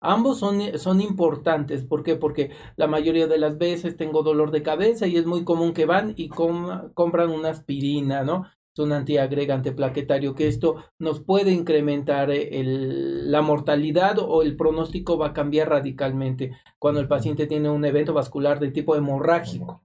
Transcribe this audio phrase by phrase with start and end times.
[0.00, 1.84] Ambos son, son importantes.
[1.84, 2.16] ¿Por qué?
[2.16, 5.86] Porque la mayoría de las veces tengo dolor de cabeza y es muy común que
[5.86, 8.46] van y compran una aspirina, ¿no?
[8.72, 14.56] Es un antiagregante plaquetario que esto nos puede incrementar eh, el, la mortalidad o el
[14.56, 19.82] pronóstico va a cambiar radicalmente cuando el paciente tiene un evento vascular de tipo hemorrágico.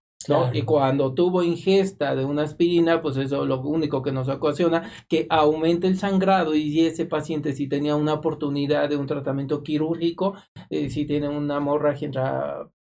[0.54, 5.28] Y cuando tuvo ingesta de una aspirina, pues eso lo único que nos ocasiona que
[5.30, 10.36] aumente el sangrado y ese paciente si tenía una oportunidad de un tratamiento quirúrgico,
[10.70, 12.10] eh, si tiene una hemorragia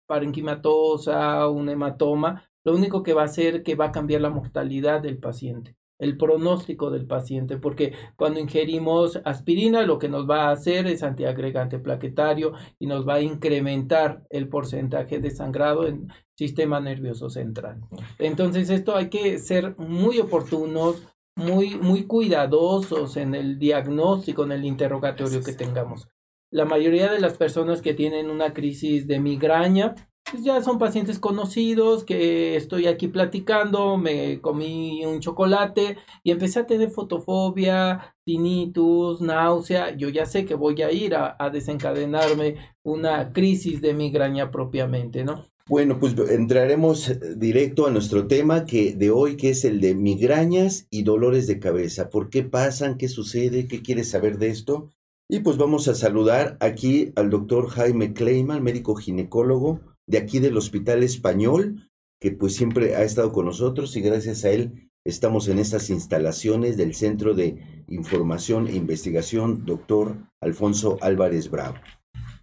[0.05, 5.01] parenquimatosa, un hematoma, lo único que va a hacer que va a cambiar la mortalidad
[5.01, 10.51] del paciente el pronóstico del paciente, porque cuando ingerimos aspirina lo que nos va a
[10.51, 16.79] hacer es antiagregante plaquetario y nos va a incrementar el porcentaje de sangrado en sistema
[16.79, 17.81] nervioso central.
[18.19, 24.65] Entonces esto hay que ser muy oportunos, muy, muy cuidadosos en el diagnóstico, en el
[24.65, 26.09] interrogatorio que tengamos.
[26.51, 29.95] La mayoría de las personas que tienen una crisis de migraña
[30.31, 36.59] pues ya son pacientes conocidos que estoy aquí platicando, me comí un chocolate y empecé
[36.59, 39.95] a tener fotofobia, tinnitus, náusea.
[39.95, 45.45] Yo ya sé que voy a ir a, desencadenarme una crisis de migraña propiamente, ¿no?
[45.67, 50.87] Bueno, pues entraremos directo a nuestro tema que de hoy, que es el de migrañas
[50.89, 52.09] y dolores de cabeza.
[52.09, 52.97] ¿Por qué pasan?
[52.97, 53.67] ¿Qué sucede?
[53.67, 54.91] ¿Qué quieres saber de esto?
[55.27, 60.57] Y pues vamos a saludar aquí al doctor Jaime Kleiman, médico ginecólogo de aquí del
[60.57, 61.89] Hospital Español,
[62.21, 66.77] que pues siempre ha estado con nosotros y gracias a él estamos en estas instalaciones
[66.77, 71.77] del Centro de Información e Investigación, doctor Alfonso Álvarez Bravo.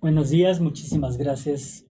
[0.01, 1.87] Buenos días, muchísimas gracias.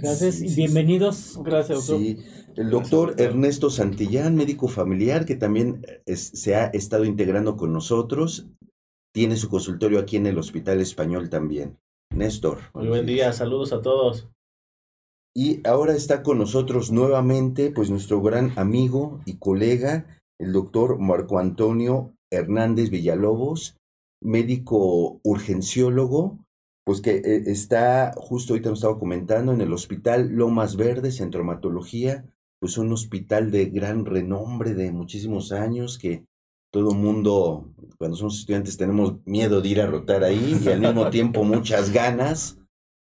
[0.00, 1.36] Gracias y bienvenidos.
[1.42, 1.98] Gracias, doctor.
[1.98, 2.18] Sí,
[2.56, 8.46] el doctor Ernesto Santillán, médico familiar, que también se ha estado integrando con nosotros,
[9.12, 11.78] tiene su consultorio aquí en el Hospital Español también.
[12.14, 12.58] Néstor.
[12.74, 14.28] Muy buen día, saludos a todos.
[15.34, 20.06] Y ahora está con nosotros nuevamente, pues nuestro gran amigo y colega,
[20.40, 23.76] el doctor Marco Antonio Hernández Villalobos,
[24.22, 26.38] médico urgenciólogo,
[26.84, 31.30] pues que eh, está, justo ahorita nos estaba comentando, en el Hospital Lomas Verdes, en
[31.30, 32.24] traumatología,
[32.60, 36.24] pues un hospital de gran renombre de muchísimos años que
[36.72, 41.08] todo mundo, cuando somos estudiantes, tenemos miedo de ir a rotar ahí y al mismo
[41.10, 42.57] tiempo muchas ganas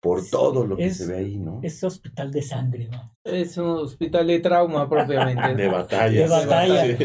[0.02, 1.60] por todo lo que se ve ahí, ¿no?
[1.62, 3.14] Es hospital de sangre, ¿no?
[3.24, 5.54] Es un hospital de trauma propiamente.
[5.54, 6.22] de batalla.
[6.24, 6.96] De batalla, de,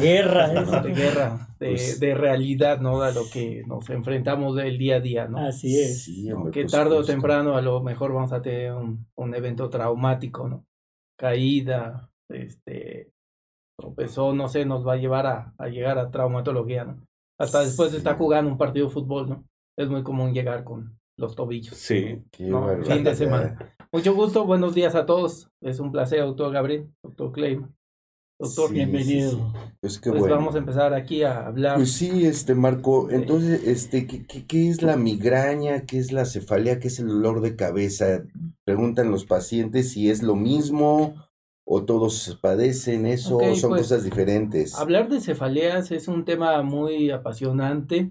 [0.00, 0.48] guerra.
[0.82, 3.02] de guerra, pues de, realidad, ¿no?
[3.02, 5.38] A lo que nos enfrentamos del día a día, ¿no?
[5.38, 6.10] Así es.
[6.52, 10.66] que tarde o temprano a lo mejor vamos a tener un, un evento traumático, ¿no?
[11.16, 13.12] Caída, este,
[13.78, 17.06] tropezó, no sé, nos va a llevar a, a llegar a traumatología, ¿no?
[17.38, 19.44] Hasta después de estar jugando un partido de fútbol, ¿no?
[19.78, 21.76] Es muy común llegar con los tobillos.
[21.76, 22.22] Sí.
[22.32, 23.76] fin de semana.
[23.92, 25.50] Mucho gusto, buenos días a todos.
[25.60, 27.60] Es un placer, doctor Gabriel, doctor Clay.
[28.38, 29.52] Doctor, bienvenido.
[29.82, 31.76] Pues, qué pues vamos a empezar aquí a hablar.
[31.76, 35.84] Pues sí, este Marco, entonces, este, ¿qué, qué, es la migraña?
[35.84, 36.78] ¿Qué es la cefalea?
[36.78, 38.22] ¿Qué es el dolor de cabeza?
[38.64, 41.16] Preguntan los pacientes si es lo mismo
[41.66, 44.74] o todos padecen eso o son pues, cosas diferentes.
[44.78, 48.10] Hablar de cefaleas es un tema muy apasionante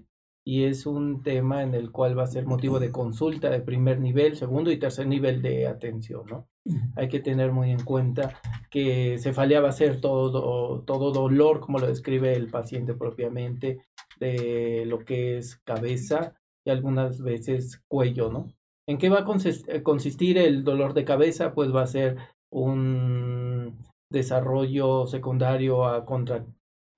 [0.50, 4.00] y es un tema en el cual va a ser motivo de consulta de primer
[4.00, 6.48] nivel, segundo y tercer nivel de atención, ¿no?
[6.96, 11.78] Hay que tener muy en cuenta que cefalea va a ser todo, todo dolor, como
[11.78, 13.78] lo describe el paciente propiamente,
[14.18, 16.34] de lo que es cabeza
[16.66, 18.52] y algunas veces cuello, ¿no?
[18.88, 19.26] ¿En qué va a
[19.68, 21.54] eh, consistir el dolor de cabeza?
[21.54, 22.16] Pues va a ser
[22.50, 23.78] un
[24.10, 26.44] desarrollo secundario a contra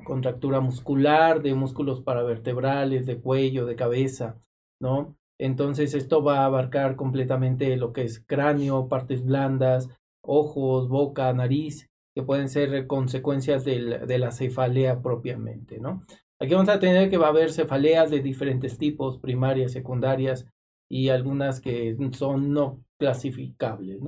[0.04, 4.40] contractura muscular, de músculos paravertebrales, de cuello, de cabeza,
[4.80, 5.16] ¿no?
[5.38, 9.88] Entonces esto va a abarcar completamente lo que es cráneo, partes blandas,
[10.22, 16.04] ojos, boca, nariz, que pueden ser consecuencias de la cefalea propiamente, ¿no?
[16.38, 20.46] Aquí vamos a tener que va a haber cefaleas de diferentes tipos, primarias, secundarias
[20.90, 24.00] y algunas que son no clasificables.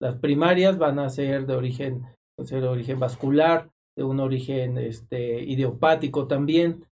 [0.00, 2.02] Las primarias van a ser de origen,
[2.44, 6.86] ser de origen vascular, de un origen este, idiopático también.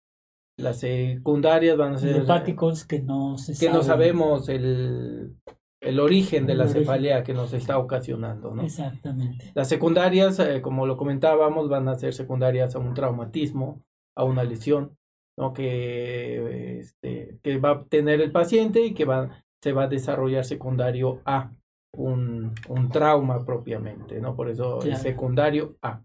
[0.59, 2.17] Las secundarias van a ser...
[2.17, 5.37] Idiopáticos que no se Que no sabemos el,
[5.81, 8.63] el origen de la cefalea que nos está ocasionando, ¿no?
[8.63, 9.53] Exactamente.
[9.55, 13.83] Las secundarias, eh, como lo comentábamos, van a ser secundarias a un traumatismo,
[14.17, 14.97] a una lesión,
[15.39, 15.53] ¿no?
[15.53, 20.47] Que, este, que va a tener el paciente y que va, se va a desarrollar
[20.47, 21.53] secundario a
[21.95, 24.35] un, un trauma propiamente, ¿no?
[24.35, 26.03] Por eso es secundario A.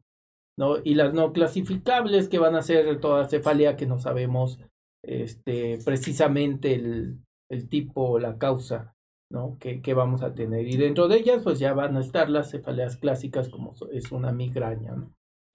[0.83, 4.59] Y las no clasificables que van a ser toda cefalea que no sabemos
[5.03, 7.19] este, precisamente el,
[7.49, 8.93] el tipo, la causa
[9.31, 9.57] ¿no?
[9.59, 10.67] Que, que, vamos a tener.
[10.67, 14.31] Y dentro de ellas, pues ya van a estar las cefaleas clásicas, como es una
[14.31, 14.93] migraña.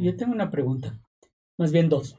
[0.01, 0.99] Yo tengo una pregunta,
[1.59, 2.19] más bien dos.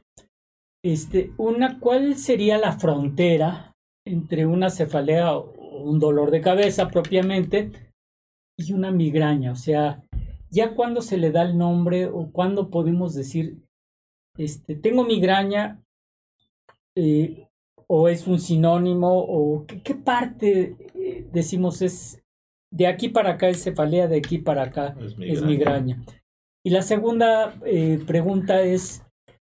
[0.86, 3.74] Este, una, ¿cuál sería la frontera
[4.06, 7.72] entre una cefalea o un dolor de cabeza propiamente
[8.58, 9.52] y una migraña?
[9.52, 10.04] O sea,
[10.50, 13.58] ya cuando se le da el nombre o cuando podemos decir,
[14.38, 15.82] este, tengo migraña,
[16.96, 17.48] eh,
[17.88, 22.22] o es un sinónimo, o qué, parte eh, decimos es
[22.72, 26.04] de aquí para acá es cefalea, de aquí para acá es migraña.
[26.64, 29.04] Y la segunda eh, pregunta es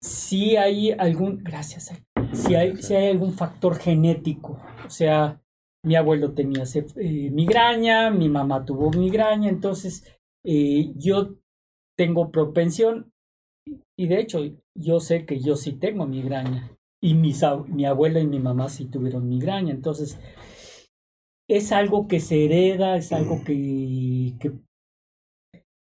[0.03, 1.93] si hay algún, gracias,
[2.33, 5.41] si hay, si hay algún factor genético, o sea,
[5.83, 6.65] mi abuelo tenía
[6.97, 10.05] migraña, mi mamá tuvo migraña, entonces
[10.97, 11.35] yo
[11.97, 13.13] tengo propensión
[13.99, 14.41] y de hecho
[14.77, 16.71] yo sé que yo sí tengo migraña
[17.03, 19.73] y mi abuela y mi mamá sí tuvieron migraña.
[19.73, 20.19] Entonces,
[21.49, 24.53] es algo que se hereda, es algo que, que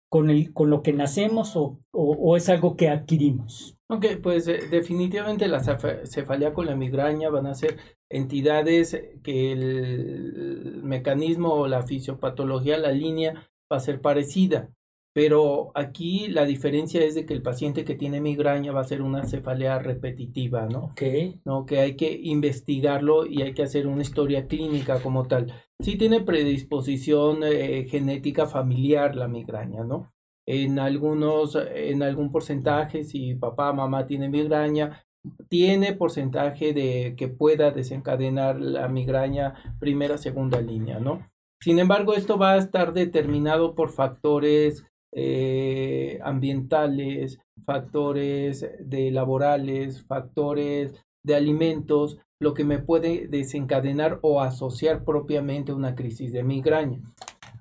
[0.09, 3.77] con, el, con lo que nacemos o, o, es algo que adquirimos.
[3.89, 7.77] Ok, pues eh, definitivamente la cefalea con la migraña van a ser
[8.09, 14.69] entidades que el mecanismo o la fisiopatología, la línea va a ser parecida.
[15.13, 19.01] Pero aquí la diferencia es de que el paciente que tiene migraña va a ser
[19.01, 20.91] una cefalea repetitiva, ¿no?
[20.91, 21.01] Ok.
[21.45, 21.65] ¿No?
[21.65, 25.51] Que hay que investigarlo y hay que hacer una historia clínica como tal.
[25.81, 30.13] Sí tiene predisposición eh, genética familiar la migraña, ¿no?
[30.47, 35.03] En algunos, en algún porcentaje, si papá, mamá tiene migraña,
[35.47, 41.29] tiene porcentaje de que pueda desencadenar la migraña primera, segunda línea, ¿no?
[41.61, 50.93] Sin embargo, esto va a estar determinado por factores eh, ambientales, factores de laborales, factores
[51.23, 57.01] de alimentos, lo que me puede desencadenar o asociar propiamente una crisis de migraña.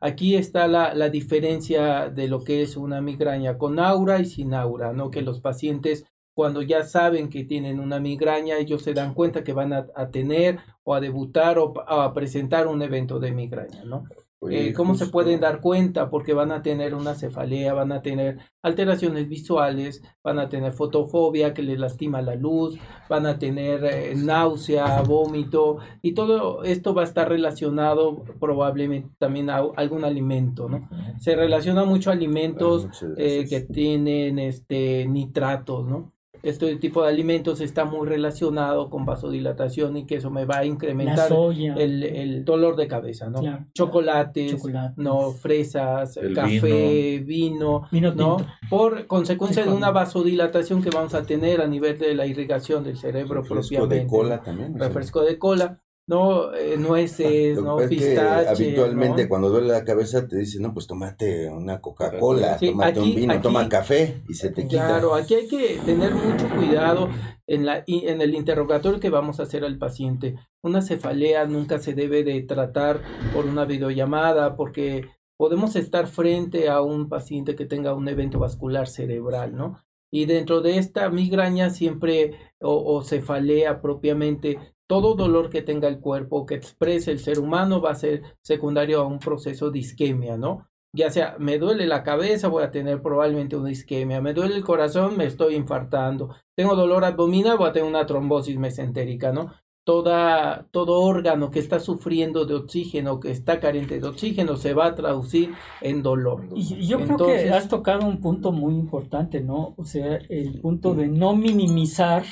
[0.00, 4.54] Aquí está la, la, diferencia de lo que es una migraña con aura y sin
[4.54, 5.10] aura, ¿no?
[5.10, 6.04] Que los pacientes
[6.38, 10.12] cuando ya saben que tienen una migraña, ellos se dan cuenta que van a, a
[10.12, 14.04] tener o a debutar o a presentar un evento de migraña, ¿no?
[14.48, 16.10] Eh, ¿Cómo se pueden dar cuenta?
[16.10, 21.52] Porque van a tener una cefalea, van a tener alteraciones visuales, van a tener fotofobia
[21.52, 27.02] que les lastima la luz, van a tener eh, náusea, vómito y todo esto va
[27.02, 30.88] a estar relacionado probablemente también a algún alimento, ¿no?
[31.18, 36.12] Se relaciona mucho a alimentos eh, que tienen este nitratos, ¿no?
[36.48, 40.64] Este tipo de alimentos está muy relacionado con vasodilatación y que eso me va a
[40.64, 43.40] incrementar el, el, dolor de cabeza, ¿no?
[43.74, 44.62] Chocolates,
[44.96, 48.38] no fresas, café, vino, ¿no?
[48.68, 52.96] Por consecuencia de una vasodilatación que vamos a tener a nivel de la irrigación del
[52.96, 54.78] cerebro refresco de cola también.
[54.78, 58.48] Refresco de cola no eh, nueces, no pistaches.
[58.48, 63.40] habitualmente cuando duele la cabeza te dicen, no, pues tomate una Coca-Cola, tomate un vino,
[63.42, 64.86] toma café y se te quita.
[64.86, 67.10] Claro, aquí hay que tener mucho cuidado
[67.46, 70.36] en, la, en el interrogatorio que vamos a hacer al paciente.
[70.62, 73.02] Una cefalea nunca se debe de tratar
[73.34, 78.88] por una videollamada porque podemos estar frente a un paciente que tenga un evento vascular
[78.88, 79.78] cerebral, ¿no?
[80.10, 84.58] Y dentro de esta migraña siempre o, o cefalea propiamente
[84.88, 89.00] todo dolor que tenga el cuerpo, que exprese el ser humano, va a ser secundario
[89.00, 90.66] a un proceso de isquemia, ¿no?
[90.96, 94.64] Ya sea, me duele la cabeza, voy a tener probablemente una isquemia, me duele el
[94.64, 99.52] corazón, me estoy infartando, tengo dolor abdominal, voy a tener una trombosis mesentérica, ¿no?
[99.84, 104.86] Toda, todo órgano que está sufriendo de oxígeno, que está carente de oxígeno, se va
[104.86, 105.52] a traducir
[105.82, 106.46] en dolor.
[106.54, 109.74] Y yo creo que has tocado un punto muy importante, ¿no?
[109.76, 112.24] O sea, el punto de no minimizar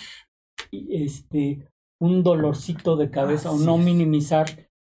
[0.71, 1.67] este,
[2.01, 4.47] un dolorcito de cabeza o no minimizar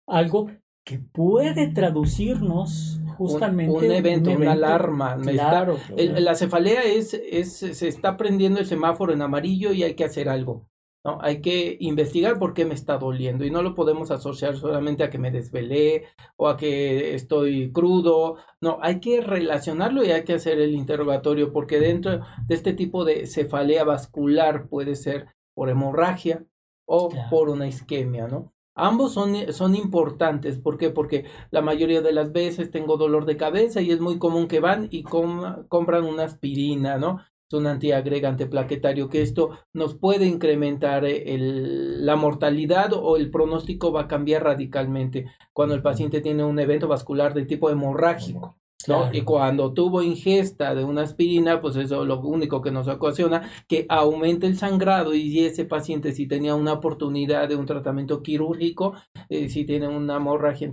[0.07, 0.49] algo
[0.85, 5.17] que puede traducirnos justamente un, evento, una alarma.
[5.17, 10.05] Claro, la cefalea es, es, se está prendiendo el semáforo en amarillo y hay que
[10.05, 10.67] hacer algo.
[11.03, 11.17] ¿no?
[11.21, 15.09] Hay que investigar por qué me está doliendo y no lo podemos asociar solamente a
[15.09, 16.05] que me desvelé
[16.37, 18.37] o a que estoy crudo.
[18.59, 23.03] No, hay que relacionarlo y hay que hacer el interrogatorio porque dentro de este tipo
[23.03, 26.45] de cefalea vascular puede ser por hemorragia,
[26.93, 28.51] o por una isquemia, ¿no?
[28.75, 30.89] Ambos son, son importantes, ¿por qué?
[30.89, 34.59] Porque la mayoría de las veces tengo dolor de cabeza y es muy común que
[34.59, 37.19] van y compran una aspirina, ¿no?
[37.49, 43.31] Es un antiagregante plaquetario que esto nos puede incrementar eh, el, la mortalidad o el
[43.31, 48.57] pronóstico va a cambiar radicalmente cuando el paciente tiene un evento vascular de tipo hemorrágico.
[48.87, 49.09] ¿No?
[49.13, 53.49] Y cuando tuvo ingesta de una aspirina, pues eso es lo único que nos ocasiona
[53.67, 58.93] que aumente el sangrado y ese paciente si tenía una oportunidad de un tratamiento quirúrgico,
[59.29, 60.69] eh, si tiene una hemorragia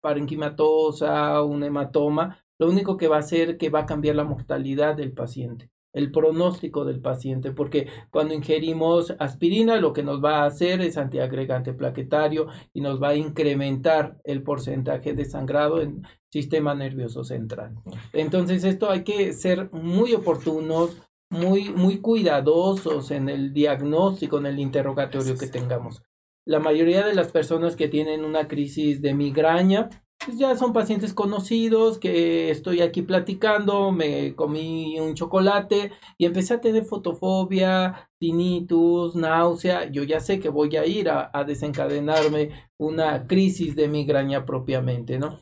[0.00, 4.96] parenquimatosa, un hematoma, lo único que va a hacer que va a cambiar la mortalidad
[4.96, 10.44] del paciente el pronóstico del paciente, porque cuando ingerimos aspirina lo que nos va a
[10.44, 16.74] hacer es antiagregante plaquetario y nos va a incrementar el porcentaje de sangrado en sistema
[16.74, 17.76] nervioso central.
[18.12, 21.00] Entonces esto hay que ser muy oportunos,
[21.30, 26.02] muy, muy cuidadosos en el diagnóstico, en el interrogatorio que tengamos.
[26.44, 29.88] La mayoría de las personas que tienen una crisis de migraña,
[30.26, 36.54] pues ya son pacientes conocidos que estoy aquí platicando, me comí un chocolate y empecé
[36.54, 39.88] a tener fotofobia, tinnitus, náusea.
[39.88, 45.40] Yo ya sé que voy a ir a, desencadenarme una crisis de migraña propiamente, ¿no?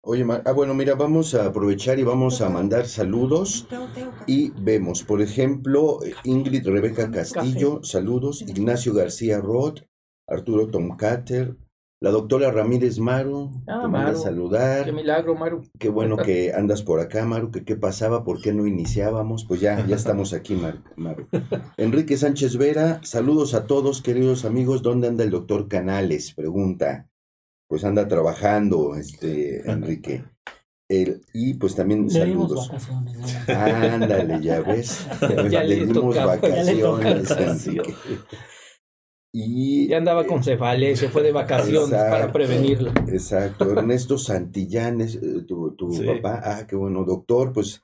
[0.00, 3.66] Oye, ah, bueno, mira, vamos a aprovechar y vamos a mandar saludos
[4.26, 9.80] y vemos, por ejemplo, Ingrid Rebeca Castillo, saludos, Ignacio García Roth,
[10.26, 11.56] Arturo Tomcater,
[12.06, 14.84] la doctora Ramírez Maru, ah, te manda a saludar.
[14.84, 15.62] Qué milagro, Maru.
[15.76, 19.44] Qué bueno que andas por acá, Maru, que qué pasaba, por qué no iniciábamos.
[19.44, 20.56] Pues ya, ya estamos aquí,
[20.94, 21.26] Maru.
[21.76, 24.82] Enrique Sánchez Vera, saludos a todos, queridos amigos.
[24.82, 26.32] ¿Dónde anda el doctor Canales?
[26.32, 27.08] Pregunta.
[27.66, 30.22] Pues anda trabajando, este, Enrique.
[30.88, 32.70] El, y pues también saludos.
[33.48, 35.08] Ándale, ya ves.
[35.50, 37.32] Ya le, dimos vacaciones.
[39.32, 42.92] Y, ya andaba con cefalea, se fue de vacaciones para prevenirlo.
[43.08, 43.70] Exacto.
[43.70, 47.82] Ernesto Santillanes, eh, tu, tu papá, ah, qué bueno, doctor, pues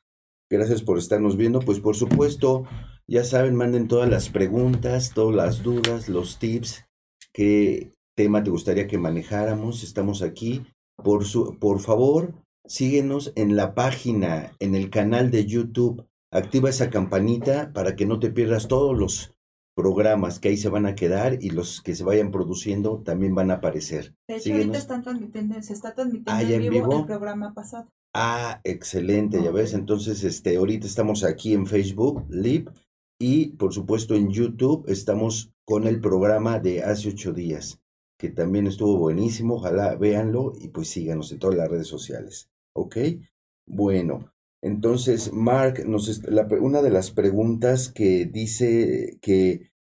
[0.50, 1.60] gracias por estarnos viendo.
[1.60, 2.64] Pues por supuesto,
[3.06, 6.86] ya saben, manden todas las preguntas, todas las dudas, los tips,
[7.32, 9.82] qué tema te gustaría que manejáramos.
[9.82, 10.64] Estamos aquí.
[11.02, 12.34] Por, su, por favor,
[12.64, 16.06] síguenos en la página, en el canal de YouTube.
[16.30, 19.31] Activa esa campanita para que no te pierdas todos los
[19.74, 23.50] programas que ahí se van a quedar y los que se vayan produciendo también van
[23.50, 24.14] a aparecer.
[24.28, 27.88] De hecho, ahorita están transmitiendo, se está transmitiendo ah, en, vivo el programa pasado.
[28.14, 29.72] Ah, excelente, ya ves.
[29.72, 32.70] Entonces, este, ahorita estamos aquí en Facebook Live
[33.18, 37.80] y por supuesto en YouTube estamos con el programa de hace ocho días,
[38.18, 39.54] que también estuvo buenísimo.
[39.54, 42.50] Ojalá véanlo y pues síganos en todas las redes sociales.
[42.74, 42.96] ¿Ok?
[43.66, 44.31] Bueno,
[44.62, 46.22] entonces, Mark, nos
[46.60, 49.72] una de las preguntas que dice que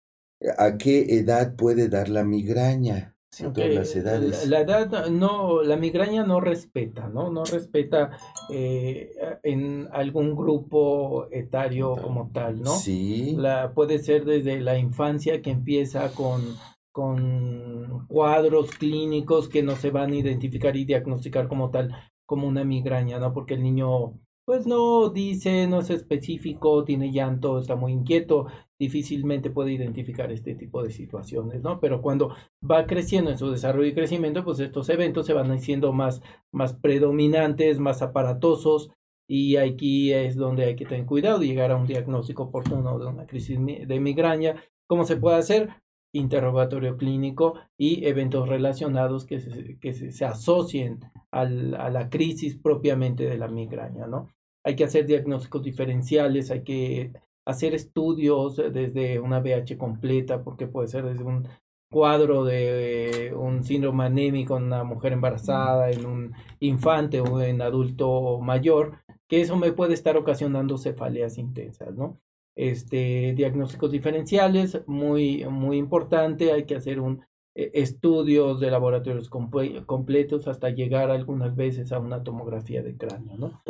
[0.58, 3.14] a qué edad puede dar la migraña.
[3.54, 4.48] las edades.
[4.48, 7.30] La, edad no, la migraña no respeta, ¿no?
[7.30, 8.10] No respeta
[8.50, 9.12] eh,
[9.44, 12.72] en algún grupo etario como tal, ¿no?
[12.72, 13.36] Sí.
[13.38, 16.56] La, puede ser desde la infancia que empieza con,
[16.90, 21.94] con cuadros clínicos que no se van a identificar y diagnosticar como tal,
[22.26, 23.32] como una migraña, ¿no?
[23.32, 28.46] Porque el niño pues no dice, no es específico, tiene llanto, está muy inquieto,
[28.78, 31.80] difícilmente puede identificar este tipo de situaciones, ¿no?
[31.80, 32.34] Pero cuando
[32.68, 36.22] va creciendo en su desarrollo y crecimiento, pues estos eventos se van haciendo más,
[36.52, 38.90] más predominantes, más aparatosos,
[39.28, 43.06] y aquí es donde hay que tener cuidado y llegar a un diagnóstico oportuno de
[43.06, 44.62] una crisis de migraña.
[44.86, 45.81] ¿Cómo se puede hacer?
[46.12, 51.00] Interrogatorio clínico y eventos relacionados que se, que se, asocien
[51.30, 54.28] al, a la crisis propiamente de la migraña, ¿no?
[54.64, 57.12] Hay que hacer diagnósticos diferenciales, hay que
[57.44, 61.48] hacer estudios desde una VH completa, porque puede ser desde un
[61.90, 68.40] cuadro de un síndrome anémico en una mujer embarazada, en un infante o en adulto
[68.40, 72.18] mayor, que eso me puede estar ocasionando cefaleas intensas, ¿no?
[72.54, 80.48] Este, diagnósticos diferenciales, muy, muy importante, hay que hacer un eh, estudios de laboratorios completos
[80.48, 83.62] hasta llegar algunas veces a una tomografía de cráneo, ¿no?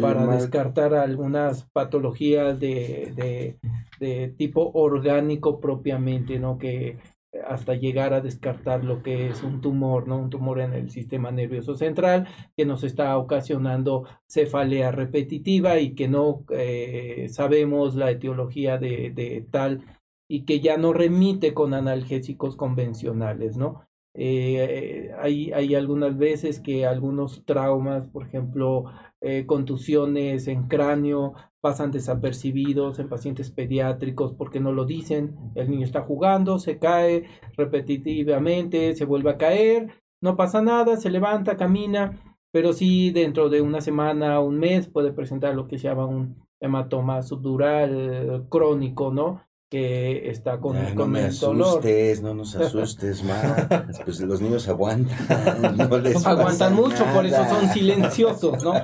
[0.00, 3.58] Para descartar algunas patologías de, de,
[4.00, 6.58] de, tipo orgánico propiamente, ¿no?
[6.58, 6.98] Que
[7.46, 10.18] hasta llegar a descartar lo que es un tumor, ¿no?
[10.18, 16.08] Un tumor en el sistema nervioso central que nos está ocasionando cefalea repetitiva y que
[16.08, 19.84] no eh, sabemos la etiología de, de, tal
[20.28, 23.87] y que ya no remite con analgésicos convencionales, ¿no?
[24.20, 28.86] Eh, hay, hay algunas veces que algunos traumas, por ejemplo,
[29.20, 35.36] eh, contusiones en cráneo, pasan desapercibidos en pacientes pediátricos porque no lo dicen.
[35.54, 41.10] El niño está jugando, se cae repetitivamente, se vuelve a caer, no pasa nada, se
[41.10, 42.20] levanta, camina,
[42.50, 46.44] pero sí dentro de una semana, un mes puede presentar lo que se llama un
[46.60, 49.47] hematoma subdural crónico, ¿no?
[49.70, 53.68] Que está con, no me asustes, no nos asustes más.
[54.04, 55.80] pues los niños aguantan.
[56.24, 58.74] aguantan mucho, por eso son silenciosos, ¿no?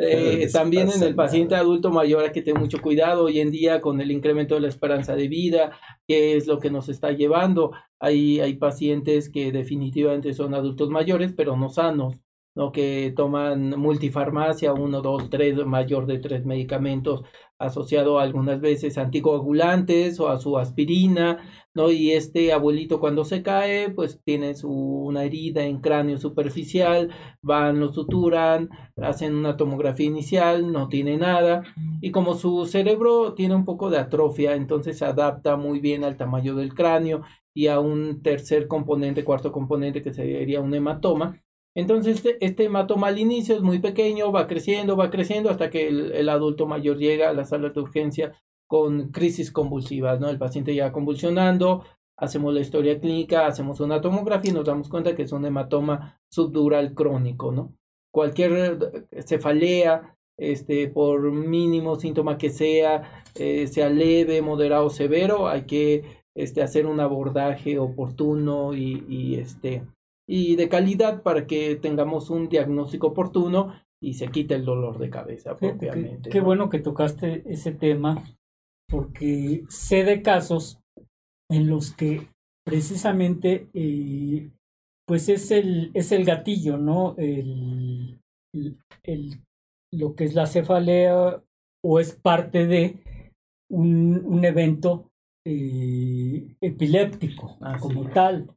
[0.00, 3.80] Eh, también en el paciente adulto mayor hay que tener mucho cuidado hoy en día
[3.80, 5.72] con el incremento de la esperanza de vida,
[6.06, 7.72] que es lo que nos está llevando.
[7.98, 12.20] Hay, hay pacientes que definitivamente son adultos mayores, pero no sanos.
[12.54, 12.72] ¿no?
[12.72, 17.22] que toman multifarmacia, uno, dos, tres, mayor de tres medicamentos
[17.58, 21.38] asociado algunas veces anticoagulantes o a su aspirina,
[21.74, 21.90] ¿no?
[21.90, 27.10] Y este abuelito cuando se cae, pues tiene su, una herida en cráneo superficial,
[27.42, 31.64] van, lo suturan, hacen una tomografía inicial, no tiene nada,
[32.00, 36.16] y como su cerebro tiene un poco de atrofia, entonces se adapta muy bien al
[36.16, 37.22] tamaño del cráneo
[37.54, 41.40] y a un tercer componente, cuarto componente que sería un hematoma,
[41.78, 45.86] entonces, este, este, hematoma al inicio es muy pequeño, va creciendo, va creciendo hasta que
[45.86, 48.32] el, adulto mayor llega a la sala de urgencia
[48.66, 50.28] con crisis convulsivas, ¿no?
[50.28, 51.84] El paciente ya convulsionando,
[52.16, 56.20] hacemos la historia clínica, hacemos una tomografía y nos damos cuenta que es un hematoma
[56.28, 57.76] subdural crónico, ¿no?
[58.12, 65.62] Cualquier cefalea, este, por mínimo síntoma que sea, eh, sea leve, moderado o severo, hay
[65.62, 66.02] que
[66.34, 69.84] este, hacer un abordaje oportuno y, y este,
[70.28, 75.10] y de calidad para que tengamos un diagnóstico oportuno y se quite el dolor de
[75.10, 76.28] cabeza propiamente.
[76.28, 78.22] Qué, bueno que tocaste ese tema
[78.88, 80.80] porque sé de casos
[81.50, 82.28] en los que
[82.64, 84.50] precisamente eh,
[85.06, 87.14] pues es el, es el gatillo, ¿no?
[87.16, 88.20] El,
[89.02, 89.40] el,
[89.90, 91.42] lo que es la cefalea
[91.82, 93.02] o es parte de
[93.70, 95.10] un, un evento
[95.46, 98.54] eh, epiléptico como tal.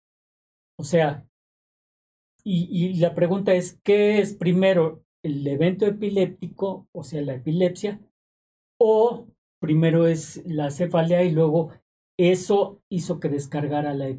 [0.77, 1.25] O sea,
[2.43, 7.99] y, la pregunta es, ¿qué es primero el evento epiléptico, o sea, la epilepsia,
[8.79, 9.27] o
[9.59, 11.71] primero es la cefalea y luego
[12.17, 14.09] eso hizo que descargara la,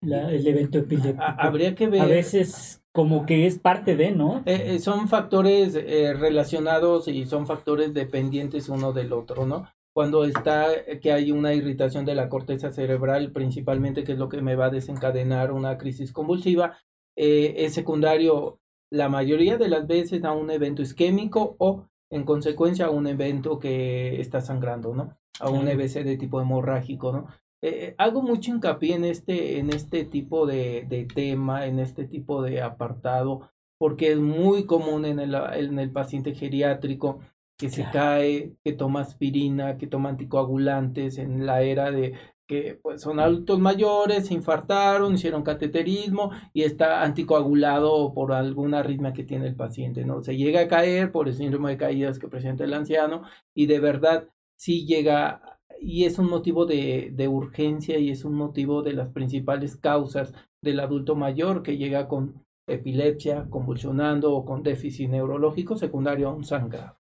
[0.00, 1.22] la el evento epiléptico?
[1.38, 2.02] Habría que ver.
[2.02, 4.44] A veces como que es parte de, ¿no?
[4.46, 9.66] Eh, eh, son factores eh, relacionados y son factores dependientes uno del otro, ¿no?
[9.92, 10.68] Cuando está
[11.00, 14.66] que hay una irritación de la corteza cerebral, principalmente, que es lo que me va
[14.66, 16.78] a desencadenar una crisis convulsiva,
[17.16, 18.58] eh, es secundario
[18.90, 23.58] la mayoría de las veces a un evento isquémico o en consecuencia a un evento
[23.58, 25.16] que está sangrando, ¿no?
[25.40, 27.26] A un EBC de tipo hemorrágico, ¿no?
[27.60, 32.04] Eh, eh, hago mucho hincapié en este, en este tipo de, de, tema, en este
[32.04, 37.20] tipo de apartado, porque es muy común en el, en el paciente geriátrico
[37.58, 42.14] que se cae, que toma aspirina, que toma anticoagulantes en la era de
[42.46, 49.12] que pues son adultos mayores, se infartaron, hicieron cateterismo y está anticoagulado por alguna arritmia
[49.12, 50.22] que tiene el paciente, ¿no?
[50.22, 53.22] Se llega a caer por el síndrome de caídas que presenta el anciano
[53.54, 58.34] y de verdad sí llega y es un motivo de, de urgencia y es un
[58.34, 64.62] motivo de las principales causas del adulto mayor que llega con epilepsia, convulsionando o con
[64.62, 66.96] déficit neurológico secundario a un sangrado,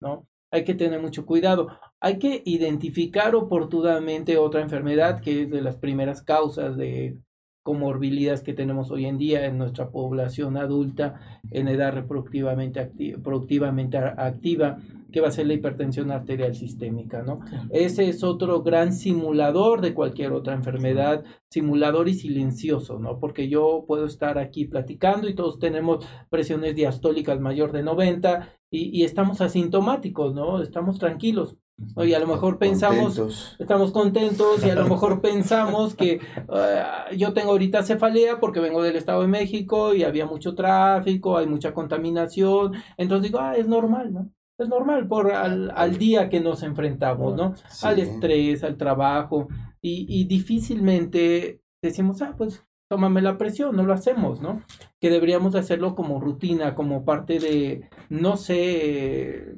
[0.00, 0.26] ¿no?
[0.50, 1.68] hay que tener mucho cuidado.
[2.00, 7.18] Hay que identificar oportunamente otra enfermedad que es de las primeras causas de
[7.68, 13.98] comorbilidades que tenemos hoy en día en nuestra población adulta en edad reproductivamente activa, productivamente
[13.98, 14.78] activa,
[15.12, 17.40] que va a ser la hipertensión arterial sistémica, ¿no?
[17.70, 23.18] Ese es otro gran simulador de cualquier otra enfermedad, simulador y silencioso, ¿no?
[23.18, 28.98] Porque yo puedo estar aquí platicando y todos tenemos presiones diastólicas mayor de 90 y,
[28.98, 30.62] y estamos asintomáticos, ¿no?
[30.62, 31.58] Estamos tranquilos
[31.96, 37.32] y a lo mejor pensamos, estamos contentos y a lo mejor pensamos que ah, yo
[37.32, 41.74] tengo ahorita cefalea porque vengo del Estado de México y había mucho tráfico, hay mucha
[41.74, 44.30] contaminación, entonces digo, ah, es normal, ¿no?
[44.58, 47.54] Es normal por al, al día que nos enfrentamos, ¿no?
[47.82, 49.46] Al estrés, al trabajo.
[49.80, 54.62] Y, y difícilmente decimos, ah, pues tómame la presión, no lo hacemos, ¿no?
[55.00, 59.54] Que deberíamos hacerlo como rutina, como parte de, no sé,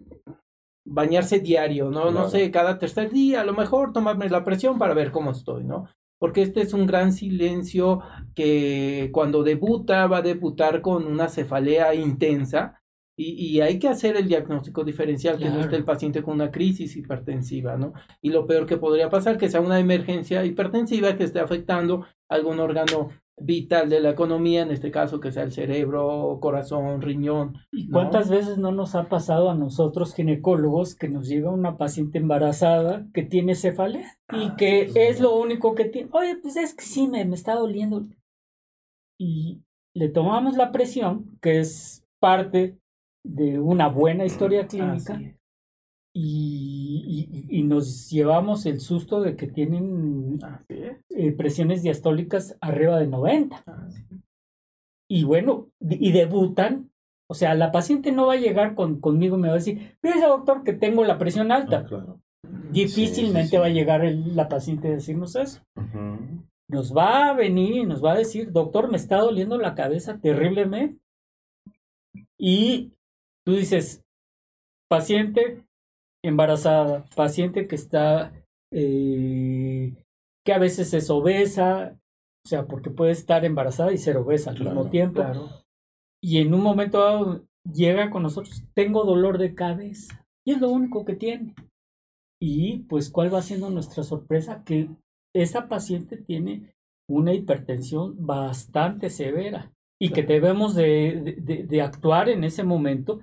[0.90, 2.11] bañarse diario, ¿no?
[2.11, 5.62] No sé, cada tercer día, a lo mejor tomarme la presión para ver cómo estoy,
[5.62, 5.88] ¿no?
[6.18, 8.00] Porque este es un gran silencio
[8.35, 12.83] que cuando debuta va a debutar con una cefalea intensa
[13.16, 16.50] y, y hay que hacer el diagnóstico diferencial, que no esté el paciente con una
[16.50, 17.92] crisis hipertensiva, ¿no?
[18.20, 22.59] Y lo peor que podría pasar, que sea una emergencia hipertensiva que esté afectando algún
[22.59, 27.59] órgano vital de la economía, en este caso que sea el cerebro, corazón, riñón.
[27.72, 32.18] ¿Y cuántas veces no nos ha pasado a nosotros ginecólogos que nos llega una paciente
[32.18, 36.09] embarazada que tiene cefalea y ah, que es lo único que tiene?
[36.12, 38.07] Oye, pues es que sí, me, me está doliendo.
[39.18, 39.62] Y
[39.94, 42.79] le tomamos la presión, que es parte
[43.24, 45.20] de una buena historia clínica,
[46.12, 53.64] y, y, nos llevamos el susto de que tienen eh, presiones diastólicas arriba de 90.
[55.09, 56.90] Y bueno, y debutan
[57.29, 59.96] O sea, la paciente no va a llegar con, conmigo y me va a decir,
[60.03, 61.87] fíjese doctor que tengo la presión alta.
[61.90, 62.16] Ah,
[62.73, 65.62] Difícilmente va a llegar la paciente a decirnos eso.
[66.68, 70.18] Nos va a venir y nos va a decir, doctor, me está doliendo la cabeza
[70.18, 71.01] terriblemente.
[72.37, 72.92] Y
[73.44, 74.03] tú dices,
[74.88, 75.64] paciente
[76.25, 78.33] embarazada, paciente que está,
[78.73, 79.95] eh,
[80.45, 81.99] que a veces es obesa,
[82.45, 85.23] o sea, porque puede estar embarazada y ser obesa al mismo tiempo.
[86.23, 90.25] Y en un momento llega con nosotros, tengo dolor de cabeza.
[90.47, 91.55] Y es lo único que tiene.
[92.41, 94.65] Y pues, ¿cuál va siendo nuestra sorpresa?
[94.65, 94.89] Que
[95.35, 96.73] esa paciente tiene
[97.09, 101.37] una hipertensión bastante severa y que debemos de,
[101.69, 103.21] de, actuar en ese momento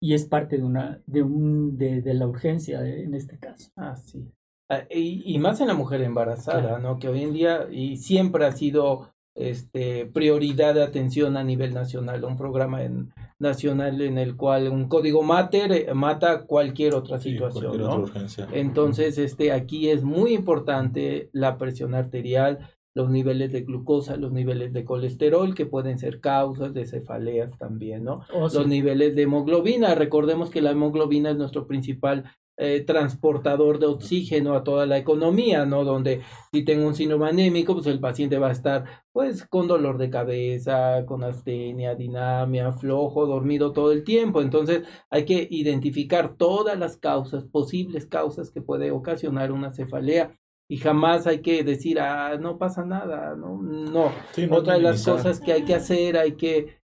[0.00, 3.70] y es parte de una de un de, la urgencia en este caso.
[3.76, 4.30] Ah, sí.
[4.70, 6.98] Ah, y, más en la mujer embarazada, ¿no?
[6.98, 12.24] Que hoy en día y siempre ha sido este prioridad de atención a nivel nacional,
[12.24, 17.78] un programa en, nacional en el cual un código mater eh, mata cualquier otra situación,
[17.78, 18.04] ¿no?
[18.52, 22.58] Entonces, este aquí es muy importante la presión arterial,
[22.94, 28.04] los niveles de glucosa, los niveles de colesterol, que pueden ser causas de cefaleas también,
[28.04, 28.22] ¿no?
[28.32, 32.24] Oh, los niveles de hemoglobina, recordemos que la hemoglobina es nuestro principal
[32.60, 35.84] eh, transportador de oxígeno a toda la economía, ¿no?
[35.84, 39.96] Donde si tengo un síndrome anémico, pues el paciente va a estar, pues, con dolor
[39.96, 44.42] de cabeza, con astenia, dinamia, flojo, dormido todo el tiempo.
[44.42, 50.36] Entonces, hay que identificar todas las causas, posibles causas que puede ocasionar una cefalea
[50.70, 54.12] y jamás hay que decir, ah, no pasa nada, no, no.
[54.50, 56.80] Otra de las cosas que hay que hacer, hay que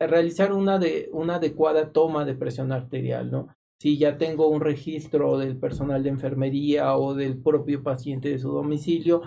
[0.00, 3.54] realizar una, de, una adecuada toma de presión arterial, ¿no?
[3.80, 8.50] Si ya tengo un registro del personal de enfermería o del propio paciente de su
[8.50, 9.22] domicilio,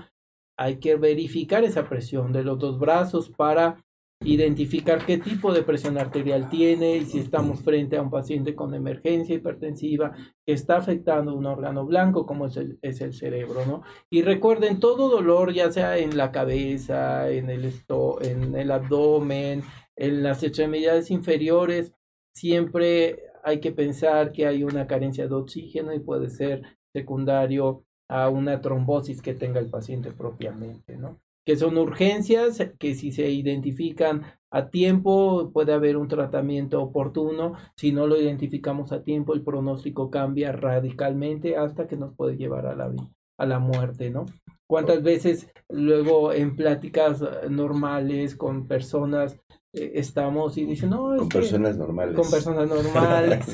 [0.57, 3.85] hay que verificar esa presión de los dos brazos para
[4.23, 8.73] identificar qué tipo de presión arterial tiene y si estamos frente a un paciente con
[8.73, 10.13] emergencia hipertensiva
[10.45, 13.83] que está afectando un órgano blanco como es el, es el cerebro, ¿no?
[14.09, 19.63] Y recuerden, todo dolor, ya sea en la cabeza, en el, esto, en el abdomen,
[19.95, 21.93] en las extremidades inferiores,
[22.33, 28.29] siempre hay que pensar que hay una carencia de oxígeno y puede ser secundario a
[28.29, 31.19] una trombosis que tenga el paciente propiamente, ¿no?
[31.45, 37.91] Que son urgencias que si se identifican a tiempo puede haber un tratamiento oportuno, si
[37.91, 42.75] no lo identificamos a tiempo el pronóstico cambia radicalmente hasta que nos puede llevar a
[42.75, 42.91] la,
[43.37, 44.25] a la muerte, ¿no?
[44.67, 51.77] ¿Cuántas veces luego en pláticas normales con personas eh, estamos y dicen, no, con personas
[51.77, 52.15] normales.
[52.15, 53.45] Con personas normales.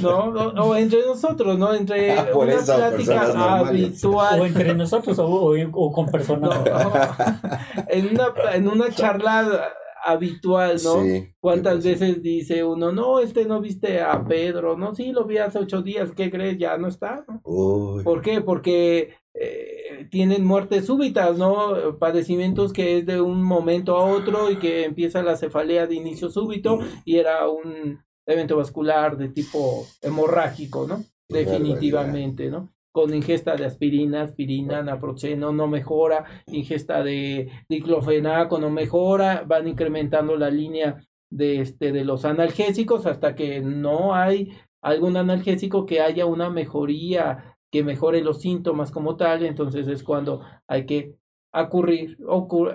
[0.00, 1.72] no, o entre nosotros, ¿no?
[1.72, 4.40] Entre ah, una plática habitual.
[4.40, 6.58] O entre nosotros o, con personas.
[7.88, 9.72] en, una, en una charla
[10.04, 11.02] habitual, ¿no?
[11.40, 14.76] ¿Cuántas veces dice uno, no, este no viste a Pedro?
[14.76, 16.58] No, sí, lo vi hace ocho días, ¿qué crees?
[16.58, 17.24] Ya no está.
[17.42, 18.40] ¿Por qué?
[18.40, 21.98] Porque eh, tienen muertes súbitas, ¿no?
[21.98, 26.30] Padecimientos que es de un momento a otro y que empieza la cefalea de inicio
[26.30, 31.04] súbito y era un evento vascular de tipo hemorrágico, ¿no?
[31.28, 32.68] Definitivamente, ¿no?
[32.92, 40.36] Con ingesta de aspirina, aspirina, naproxeno no mejora, ingesta de diclofenaco no mejora, van incrementando
[40.36, 40.96] la línea
[41.30, 47.56] de este de los analgésicos hasta que no hay algún analgésico que haya una mejoría
[47.70, 51.14] que mejore los síntomas como tal, entonces es cuando hay que
[51.52, 52.18] acurrir,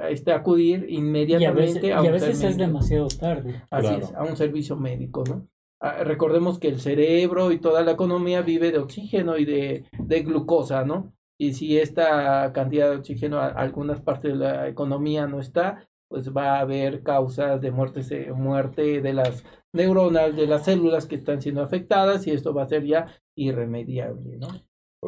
[0.10, 3.64] este, acudir inmediatamente a, veces, es demasiado tarde.
[3.70, 5.48] Así es, a un servicio médico, ¿no?
[5.86, 10.24] Ah, recordemos que el cerebro y toda la economía vive de oxígeno y de, de
[10.24, 11.14] glucosa, ¿no?
[11.38, 16.36] Y si esta cantidad de oxígeno a algunas partes de la economía no está, pues
[16.36, 19.44] va a haber causas de muerte, muerte de las
[19.74, 24.38] neuronas, de las células que están siendo afectadas y esto va a ser ya irremediable,
[24.38, 24.48] ¿no?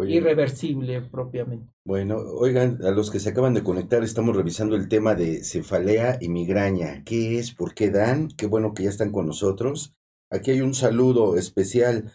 [0.08, 1.74] irreversible propiamente.
[1.86, 6.20] Bueno, oigan, a los que se acaban de conectar, estamos revisando el tema de cefalea
[6.22, 7.04] y migraña.
[7.04, 7.52] ¿Qué es?
[7.52, 8.28] ¿Por qué dan?
[8.28, 9.96] Qué bueno que ya están con nosotros.
[10.32, 12.12] Aquí hay un saludo especial.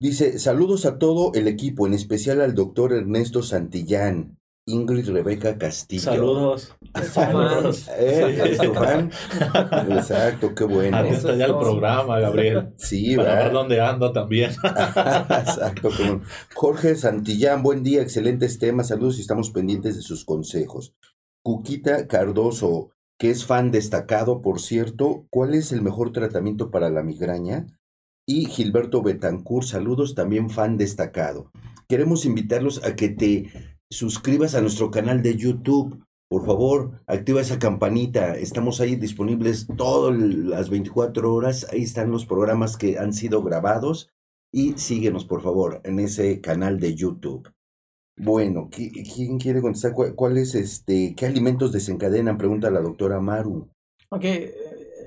[0.00, 4.38] Dice, saludos a todo el equipo, en especial al doctor Ernesto Santillán.
[4.68, 6.02] Ingrid Rebeca Castillo.
[6.02, 6.76] Saludos.
[7.10, 7.88] Saludos.
[7.98, 8.36] ¿Eh?
[9.88, 10.98] Exacto, qué bueno.
[10.98, 12.74] Atento ya el programa, Gabriel.
[12.76, 14.50] Sí, Para ver dónde ando también.
[14.62, 15.88] Exacto.
[16.54, 18.88] Jorge Santillán, buen día, excelentes temas.
[18.88, 20.94] Saludos y estamos pendientes de sus consejos.
[21.42, 27.02] Cuquita Cardoso, que es fan destacado, por cierto, ¿cuál es el mejor tratamiento para la
[27.02, 27.66] migraña?
[28.26, 31.50] Y Gilberto Betancourt, saludos, también fan destacado.
[31.88, 33.50] Queremos invitarlos a que te
[33.90, 36.04] suscribas a nuestro canal de YouTube.
[36.30, 38.36] por favor, activa esa campanita.
[38.36, 41.66] Estamos ahí disponibles todas las 24 horas.
[41.72, 44.10] Ahí están los programas que han sido grabados.
[44.52, 47.50] Y síguenos, por favor, en ese canal de YouTube.
[48.18, 49.92] Bueno, ¿quién quiere contestar?
[49.92, 52.38] ¿Cuál, es este, qué alimentos desencadenan?
[52.38, 53.68] Pregunta la doctora Maru.
[54.10, 54.54] Ok, eh,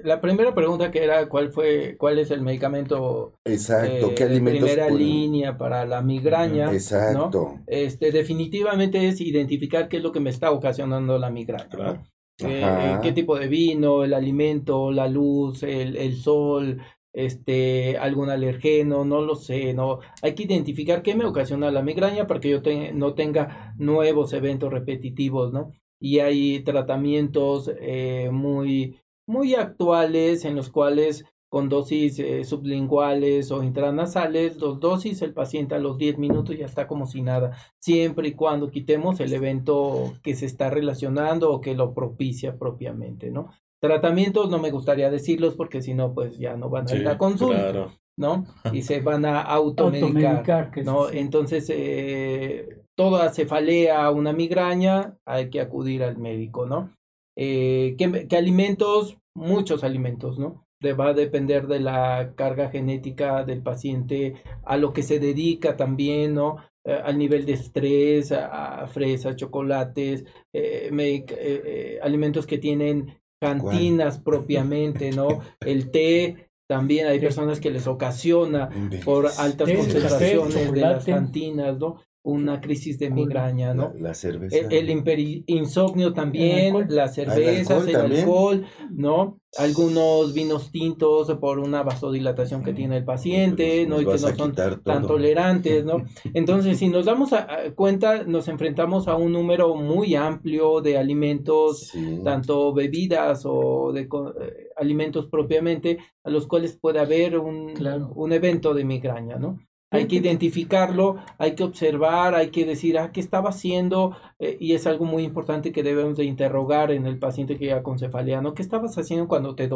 [0.03, 4.69] la primera pregunta que era cuál fue, cuál es el medicamento Exacto, ¿qué eh, alimentos
[4.69, 6.71] primera línea para la migraña.
[6.71, 7.59] Exacto.
[7.67, 12.03] Este, definitivamente es identificar qué es lo que me está ocasionando la migraña.
[12.43, 16.81] Eh, qué tipo de vino, el alimento, la luz, el, el sol,
[17.13, 19.99] este, algún alergeno, no lo sé, no.
[20.21, 22.61] Hay que identificar qué me ocasiona la migraña para que yo
[22.93, 25.71] no tenga nuevos eventos repetitivos, ¿no?
[25.99, 33.61] Y hay tratamientos eh, muy, muy actuales en los cuales con dosis eh, sublinguales o
[33.61, 38.29] intranasales, dos dosis, el paciente a los 10 minutos ya está como si nada, siempre
[38.29, 43.51] y cuando quitemos el evento que se está relacionando o que lo propicia propiamente, ¿no?
[43.81, 47.17] Tratamientos no me gustaría decirlos porque si no, pues ya no van a ir a
[47.17, 48.45] consulta, ¿no?
[48.71, 51.09] Y se van a automedicar, ¿no?
[51.09, 56.95] Entonces, eh, toda cefalea, una migraña, hay que acudir al médico, ¿no?
[57.35, 59.17] Eh, ¿qué, alimentos?
[59.33, 60.67] Muchos alimentos, ¿no?
[60.99, 66.33] va a depender de la carga genética del paciente, a lo que se dedica también,
[66.33, 66.57] ¿no?
[66.83, 75.41] Eh, al nivel de estrés, a, fresas, chocolates, eh, alimentos que tienen cantinas propiamente, ¿no?
[75.59, 78.69] El té, también hay personas que les ocasiona
[79.03, 81.97] por altas concentraciones de las cantinas, ¿no?
[82.23, 83.93] Una crisis de migraña, ¿no?
[83.99, 84.57] La, cerveza.
[84.69, 89.39] El, insomnio también, las cervezas, el alcohol, ¿no?
[89.57, 93.99] Algunos vinos tintos por una vasodilatación que tiene el paciente, ¿no?
[93.99, 96.05] Y que no son tan tolerantes, ¿no?
[96.35, 97.31] Entonces, si nos damos
[97.75, 101.91] cuenta, nos enfrentamos a un número muy amplio de alimentos,
[102.23, 107.73] tanto bebidas o de eh, alimentos propiamente, a los cuales puede haber un,
[108.15, 109.59] un evento de migraña, ¿no?
[109.91, 114.15] Hay que identificarlo, hay que observar, hay que decir, ah, ¿qué estaba haciendo?
[114.39, 117.83] Eh, y es algo muy importante que debemos de interrogar en el paciente que llega
[117.83, 118.53] con cefalea, ¿no?
[118.53, 119.69] ¿Qué estabas haciendo cuando te,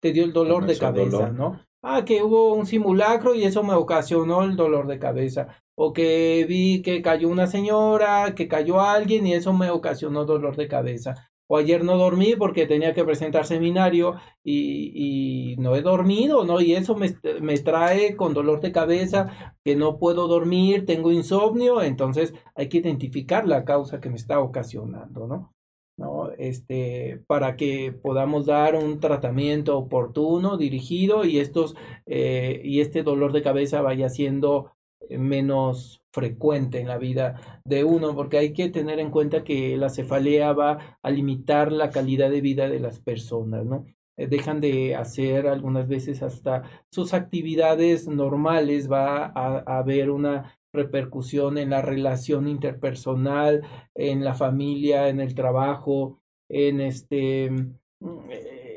[0.00, 1.60] te dio el dolor de cabeza, no?
[1.82, 5.62] Ah, que hubo un simulacro y eso me ocasionó el dolor de cabeza.
[5.76, 10.56] O que vi que cayó una señora, que cayó alguien y eso me ocasionó dolor
[10.56, 16.44] de cabeza o ayer no dormí porque tenía que presentar seminario y, no he dormido,
[16.44, 16.60] ¿no?
[16.60, 21.82] Y eso me, me, trae con dolor de cabeza, que no puedo dormir, tengo insomnio,
[21.82, 25.52] entonces hay que identificar la causa que me está ocasionando, ¿no?
[25.96, 26.30] ¿no?
[26.38, 31.74] Este, para que podamos dar un tratamiento oportuno, dirigido y estos,
[32.06, 34.72] eh, y este dolor de cabeza vaya siendo
[35.10, 39.90] menos frecuente en la vida de uno, porque hay que tener en cuenta que la
[39.90, 43.86] cefalea va a limitar la calidad de vida de las personas, ¿no?
[44.16, 51.58] Eh, dejan de hacer algunas veces hasta sus actividades normales, va a, haber una repercusión
[51.58, 53.62] en la relación interpersonal,
[53.94, 57.50] en la familia, en el trabajo, en este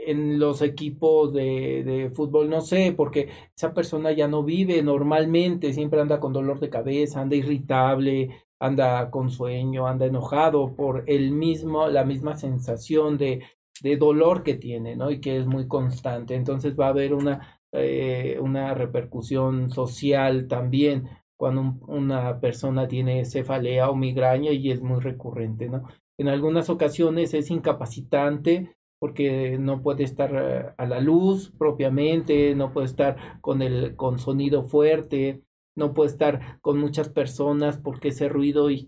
[0.07, 5.73] en los equipos de, de, fútbol, no sé, porque esa persona ya no vive normalmente,
[5.73, 11.31] siempre anda con dolor de cabeza, anda irritable, anda con sueño, anda enojado por el
[11.31, 13.43] mismo, la misma sensación de,
[13.81, 15.11] de dolor que tiene, ¿no?
[15.11, 16.35] Y que es muy constante.
[16.35, 23.89] Entonces va a haber una, eh, una repercusión social también cuando una persona tiene cefalea
[23.89, 25.83] o migraña y es muy recurrente, ¿no?
[26.17, 32.71] En algunas ocasiones es incapacitante porque no puede estar eh, a la luz propiamente, no
[32.71, 35.41] puede estar con el con sonido fuerte,
[35.75, 38.87] no puede estar con muchas personas porque ese ruido eh,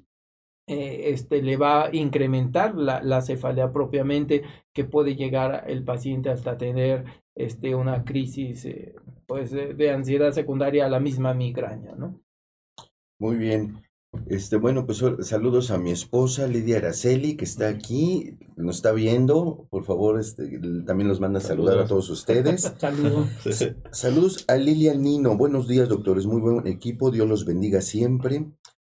[0.67, 6.57] este, le va a incrementar la, la, cefalea propiamente que puede llegar el paciente hasta
[6.57, 7.03] tener
[7.35, 12.21] este, una crisis eh, pues, de, ansiedad secundaria a la misma migraña, ¿no?
[13.19, 13.83] Muy bien.
[14.27, 19.67] Este, bueno, pues saludos a mi esposa Lidia Araceli, que está aquí, nos está viendo.
[19.69, 22.73] Por favor, este, también los manda a saludar a todos ustedes.
[22.77, 23.29] Saludos.
[23.91, 25.37] Saludos a Lilia Nino.
[25.37, 26.25] Buenos días, doctores.
[26.25, 27.11] Muy buen equipo.
[27.11, 28.45] Dios los bendiga siempre.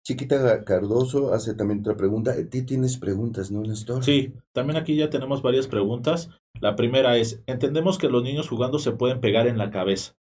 [0.09, 2.35] Chiquita Cardoso hace también otra pregunta.
[2.51, 4.03] ¿Tú tienes preguntas, no, Néstor?
[4.03, 6.31] Sí, también aquí ya tenemos varias preguntas.
[6.61, 10.17] La primera es, entendemos que los niños jugando se pueden pegar en la cabeza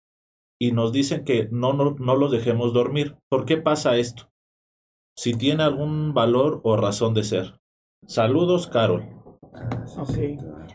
[0.61, 3.17] y nos dicen que no, no, no los dejemos dormir.
[3.31, 4.31] ¿Por qué pasa esto?
[5.19, 7.59] Si tiene algún valor o razón de ser.
[8.07, 9.03] Saludos, Carol.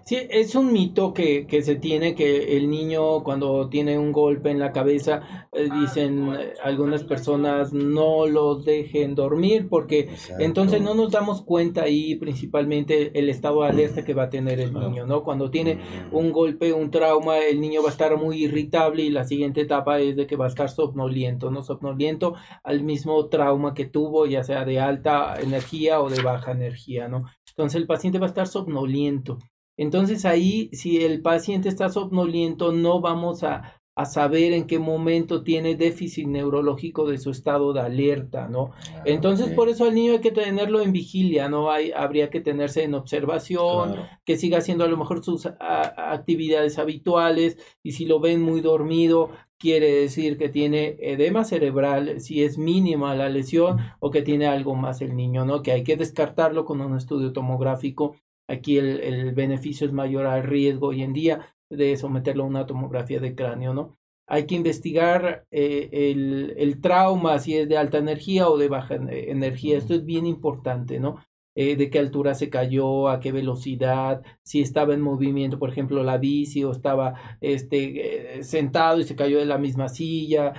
[0.09, 4.59] Es un mito que, que, se tiene que el niño cuando tiene un golpe en
[4.59, 11.11] la cabeza, eh, dicen eh, algunas personas no los dejen dormir porque entonces no nos
[11.11, 15.23] damos cuenta ahí principalmente el estado de alerta que va a tener el niño, ¿no?
[15.23, 16.15] Cuando tiene mm.
[16.15, 19.99] un golpe, un trauma, el niño va a estar muy irritable y la siguiente etapa
[19.99, 21.63] es de que va a estar somnoliento, ¿no?
[21.63, 27.07] Somnoliento al mismo trauma que tuvo, ya sea de alta energía o de baja energía,
[27.07, 27.25] ¿no?
[27.49, 29.37] Entonces el paciente va a estar somnoliento.
[29.77, 35.43] Entonces ahí, si el paciente está somnoliento, no vamos a, a saber en qué momento
[35.43, 38.71] tiene déficit neurológico de su estado de alerta, ¿no?
[38.91, 41.71] Ah, Entonces, por eso al niño hay que tenerlo en vigilia, ¿no?
[41.71, 47.57] Hay, habría que tenerse en observación, que siga haciendo a lo mejor sus actividades habituales,
[47.83, 53.15] y si lo ven muy dormido, quiere decir que tiene edema cerebral, si es mínima
[53.15, 55.61] la lesión, o que tiene algo más el niño, ¿no?
[55.61, 58.15] Que hay que descartarlo con un estudio tomográfico.
[58.47, 62.65] Aquí el, el beneficio es mayor al riesgo hoy en día, de someterlo a una
[62.65, 63.97] tomografía de cráneo, ¿no?
[64.27, 68.95] Hay que investigar eh, el, el, trauma, si es de alta energía o de baja
[68.95, 69.77] energía.
[69.77, 71.17] Esto es bien importante, ¿no?
[71.55, 76.01] Eh, de qué altura se cayó, a qué velocidad, si estaba en movimiento, por ejemplo,
[76.03, 80.53] la bici o estaba este, eh, sentado y se cayó de la misma silla,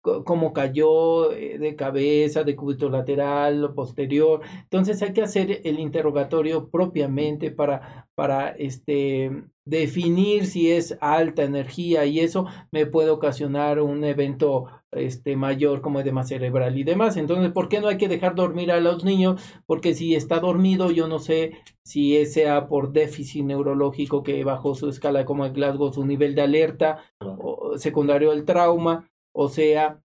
[0.00, 4.40] cómo cayó eh, de cabeza, de cúbito lateral, posterior.
[4.62, 9.30] Entonces hay que hacer el interrogatorio propiamente para, para este,
[9.64, 16.00] definir si es alta energía y eso me puede ocasionar un evento este, mayor como
[16.00, 17.16] edema cerebral y demás.
[17.16, 19.40] Entonces, ¿por qué no hay que dejar dormir a los niños?
[19.66, 24.88] Porque si está dormido, yo no sé si sea por déficit neurológico que bajó su
[24.88, 30.00] escala como el Glasgow, su nivel de alerta, o secundario al trauma, o sea,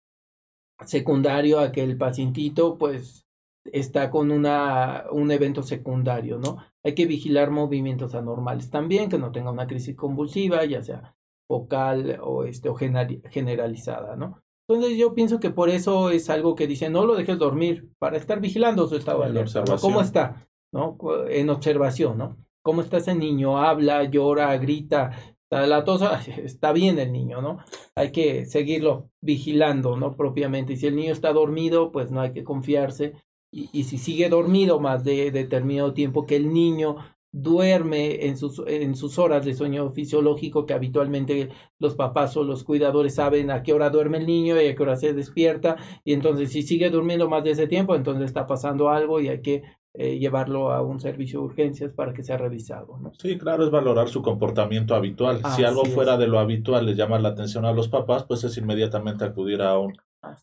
[0.85, 3.27] secundario a que el pacientito pues
[3.65, 6.59] está con una, un evento secundario, ¿no?
[6.83, 11.15] Hay que vigilar movimientos anormales también, que no tenga una crisis convulsiva, ya sea
[11.49, 14.43] focal o, este, o generalizada, ¿no?
[14.67, 18.17] Entonces yo pienso que por eso es algo que dice, no lo dejes dormir, para
[18.17, 20.47] estar vigilando su estado de alerta, ¿Cómo está?
[20.73, 20.97] ¿no?
[21.29, 22.37] En observación, ¿no?
[22.63, 23.59] ¿Cómo está ese niño?
[23.59, 25.11] Habla, llora, grita,
[25.67, 26.03] la tos,
[26.45, 27.59] está bien el niño, ¿no?
[27.95, 30.17] Hay que seguirlo vigilando, ¿no?
[30.17, 30.75] Propiamente.
[30.75, 33.15] Y si el niño está dormido, pues no hay que confiarse.
[33.51, 36.97] Y, si sigue dormido más de determinado tiempo que el niño
[37.31, 42.65] duerme en sus, en sus horas de sueño fisiológico que habitualmente los papás o los
[42.65, 46.13] cuidadores saben a qué hora duerme el niño y a qué hora se despierta y
[46.15, 49.63] entonces si sigue durmiendo más de ese tiempo entonces está pasando algo y hay que
[49.97, 52.99] eh, llevarlo a un servicio de urgencias para que sea revisado.
[52.99, 53.13] ¿no?
[53.15, 55.41] Sí, claro, es valorar su comportamiento habitual.
[55.55, 58.57] si algo fuera de lo habitual le llama la atención a los papás, pues es
[58.57, 59.97] inmediatamente acudir a un,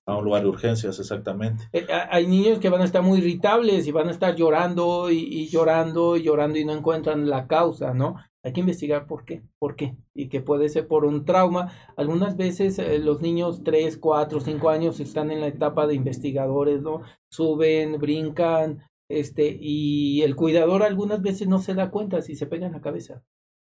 [0.06, 1.66] a un lugar de urgencias, exactamente.
[1.74, 5.50] Eh, hay niños que van a estar muy irritables y van a estar llorando y,
[5.50, 8.16] llorando y llorando y no encuentran la causa, ¿no?
[8.44, 11.74] Hay que investigar por qué, por qué, y que puede ser por un trauma.
[11.96, 16.82] Algunas veces eh, los niños 3, 4, 5 años están en la etapa de investigadores,
[16.82, 17.02] ¿no?
[17.30, 18.82] Suben, brincan,
[19.19, 22.82] este, y el cuidador algunas veces no se da cuenta si se pega en la
[22.82, 23.24] cabeza.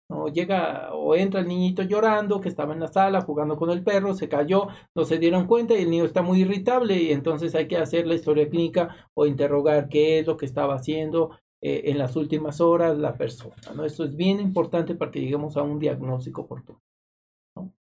[0.07, 3.83] No llega o entra el niñito llorando que estaba en la sala jugando con el
[3.83, 7.55] perro, se cayó, no se dieron cuenta y el niño está muy irritable y entonces
[7.55, 11.89] hay que hacer la historia clínica o interrogar qué es lo que estaba haciendo eh,
[11.89, 13.55] en las últimas horas la persona.
[13.75, 13.83] ¿no?
[13.83, 16.79] Esto es bien importante para que lleguemos a un diagnóstico oportuno.
[17.55, 17.73] ¿no?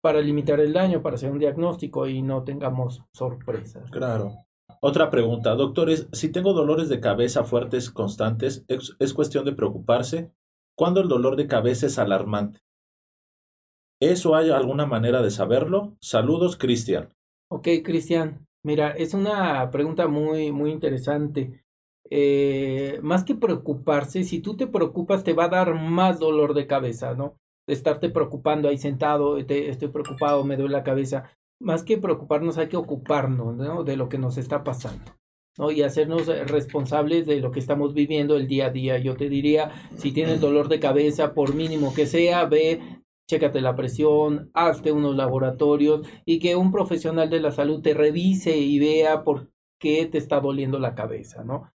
[0.00, 3.90] Para limitar el daño, para hacer un diagnóstico y no tengamos sorpresas.
[3.90, 4.32] Claro.
[4.80, 10.30] Otra pregunta, doctores, si tengo dolores de cabeza fuertes constantes, ¿es, cuestión de preocuparse?
[10.76, 12.60] ¿Cuándo el dolor de cabeza es alarmante?
[14.00, 15.96] ¿Eso hay alguna manera de saberlo?
[16.00, 17.08] Saludos, Cristian.
[17.50, 18.46] Ok, Cristian.
[18.62, 21.64] Mira, es una pregunta muy, muy interesante.
[22.08, 26.68] Eh, más que preocuparse, si tú te preocupas, te va a dar más dolor de
[26.68, 27.36] cabeza, ¿no?
[27.66, 32.68] De estarte preocupando ahí sentado, estoy preocupado, me duele la cabeza más que preocuparnos, hay
[32.68, 33.84] que ocuparnos ¿no?
[33.84, 35.12] de lo que nos está pasando.
[35.58, 35.72] ¿no?
[35.72, 38.98] y hacernos responsables de lo que estamos viviendo el día a día.
[38.98, 42.80] Yo te diría, si tienes dolor de cabeza, por mínimo que sea, ve,
[43.28, 48.56] chécate la presión, hazte unos laboratorios y que un profesional de la salud te revise
[48.56, 51.72] y vea por qué te está doliendo la cabeza, ¿no?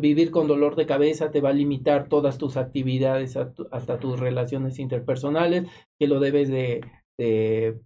[0.00, 4.80] Vivir con dolor de cabeza te va a limitar todas tus actividades, hasta tus relaciones
[4.80, 6.80] interpersonales, que lo debes de,
[7.16, 7.80] de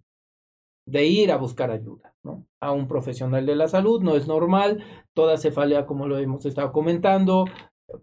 [0.85, 2.45] de ir a buscar ayuda, ¿no?
[2.59, 6.71] A un profesional de la salud no es normal, toda cefalea, como lo hemos estado
[6.71, 7.45] comentando,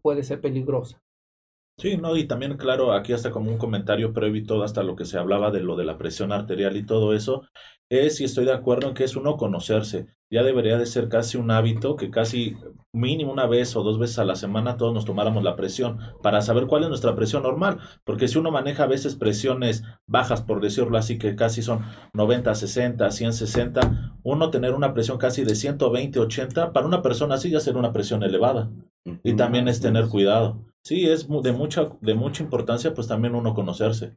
[0.03, 1.03] puede ser peligrosa.
[1.78, 4.95] Sí, no, y también, claro, aquí hasta como un comentario previo y todo, hasta lo
[4.95, 7.43] que se hablaba de lo de la presión arterial y todo eso,
[7.93, 10.07] es, y estoy de acuerdo en que es uno conocerse.
[10.30, 12.57] Ya debería de ser casi un hábito que casi
[12.95, 16.40] mínimo una vez o dos veces a la semana todos nos tomáramos la presión para
[16.40, 17.80] saber cuál es nuestra presión normal.
[18.05, 21.84] Porque si uno maneja a veces presiones bajas, por decirlo así, que casi son
[22.14, 27.34] 90, 60, 100, 60, uno tener una presión casi de 120, 80, para una persona
[27.34, 28.70] así ya ser una presión elevada.
[29.22, 30.64] Y también es tener cuidado.
[30.85, 34.16] Sí, es de mucha, de mucha importancia, pues también uno conocerse.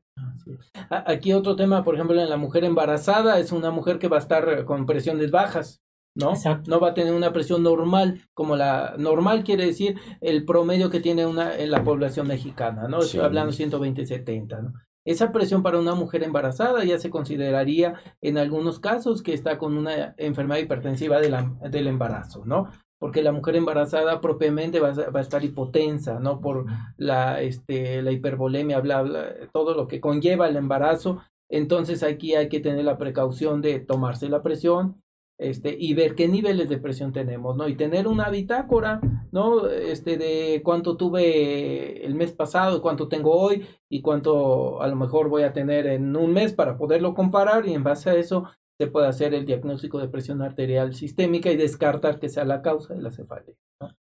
[0.90, 4.22] Aquí otro tema, por ejemplo, en la mujer embarazada, es una mujer que va a
[4.22, 5.84] estar con presiones bajas,
[6.16, 6.34] ¿no?
[6.68, 11.02] No va a tener una presión normal, como la normal quiere decir el promedio que
[11.02, 13.00] tiene una en la población mexicana, ¿no?
[13.00, 14.74] Estoy hablando 120-70, ¿no?
[15.06, 19.78] Esa presión para una mujer embarazada ya se consideraría en algunos casos que está con
[19.78, 22.72] una enfermedad hipertensiva de la, del embarazo, ¿no?
[23.00, 26.42] Porque la mujer embarazada propiamente va, a estar hipotensa, ¿no?
[26.42, 26.66] Por
[26.98, 31.22] la, este, la hipervolemia, bla, bla, todo lo que conlleva el embarazo.
[31.50, 35.02] Entonces aquí hay que tener la precaución de tomarse la presión,
[35.38, 37.68] este, y ver qué niveles de presión tenemos, ¿no?
[37.68, 39.68] Y tener una bitácora, ¿no?
[39.68, 45.28] Este, de cuánto tuve el mes pasado, cuánto tengo hoy y cuánto a lo mejor
[45.28, 48.46] voy a tener en un mes para poderlo comparar y en base a eso
[48.78, 52.94] se puede hacer el diagnóstico de presión arterial sistémica y descartar que sea la causa
[52.94, 53.56] de la cefalea.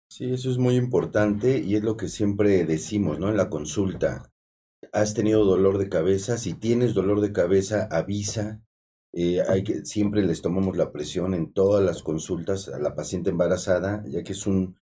[0.10, 3.30] Sí, eso es muy importante y es lo que siempre decimos, ¿no?
[3.30, 4.32] En la consulta,
[4.92, 8.62] has tenido dolor de cabeza, si tienes dolor de cabeza, avisa.
[9.12, 13.32] Eh, hay que, siempre les tomamos la presión en todas las consultas a la paciente
[13.32, 14.78] embarazada, ya que es un,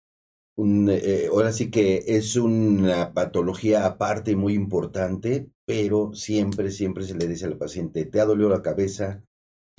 [0.55, 7.15] un eh, ahora sí que es una patología aparte muy importante, pero siempre, siempre se
[7.15, 9.23] le dice a la paciente, te ha dolido la cabeza,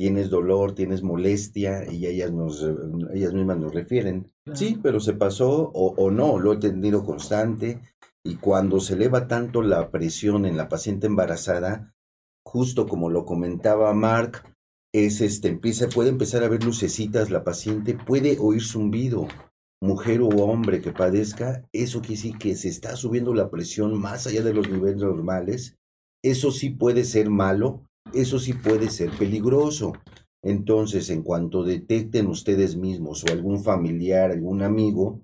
[0.00, 2.66] tienes dolor, tienes molestia, y ellas, nos,
[3.12, 7.82] ellas mismas nos refieren, sí, pero se pasó o, o, no, lo he tenido constante,
[8.24, 11.94] y cuando se eleva tanto la presión en la paciente embarazada,
[12.46, 14.56] justo como lo comentaba Mark,
[14.94, 19.28] es este, empieza, puede empezar a ver lucecitas la paciente, puede oír zumbido,
[19.82, 24.26] mujer o hombre que padezca, eso quiere decir que se está subiendo la presión más
[24.26, 25.76] allá de los niveles normales,
[26.24, 27.84] eso sí puede ser malo,
[28.14, 29.92] eso sí puede ser peligroso.
[30.42, 35.20] Entonces, en cuanto detecten ustedes mismos o algún familiar, algún amigo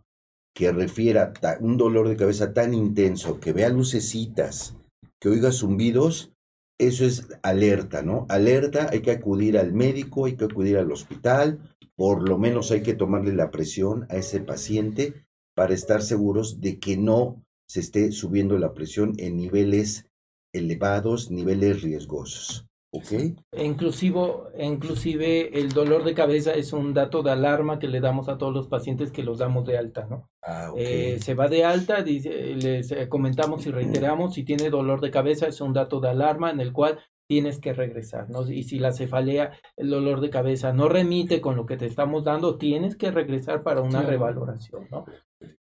[0.54, 4.76] que refiera un dolor de cabeza tan intenso, que vea lucecitas,
[5.20, 6.32] que oiga zumbidos,
[6.78, 8.26] eso es alerta, ¿no?
[8.28, 12.82] Alerta, hay que acudir al médico, hay que acudir al hospital, por lo menos hay
[12.82, 18.12] que tomarle la presión a ese paciente para estar seguros de que no se esté
[18.12, 20.06] subiendo la presión en niveles
[20.52, 22.66] elevados, niveles riesgosos.
[22.96, 23.36] Okay.
[23.52, 28.38] Inclusivo, inclusive el dolor de cabeza es un dato de alarma que le damos a
[28.38, 30.30] todos los pacientes que los damos de alta, ¿no?
[30.42, 35.00] Ah, eh, se va de alta, dice, les eh, comentamos y reiteramos, si tiene dolor
[35.00, 38.48] de cabeza es un dato de alarma en el cual tienes que regresar, ¿no?
[38.50, 42.24] Y si la cefalea, el dolor de cabeza no remite con lo que te estamos
[42.24, 45.04] dando, tienes que regresar para una revaloración, ¿no?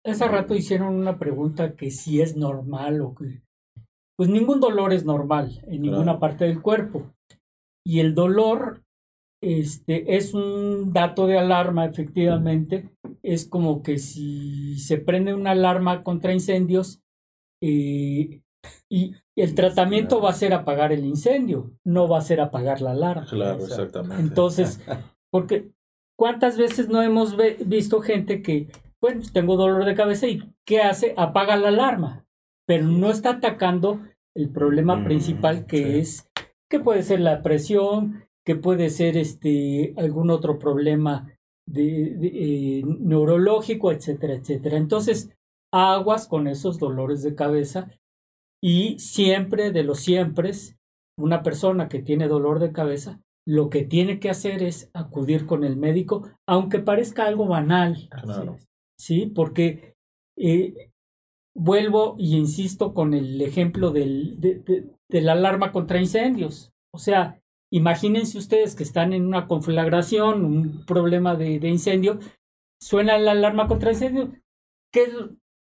[0.03, 3.41] Hace rato hicieron una pregunta que si es normal o que
[4.15, 7.12] pues ningún dolor es normal en ninguna parte del cuerpo.
[7.85, 8.83] Y el dolor
[9.41, 12.89] este, es un dato de alarma, efectivamente.
[13.21, 17.01] Es como que si se prende una alarma contra incendios
[17.61, 18.41] eh,
[18.89, 22.91] y el tratamiento va a ser apagar el incendio, no va a ser apagar la
[22.91, 23.25] alarma.
[23.25, 24.21] Claro, exactamente.
[24.21, 24.79] Entonces,
[25.31, 25.71] porque
[26.17, 28.69] ¿cuántas veces no hemos visto gente que,
[29.01, 31.13] bueno, tengo dolor de cabeza y ¿qué hace?
[31.17, 32.23] Apaga la alarma
[32.65, 34.01] pero no está atacando
[34.35, 36.29] el problema mm, principal que es
[36.73, 41.31] que puede ser la presión, que puede ser este algún otro problema
[41.67, 44.77] de, eh, neurológico, etcétera, etcétera.
[44.77, 45.29] Entonces,
[45.71, 47.91] aguas con esos dolores de cabeza
[48.59, 50.49] y siempre de los siempre,
[51.15, 55.63] una persona que tiene dolor de cabeza, lo que tiene que hacer es acudir con
[55.63, 58.09] el médico, aunque parezca algo banal.
[58.97, 59.93] Sí, porque
[60.37, 60.91] eh,
[61.55, 66.71] vuelvo y insisto con el ejemplo del, de, la alarma contra incendios.
[66.93, 67.41] O sea,
[67.71, 72.19] imagínense ustedes que están en una conflagración, un problema de, incendio,
[72.81, 74.31] suena la alarma contra incendio,
[74.91, 75.07] ¿qué?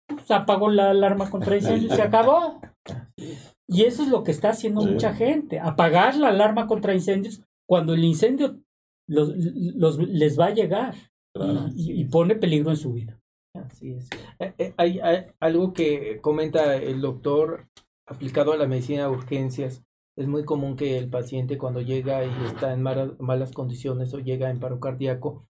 [0.07, 2.61] Pues apagó la alarma contra incendio y se acabó.
[3.71, 7.93] Y eso es lo que está haciendo mucha gente, apagar la alarma contra incendios cuando
[7.93, 8.59] el incendio
[9.07, 9.31] los,
[9.75, 10.95] los les va a llegar
[11.75, 13.18] y pone peligro en su vida.
[13.53, 14.09] Así es.
[14.39, 14.99] Eh, eh, hay,
[15.39, 17.67] algo que comenta el doctor
[18.05, 19.83] aplicado a la medicina de urgencias.
[20.17, 24.49] Es muy común que el paciente cuando llega y está en malas, condiciones o llega
[24.49, 25.47] en paro cardíaco,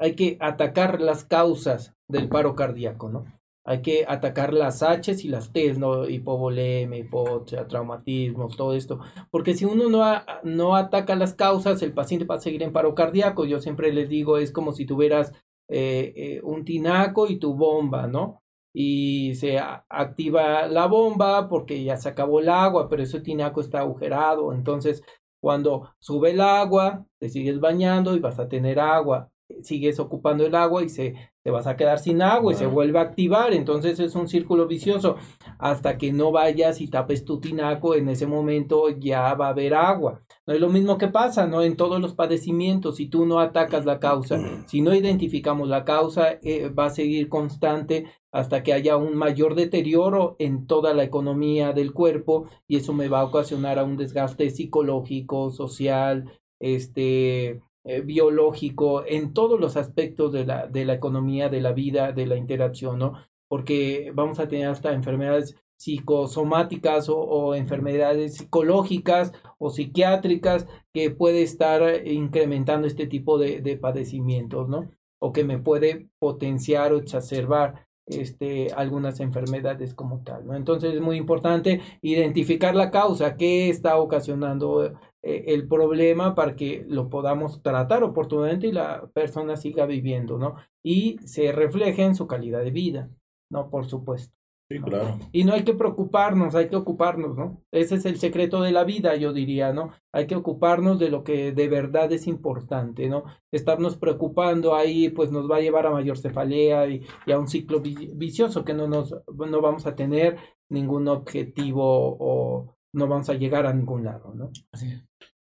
[0.00, 3.26] hay que atacar las causas del paro cardíaco, ¿no?
[3.68, 6.08] hay que atacar las H y las T, ¿no?
[6.08, 8.98] Hipovolema, hipoxia, traumatismos, todo esto.
[9.30, 10.02] Porque si uno no,
[10.42, 13.44] no ataca las causas, el paciente va a seguir en paro cardíaco.
[13.44, 15.34] Yo siempre les digo, es como si tuvieras
[15.68, 18.42] eh, eh, un tinaco y tu bomba, ¿no?
[18.72, 23.80] Y se activa la bomba porque ya se acabó el agua, pero ese tinaco está
[23.80, 24.52] agujerado.
[24.52, 25.02] Entonces,
[25.40, 29.30] cuando sube el agua, te sigues bañando y vas a tener agua
[29.62, 32.98] sigues ocupando el agua y se te vas a quedar sin agua y se vuelve
[32.98, 35.16] a activar, entonces es un círculo vicioso.
[35.58, 39.74] Hasta que no vayas y tapes tu tinaco, en ese momento ya va a haber
[39.74, 40.20] agua.
[40.46, 41.62] No es lo mismo que pasa, ¿no?
[41.62, 46.38] En todos los padecimientos, si tú no atacas la causa, si no identificamos la causa,
[46.42, 51.72] eh, va a seguir constante hasta que haya un mayor deterioro en toda la economía
[51.72, 56.30] del cuerpo y eso me va a ocasionar a un desgaste psicológico, social,
[56.60, 62.12] este, eh, biológico, en todos los aspectos de la, de la economía, de la vida,
[62.12, 63.14] de la interacción, ¿no?
[63.48, 72.06] Porque vamos a tener hasta enfermedades psicosomáticas o, enfermedades psicológicas o psiquiátricas que puede estar
[72.06, 74.90] incrementando este tipo de, de padecimientos, ¿no?
[75.18, 80.46] O que me puede potenciar o exacerbar este, algunas enfermedades como tal.
[80.46, 80.54] ¿no?
[80.54, 84.84] Entonces es muy importante identificar la causa, qué está ocasionando
[85.22, 90.54] eh, el problema para que lo podamos tratar oportunamente y la persona siga viviendo, ¿no?
[90.82, 93.10] Y se refleje en su calidad de vida,
[93.50, 93.68] ¿no?
[93.68, 94.37] Por supuesto.
[94.70, 95.18] Sí, claro.
[95.32, 97.62] Y no hay que preocuparnos, hay que ocuparnos, ¿no?
[97.72, 99.92] Ese es el secreto de la vida, yo diría, ¿no?
[100.12, 103.24] Hay que ocuparnos de lo que de verdad es importante, ¿no?
[103.50, 107.02] Estarnos preocupando ahí, pues nos va a llevar a mayor cefalea y,
[107.32, 110.36] a un ciclo vicioso que no nos, no vamos a tener
[110.68, 114.50] ningún objetivo o no vamos a llegar a ningún lado, ¿no?
[114.70, 115.00] Así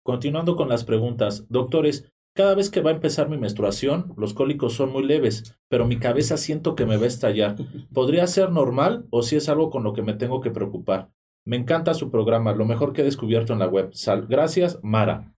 [0.04, 4.74] Continuando con las preguntas, doctores, cada vez que va a empezar mi menstruación, los cólicos
[4.74, 7.56] son muy leves, pero mi cabeza siento que me va a estallar.
[7.94, 11.12] ¿Podría ser normal o si es algo con lo que me tengo que preocupar?
[11.46, 13.94] Me encanta su programa, lo mejor que he descubierto en la web.
[13.94, 15.34] Sal Gracias, Mara.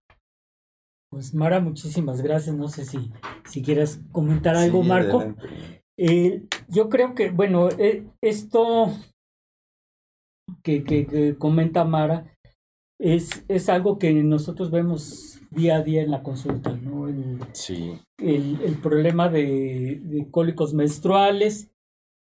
[1.10, 2.54] Pues Mara, muchísimas gracias.
[2.56, 3.10] No sé si,
[3.44, 5.34] si quieres comentar algo, Marco.
[5.98, 8.92] Eh, yo creo que, bueno, eh, esto
[10.62, 12.34] que, que, comenta Mara
[13.00, 17.08] es, es algo que nosotros vemos día a día en la consulta, ¿no?
[17.08, 17.98] El, sí.
[18.18, 21.70] el, problema de, cólicos menstruales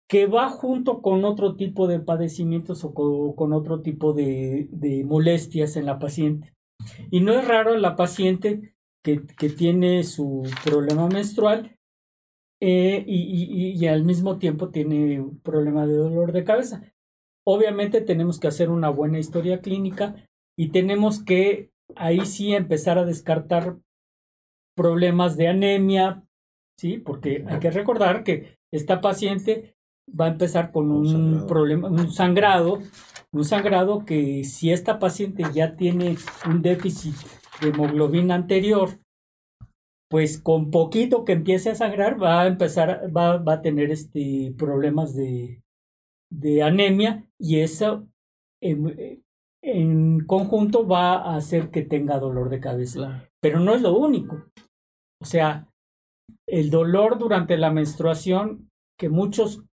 [0.08, 4.68] que va junto con otro tipo de padecimientos o con, otro tipo de,
[5.06, 6.54] molestias en la paciente.
[7.10, 11.78] Y no es raro la paciente que, que tiene su problema menstrual
[12.60, 16.92] eh, y, y, al mismo tiempo tiene un problema de dolor de cabeza.
[17.44, 20.14] Obviamente tenemos que hacer una buena historia clínica
[20.56, 23.78] y tenemos que ahí sí empezar a descartar
[24.76, 26.24] problemas de anemia,
[26.78, 26.98] ¿sí?
[26.98, 29.74] Porque hay que recordar que esta paciente
[30.08, 32.80] va a empezar con un, problema, un sangrado,
[33.32, 36.16] un sangrado que si esta paciente ya tiene
[36.46, 37.14] un déficit
[37.60, 38.98] de hemoglobina anterior,
[40.10, 44.54] pues con poquito que empiece a sangrar va a empezar, va, va a tener este,
[44.58, 45.62] problemas de,
[46.30, 48.06] de anemia y eso
[48.60, 49.21] em,
[49.62, 53.28] en conjunto va a hacer que tenga dolor de cabeza.
[53.40, 54.44] Pero no es lo único.
[55.20, 55.68] O sea,
[56.46, 59.64] el dolor durante la menstruación que muchos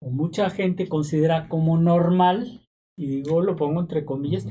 [0.00, 2.66] o mucha gente considera como normal,
[2.96, 4.46] y digo, lo pongo entre comillas,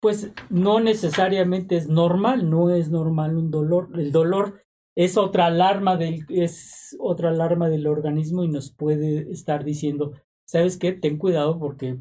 [0.00, 3.88] pues no necesariamente es normal, no es normal un dolor.
[3.94, 4.62] El dolor
[4.96, 10.12] es otra alarma del, es otra alarma del organismo y nos puede estar diciendo,
[10.46, 10.92] ¿sabes qué?
[10.92, 11.98] Ten cuidado porque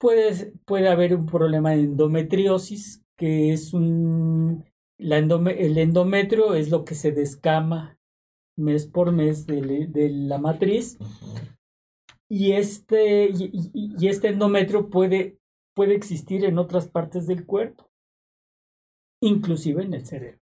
[0.00, 4.64] Puede, puede haber un problema de endometriosis, que es un...
[4.98, 8.00] La el endometrio es lo que se descama
[8.56, 10.98] mes por mes de, la matriz.
[12.28, 15.38] Y este, y, este endometrio puede,
[15.74, 17.90] puede existir en otras partes del cuerpo,
[19.20, 20.40] inclusive en el cerebro.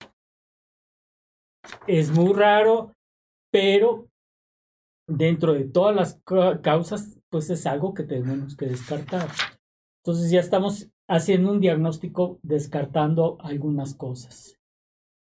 [1.86, 2.92] Es muy raro,
[3.52, 4.08] pero
[5.08, 6.20] dentro de todas las
[6.62, 9.28] causas, pues es algo que tenemos que descartar.
[10.04, 14.56] Entonces ya estamos haciendo un diagnóstico descartando algunas cosas.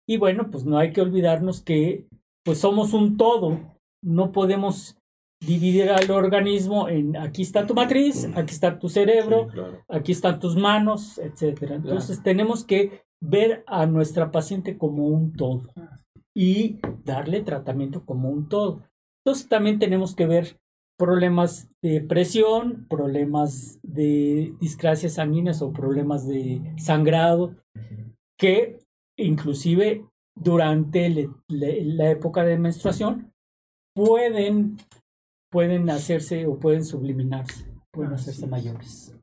[0.07, 2.07] Y bueno, pues no hay que olvidarnos que
[2.43, 3.59] pues somos un todo,
[4.03, 4.97] no podemos
[5.45, 9.47] dividir al organismo en aquí está tu matriz, aquí está tu cerebro,
[9.87, 11.75] aquí están tus manos, etcétera.
[11.75, 15.69] Entonces tenemos que ver a nuestra paciente como un todo
[16.35, 18.83] y darle tratamiento como un todo.
[19.25, 20.59] Entonces también tenemos que ver
[20.97, 27.55] problemas de presión, problemas de discrasias sanguíneas o problemas de sangrado,
[28.37, 28.79] que
[29.17, 30.05] inclusive
[30.35, 33.31] durante la época de menstruación
[33.95, 34.77] pueden
[35.53, 39.13] pueden hacerse o pueden subliminarse, pueden hacerse mayores.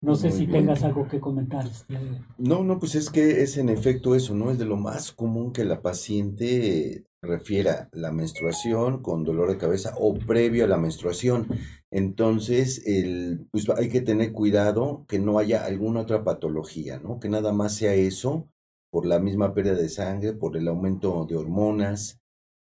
[0.00, 1.66] No sé si tengas algo que comentar.
[1.66, 1.98] Este,
[2.38, 4.50] no, no, pues es que es en efecto eso, ¿no?
[4.50, 9.94] Es de lo más común que la paciente refiera la menstruación con dolor de cabeza
[9.98, 11.48] o previo a la menstruación.
[11.90, 17.18] Entonces, el, pues hay que tener cuidado que no haya alguna otra patología, ¿no?
[17.18, 18.48] Que nada más sea eso
[18.90, 22.20] por la misma pérdida de sangre, por el aumento de hormonas,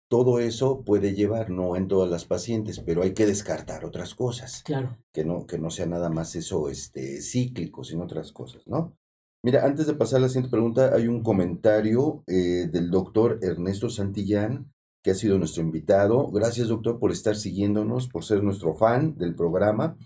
[0.09, 4.63] todo eso puede llevar, no en todas las pacientes, pero hay que descartar otras cosas.
[4.65, 4.97] Claro.
[5.13, 8.97] Que no, que no sea nada más eso este, cíclico, sino otras cosas, ¿no?
[9.45, 13.89] Mira, antes de pasar a la siguiente pregunta, hay un comentario eh, del doctor Ernesto
[13.89, 14.73] Santillán,
[15.03, 16.31] que ha sido nuestro invitado.
[16.31, 19.97] Gracias, doctor, por estar siguiéndonos, por ser nuestro fan del programa.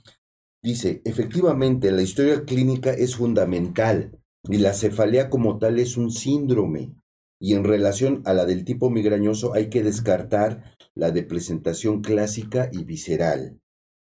[0.62, 4.18] Dice, efectivamente, la historia clínica es fundamental
[4.48, 6.94] y la cefalea como tal es un síndrome
[7.42, 12.68] y en relación a la del tipo migrañoso hay que descartar la de presentación clásica
[12.70, 13.58] y visceral,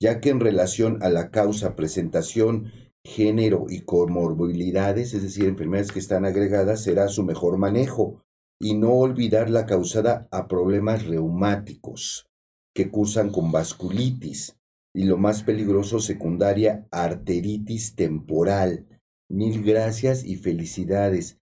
[0.01, 2.72] ya que en relación a la causa, presentación,
[3.08, 8.22] género y comorbilidades, es decir, enfermedades que están agregadas, será su mejor manejo
[8.60, 12.28] y no olvidar la causada a problemas reumáticos
[12.76, 14.58] que cursan con vasculitis
[14.93, 18.86] y lo más peligroso secundaria arteritis temporal.
[19.30, 21.39] Mil gracias y felicidades.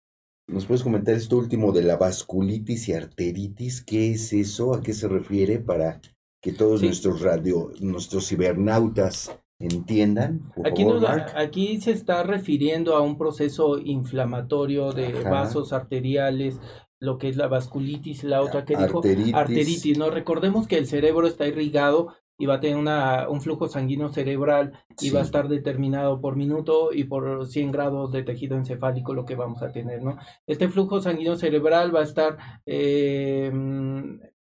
[0.47, 3.83] ¿Nos puedes comentar esto último de la vasculitis y arteritis?
[3.83, 4.73] ¿Qué es eso?
[4.73, 6.01] ¿A qué se refiere para
[6.41, 9.31] que todos nuestros radio, nuestros cibernautas
[9.65, 10.51] entiendan?
[10.65, 10.85] aquí,
[11.35, 16.59] aquí se está refiriendo a un proceso inflamatorio de vasos arteriales,
[16.99, 19.01] lo que es la vasculitis, la otra que dijo
[19.33, 19.97] arteritis.
[19.97, 24.09] No recordemos que el cerebro está irrigado y va a tener una, un flujo sanguíneo
[24.09, 29.13] cerebral y va a estar determinado por minuto y por 100 grados de tejido encefálico
[29.13, 30.17] lo que vamos a tener, ¿no?
[30.47, 33.51] Este flujo sanguíneo cerebral va a estar eh,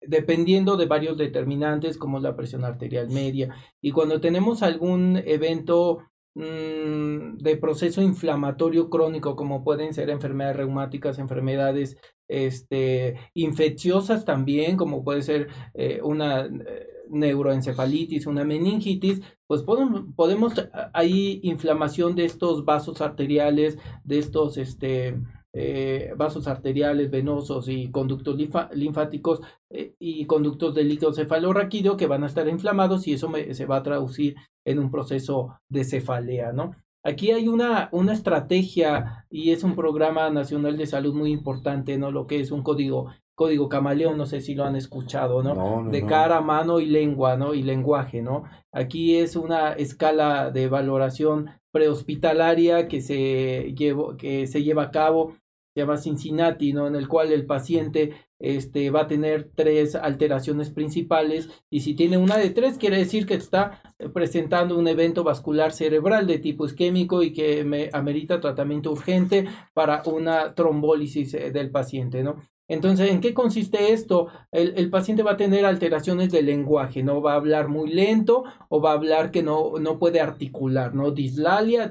[0.00, 3.54] dependiendo de varios determinantes como la presión arterial media.
[3.80, 5.98] Y cuando tenemos algún evento
[6.34, 11.96] mm, de proceso inflamatorio crónico como pueden ser enfermedades reumáticas, enfermedades
[12.28, 20.54] este, infecciosas también como puede ser eh, una eh, neuroencefalitis, una meningitis, pues podemos, podemos,
[20.92, 25.16] hay inflamación de estos vasos arteriales, de estos este,
[25.58, 28.36] eh, vasos arteriales, venosos y conductos
[28.72, 29.40] linfáticos
[29.70, 33.76] eh, y conductos de líquido cefalorraquídeo que van a estar inflamados y eso se va
[33.76, 34.36] a traducir
[34.66, 36.76] en un proceso de cefalea, ¿no?
[37.02, 42.10] Aquí hay una, una estrategia y es un programa nacional de salud muy importante, ¿no?
[42.10, 45.90] Lo que es un código código camaleón, no sé si lo han escuchado, ¿no?
[45.90, 47.52] de cara, mano y lengua, ¿no?
[47.52, 48.44] Y lenguaje, ¿no?
[48.72, 55.34] Aquí es una escala de valoración prehospitalaria que se, llevo, que se lleva a cabo,
[55.76, 56.86] se llama Cincinnati, ¿no?
[56.86, 62.16] En el cual el paciente este, va a tener tres alteraciones principales y si tiene
[62.16, 63.82] una de tres quiere decir que está
[64.14, 70.02] presentando un evento vascular cerebral de tipo isquémico y que me amerita tratamiento urgente para
[70.06, 72.36] una trombólisis eh, del paciente, ¿no?
[72.68, 74.28] Entonces, ¿en qué consiste esto?
[74.50, 77.20] El, paciente va a tener alteraciones del lenguaje, ¿no?
[77.20, 81.10] Va a hablar muy lento o va a hablar que no, no puede articular, ¿no?
[81.10, 81.88] Dislalia,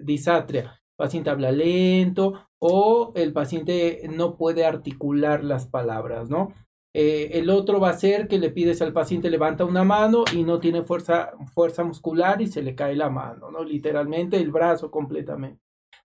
[0.00, 0.81] disatria.
[0.96, 6.52] Paciente habla lento o el paciente no puede articular las palabras, ¿no?
[6.94, 10.44] Eh, el otro va a ser que le pides al paciente levanta una mano y
[10.44, 13.64] no tiene fuerza, fuerza muscular y se le cae la mano, ¿no?
[13.64, 15.62] Literalmente el brazo completamente.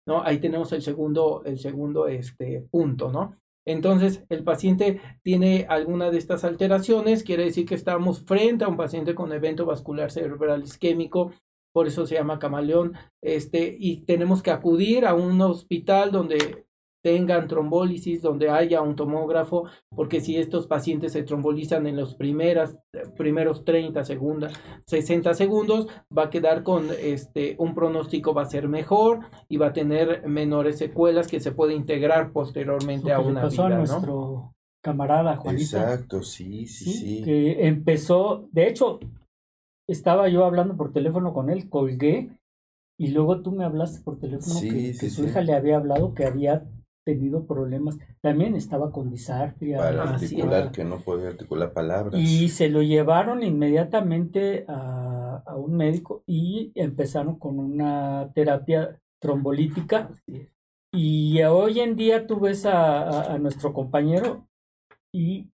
[0.08, 0.24] ¿no?
[0.24, 3.36] Ahí tenemos el segundo, el segundo este, punto, ¿no?
[3.66, 8.78] Entonces, el paciente tiene alguna de estas alteraciones, quiere decir que estamos frente a un
[8.78, 11.34] paciente con evento vascular cerebral isquémico,
[11.78, 16.66] por eso se llama camaleón, este, y tenemos que acudir a un hospital donde
[17.04, 19.66] tengan trombólisis, donde haya un tomógrafo,
[19.96, 22.80] porque si estos pacientes se trombolizan en los primeras,
[23.16, 24.54] primeros 30 segundos,
[24.88, 29.68] 60 segundos, va a quedar con este, un pronóstico va a ser mejor y va
[29.68, 35.78] a tener menores secuelas que se puede integrar posteriormente a una vida, nuestro camarada Juanito.
[35.78, 39.00] Exacto, sí, sí, sí, Que empezó, de hecho,
[39.88, 42.30] estaba yo hablando por teléfono con él, colgué
[43.00, 46.66] y luego tú me hablaste por teléfono que, su hija le había hablado que había
[47.06, 47.98] tenido problemas.
[48.22, 49.78] También estaba con disartria.
[49.78, 52.20] Para articular, que no podía articular palabras.
[52.20, 60.10] Y se lo llevaron inmediatamente a, a, un médico y empezaron con una terapia trombolítica.
[60.92, 64.48] Y hoy en día tú ves a, a, nuestro compañero
[65.14, 65.50] y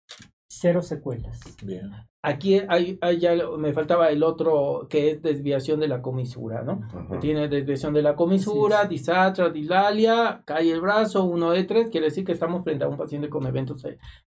[0.50, 1.40] cero secuelas.
[1.64, 1.92] Bien.
[2.24, 6.82] Aquí hay, ya me faltaba el otro que es desviación de la comisura, ¿no?
[7.20, 12.24] Tiene desviación de la comisura, disatra, dilalia, cae el brazo, uno de tres, quiere decir
[12.24, 13.76] que estamos frente a un paciente con evento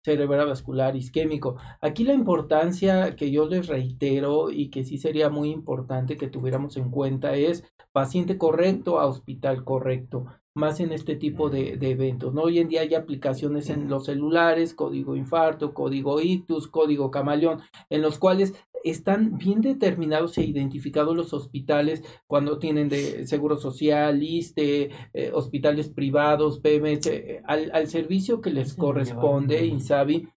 [0.01, 1.57] cerebrovascular isquémico.
[1.81, 6.77] Aquí la importancia que yo les reitero y que sí sería muy importante que tuviéramos
[6.77, 12.33] en cuenta es paciente correcto a hospital correcto más en este tipo de, eventos.
[12.33, 12.43] ¿no?
[12.43, 18.01] Hoy en día hay aplicaciones en los celulares, código infarto, código ictus, código camaleón, en
[18.01, 24.89] los cuales están bien determinados e identificados los hospitales cuando tienen de seguro social, ISTE,
[25.13, 30.27] eh, hospitales privados, PMS, eh, al, al, servicio que les corresponde, INSABI,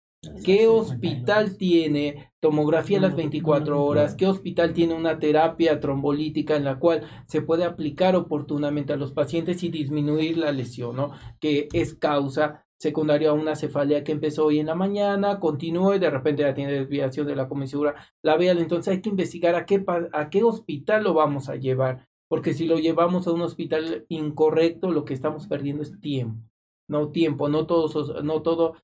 [0.45, 4.15] ¿Qué hospital tiene tomografía a las 24 horas?
[4.15, 9.13] ¿Qué hospital tiene una terapia trombolítica en la cual se puede aplicar oportunamente a los
[9.13, 11.13] pacientes y disminuir la lesión, ¿no?
[11.41, 16.01] Que es causa secundaria a una cefalea que empezó hoy en la mañana, continúa y
[16.01, 18.59] de repente ya tiene desviación de la comisura labial.
[18.59, 22.67] Entonces hay que investigar a qué, a qué hospital lo vamos a llevar, porque si
[22.67, 26.43] lo llevamos a un hospital incorrecto, lo que estamos perdiendo es tiempo
[26.89, 28.75] no tiempo, no todos, no todo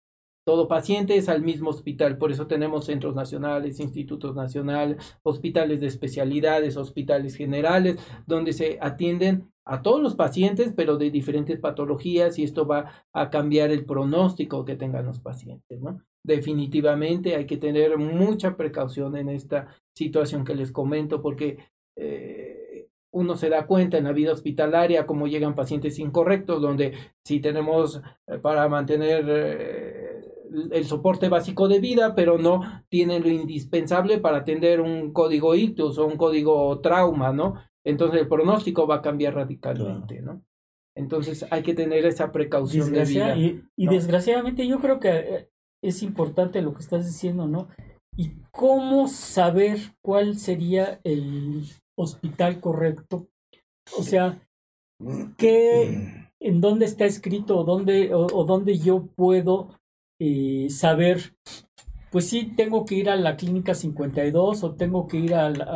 [0.50, 5.86] todo paciente es al mismo hospital, por eso tenemos centros nacionales, institutos nacionales, hospitales de
[5.86, 12.42] especialidades, hospitales generales, donde se atienden a todos los pacientes, pero de diferentes patologías, y
[12.42, 15.78] esto va a cambiar el pronóstico que tengan los pacientes.
[16.24, 21.58] Definitivamente hay que tener mucha precaución en esta situación que les comento, porque
[21.94, 26.92] eh, uno se da cuenta en la vida hospitalaria cómo llegan pacientes incorrectos, donde
[27.22, 30.29] si tenemos eh, para mantener eh,
[30.70, 35.98] el soporte básico de vida, pero no tienen lo indispensable para atender un código ictus
[35.98, 37.54] o un código trauma, ¿no?
[37.84, 40.42] Entonces el pronóstico va a cambiar radicalmente, ¿no?
[40.96, 43.36] Entonces hay que tener esa precaución de vida.
[43.36, 45.50] Y, desgraciadamente yo creo que eh,
[45.82, 47.68] es importante lo que estás diciendo, ¿no?
[48.16, 51.64] ¿Y cómo saber cuál sería el
[51.96, 53.28] hospital correcto?
[53.96, 54.46] O sea,
[55.38, 59.79] ¿qué, en dónde está escrito o dónde, o dónde yo puedo
[60.20, 61.34] eh, saber,
[62.12, 65.66] pues sí, tengo que ir a la clínica 52 o tengo que ir al,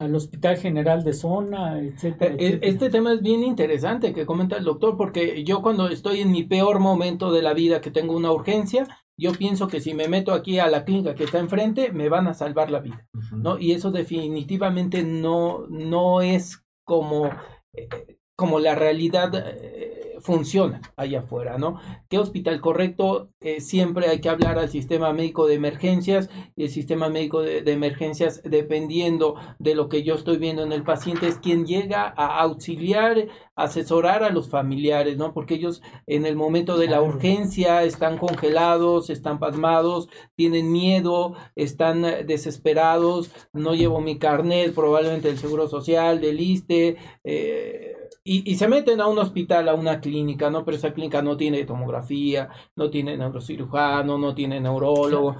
[0.00, 4.64] al Hospital General de Zona, etcétera, e, Este tema es bien interesante que comenta el
[4.64, 8.30] doctor, porque yo cuando estoy en mi peor momento de la vida, que tengo una
[8.30, 8.86] urgencia,
[9.18, 12.28] yo pienso que si me meto aquí a la clínica que está enfrente, me van
[12.28, 13.58] a salvar la vida, ¿no?
[13.58, 17.26] Y eso definitivamente no, no es como,
[17.74, 21.80] eh, como la realidad eh, funciona allá afuera, ¿no?
[22.08, 23.30] ¿Qué hospital correcto?
[23.40, 27.64] Eh, siempre hay que hablar al sistema médico de emergencias y el sistema médico de,
[27.66, 32.38] emergencias, dependiendo de lo que yo estoy viendo en el paciente, es quien llega a
[32.38, 33.26] auxiliar,
[33.56, 35.34] asesorar a los familiares, ¿no?
[35.34, 42.02] Porque ellos en el momento de la urgencia están congelados, están pasmados, tienen miedo, están
[42.24, 47.97] desesperados, no llevo mi carnet, probablemente del Seguro Social, del ISTE, eh,
[48.28, 50.64] y, se meten a un hospital, a una clínica, ¿no?
[50.64, 55.36] Pero esa clínica no tiene tomografía, no tiene neurocirujano, no tiene neurólogo,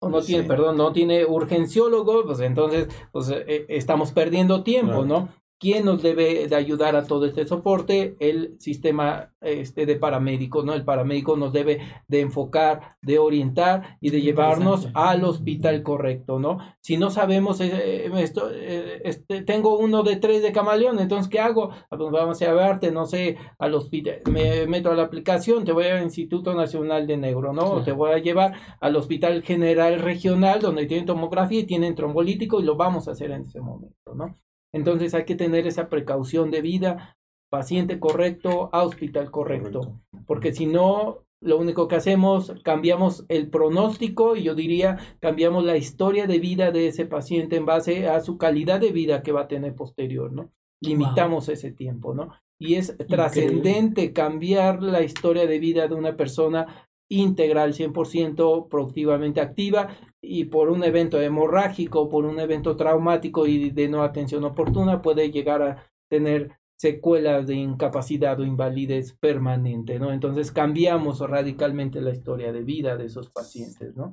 [0.00, 5.28] o no tiene, perdón, no tiene urgenciólogo, pues entonces pues, eh, estamos perdiendo tiempo, ¿no?
[5.60, 8.16] ¿Quién nos debe de ayudar a todo este soporte?
[8.20, 10.72] El sistema este, de paramédicos, ¿no?
[10.72, 16.58] El paramédico nos debe de enfocar, de orientar y de llevarnos al hospital correcto, ¿no?
[16.80, 21.28] Si no sabemos eh, eh, esto, eh, este, tengo uno de tres de camaleón, entonces,
[21.28, 21.70] ¿qué hago?
[21.90, 25.72] Ah, pues vamos a verte, no sé, al hospital, me meto a la aplicación, te
[25.72, 27.82] voy al Instituto Nacional de Neuro, ¿no?
[27.82, 32.64] Te voy a llevar al Hospital General Regional, donde tienen tomografía y tienen trombolítico y
[32.64, 34.36] lo vamos a hacer en ese momento, ¿no?
[34.72, 37.16] Entonces hay que tener esa precaución de vida,
[37.50, 44.42] paciente correcto, hospital correcto, porque si no, lo único que hacemos, cambiamos el pronóstico y
[44.42, 48.80] yo diría, cambiamos la historia de vida de ese paciente en base a su calidad
[48.80, 50.50] de vida que va a tener posterior, ¿no?
[50.82, 52.32] Limitamos ese tiempo, ¿no?
[52.60, 59.96] Y es trascendente cambiar la historia de vida de una persona integral, 100% productivamente activa
[60.28, 65.30] y por un evento hemorrágico, por un evento traumático y de no atención oportuna puede
[65.30, 70.12] llegar a tener secuelas de incapacidad o invalidez permanente, ¿no?
[70.12, 74.12] Entonces cambiamos radicalmente la historia de vida de esos pacientes, ¿no?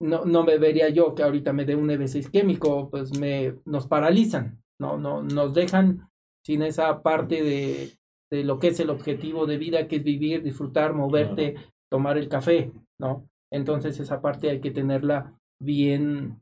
[0.00, 3.86] No, no me vería yo que ahorita me dé un EV6 isquémico, pues me, nos
[3.88, 4.98] paralizan, ¿no?
[4.98, 6.08] no Nos dejan
[6.44, 7.90] sin esa parte de,
[8.30, 11.56] de lo que es el objetivo de vida, que es vivir, disfrutar, moverte,
[11.90, 13.28] tomar el café, ¿no?
[13.54, 16.40] Entonces esa parte hay que tenerla bien,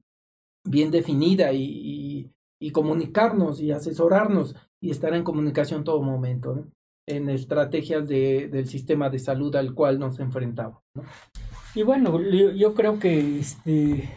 [0.65, 2.31] bien definida y,
[2.73, 6.65] comunicarnos y asesorarnos y estar en comunicación todo momento,
[7.07, 10.81] en estrategias de, del sistema de salud al cual nos enfrentamos.
[11.75, 12.19] Y bueno,
[12.55, 14.09] yo, creo que este,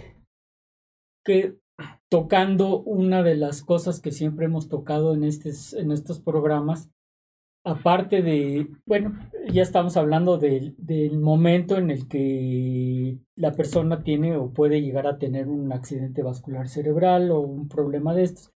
[1.26, 1.58] que
[2.10, 6.90] tocando una de las cosas que siempre hemos tocado en, en estos programas,
[7.66, 9.18] aparte de, bueno,
[9.52, 15.18] ya estamos hablando del momento en el que la persona tiene o puede llegar a
[15.18, 18.52] tener un accidente vascular cerebral o un problema de estos.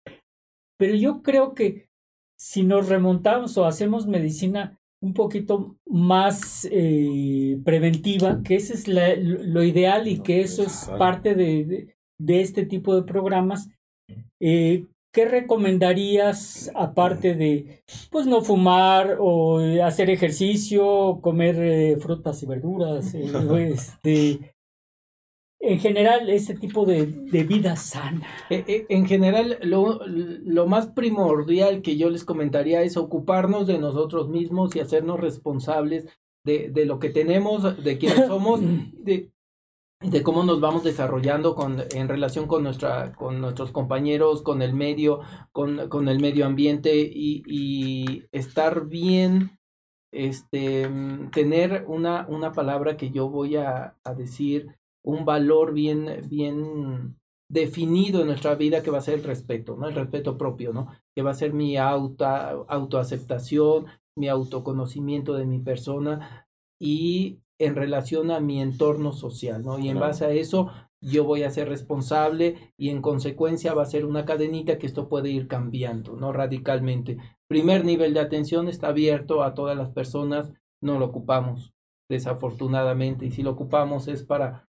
[0.78, 1.90] Pero yo creo que
[2.38, 9.64] si nos remontamos o hacemos medicina un poquito más eh, preventiva, que ese es lo
[9.64, 13.70] ideal y que eso es parte de, de, este tipo de programas,
[14.40, 22.46] eh, ¿qué recomendarías aparte de pues no fumar o hacer ejercicio, comer eh, frutas y
[22.46, 24.56] verduras, este,
[25.60, 28.28] en general ese tipo de, de vida sana?
[28.50, 33.80] E, e, en general, lo, lo, más primordial que yo les comentaría es ocuparnos de
[33.80, 36.06] nosotros mismos y hacernos responsables
[36.46, 39.32] de, de lo que tenemos, de quiénes somos, de,
[40.02, 44.74] de cómo nos vamos desarrollando con, en relación con, nuestra, con nuestros compañeros, con el
[44.74, 45.22] medio,
[45.52, 49.60] con, con el medio ambiente y, y estar bien
[50.12, 50.90] este,
[51.32, 57.18] tener una, una palabra que yo voy a, a decir un valor bien, bien
[57.50, 59.88] definido en nuestra vida que va a ser el respeto, ¿no?
[59.88, 60.88] El respeto propio, ¿no?
[61.16, 66.48] Que va a ser mi auto, autoaceptación, mi autoconocimiento de mi persona
[66.80, 69.78] y en relación a mi entorno social, ¿no?
[69.80, 73.88] Y en base a eso yo voy a ser responsable y en consecuencia va a
[73.88, 76.34] ser una cadenita que esto puede ir cambiando, ¿no?
[76.34, 77.18] Radicalmente.
[77.48, 80.52] Primer nivel de atención está abierto a todas las personas,
[80.82, 81.74] no lo ocupamos,
[82.10, 84.68] desafortunadamente, y si lo ocupamos es para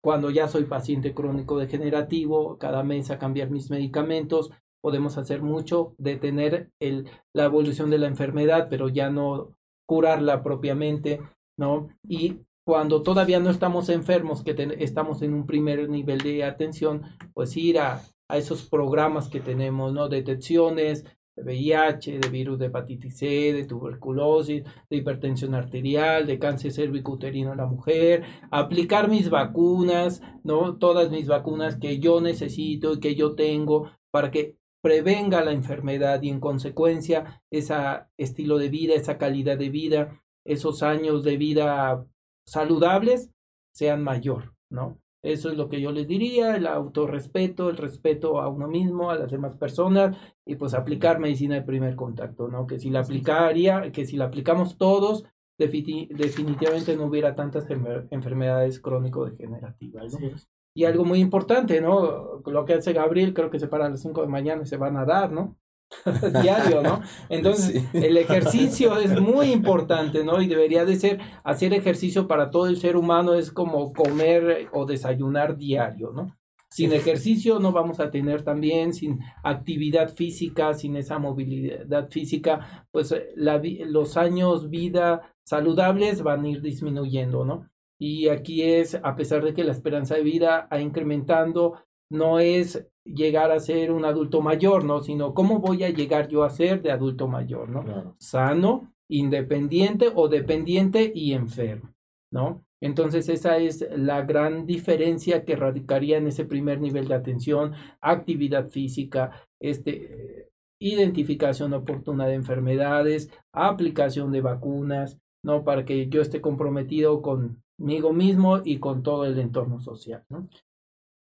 [0.00, 5.94] cuando ya soy paciente crónico degenerativo, cada mes a cambiar mis medicamentos, podemos hacer mucho,
[5.98, 11.20] detener el, la evolución de la enfermedad, pero ya no curarla propiamente,
[11.58, 11.88] ¿no?
[12.02, 17.02] Y cuando todavía no estamos enfermos, que estamos en un primer nivel de atención,
[17.34, 20.08] pues ir a, a esos programas que tenemos, ¿no?
[20.08, 21.04] Detecciones,
[21.38, 27.52] de VIH, de virus de hepatitis C, de tuberculosis, de hipertensión arterial, de cáncer cervicouterino
[27.52, 30.76] en la mujer, aplicar mis vacunas, ¿no?
[30.76, 36.22] Todas mis vacunas que yo necesito y que yo tengo para que prevenga la enfermedad
[36.22, 37.74] y en consecuencia ese
[38.16, 42.04] estilo de vida, esa calidad de vida, esos años de vida
[42.46, 43.30] saludables
[43.74, 44.98] sean mayor, ¿no?
[45.22, 49.16] Eso es lo que yo les diría, el autorrespeto, el respeto a uno mismo, a
[49.16, 52.66] las demás personas y pues aplicar medicina de primer contacto, ¿no?
[52.66, 55.24] Que si la aplicaría, que si la aplicamos todos,
[55.58, 57.66] definitivamente no hubiera tantas
[58.10, 60.30] enfermedades crónico-degenerativas, ¿no?
[60.74, 62.40] Y algo muy importante, ¿no?
[62.46, 64.76] Lo que hace Gabriel, creo que se para a las 5 de mañana y se
[64.76, 65.58] van a dar, ¿no?
[66.42, 67.02] diario, ¿no?
[67.28, 70.40] Entonces, el ejercicio es muy importante, ¿no?
[70.40, 74.86] Y debería de ser, hacer ejercicio para todo el ser humano es como comer o
[74.86, 76.36] desayunar diario, ¿no?
[76.70, 83.10] Sin ejercicio no vamos a tener también, sin actividad física, sin esa movilidad física, pues
[83.12, 87.70] eh, la, los años vida saludables van a ir disminuyendo, ¿no?
[87.98, 92.86] Y aquí es, a pesar de que la esperanza de vida ha incrementando, no es
[93.04, 95.00] llegar a ser un adulto mayor, ¿no?
[95.00, 98.14] Sino cómo voy a llegar yo a ser de adulto mayor, ¿no?
[98.18, 101.94] Sano, independiente o dependiente y enfermo,
[102.30, 102.64] ¿no?
[102.80, 108.68] Entonces esa es la gran diferencia que radicaría en ese primer nivel de atención, actividad
[108.68, 110.50] física, este,
[110.80, 115.64] identificación oportuna de enfermedades, aplicación de vacunas, ¿no?
[115.64, 120.48] Para que yo esté comprometido conmigo mismo y con todo el entorno social, ¿no?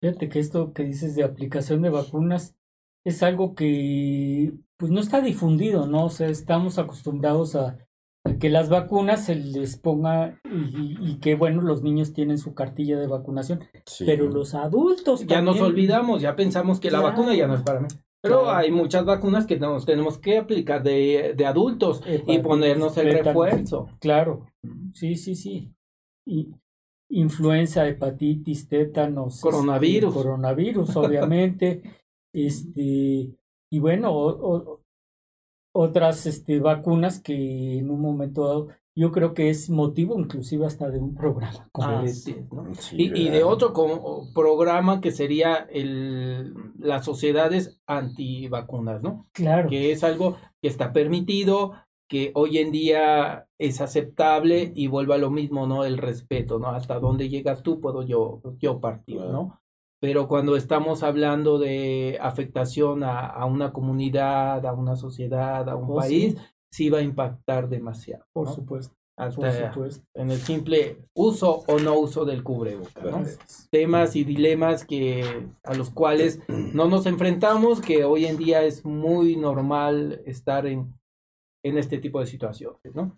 [0.02, 2.56] Fíjate que esto que dices de aplicación de vacunas
[3.04, 6.06] es algo que pues no está difundido, ¿no?
[6.06, 7.80] O sea, estamos acostumbrados a,
[8.40, 13.08] que las vacunas se les ponga y, que bueno, los niños tienen su cartilla de
[13.08, 13.64] vacunación,
[14.06, 17.80] pero los adultos ya nos olvidamos, ya pensamos que la vacuna ya no es para
[17.80, 17.88] mí.
[18.22, 23.24] Pero hay muchas vacunas que nos tenemos que aplicar de, de adultos y ponernos el
[23.24, 23.88] refuerzo.
[24.00, 24.48] Claro,
[24.94, 25.74] sí, sí, sí.
[26.26, 26.52] Y,
[27.10, 31.82] influenza, hepatitis, tétanos, este, coronavirus, coronavirus, obviamente,
[32.34, 33.36] este,
[33.70, 34.82] y bueno,
[35.74, 40.90] otras este, vacunas que en un momento dado yo creo que es motivo inclusive hasta
[40.90, 42.66] de un programa como este, ¿no?
[42.94, 49.28] y, de otro como programa que sería el, las sociedades antivacunas, ¿no?
[49.34, 49.70] Claro.
[49.70, 51.74] Que es algo que está permitido,
[52.08, 55.84] que hoy en día es aceptable y vuelva a lo mismo, ¿no?
[55.84, 56.70] El respeto, ¿no?
[56.70, 59.60] Hasta dónde llegas tú puedo yo, yo partir, ¿no?
[60.00, 65.92] Pero cuando estamos hablando de afectación a, a una comunidad, a una sociedad, a un
[65.92, 66.38] oh, país,
[66.72, 66.90] sí.
[66.90, 68.24] va a impactar demasiado.
[68.32, 68.96] Por supuesto.
[69.18, 69.74] hasta
[70.14, 73.40] en el simple uso o no uso del cubrebocas.
[73.72, 78.86] Temas y dilemas que a los cuales no nos enfrentamos, que hoy en día es
[78.86, 80.97] muy normal estar en,
[81.68, 83.16] en este tipo de situaciones, ¿no?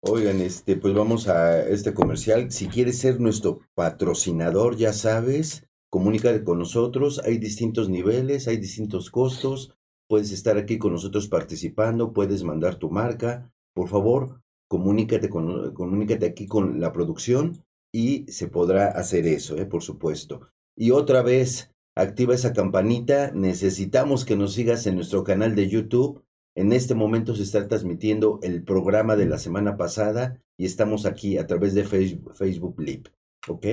[0.00, 2.52] Oigan, este, pues vamos a este comercial.
[2.52, 7.20] Si quieres ser nuestro patrocinador, ya sabes, comunícate con nosotros.
[7.24, 9.74] Hay distintos niveles, hay distintos costos.
[10.08, 13.52] Puedes estar aquí con nosotros participando, puedes mandar tu marca.
[13.74, 19.66] Por favor, comunícate, con, comunícate aquí con la producción y se podrá hacer eso, ¿eh?
[19.66, 20.48] por supuesto.
[20.76, 23.32] Y otra vez, activa esa campanita.
[23.32, 26.22] Necesitamos que nos sigas en nuestro canal de YouTube.
[26.58, 31.38] En este momento se está transmitiendo el programa de la semana pasada y estamos aquí
[31.38, 33.04] a través de Facebook, Facebook Live.
[33.46, 33.64] ¿Ok?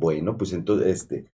[0.00, 1.30] Bueno, pues entonces, este.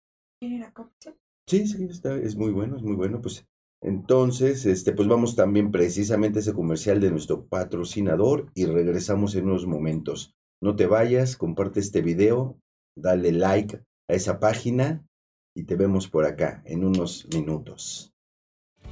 [1.47, 3.21] Sí, sí, está, es muy bueno, es muy bueno.
[3.21, 3.45] Pues
[3.83, 9.45] entonces, este, pues vamos también precisamente a ese comercial de nuestro patrocinador y regresamos en
[9.45, 10.33] unos momentos.
[10.59, 12.57] No te vayas, comparte este video,
[12.97, 13.75] dale like
[14.09, 15.05] a esa página
[15.55, 18.11] y te vemos por acá en unos minutos.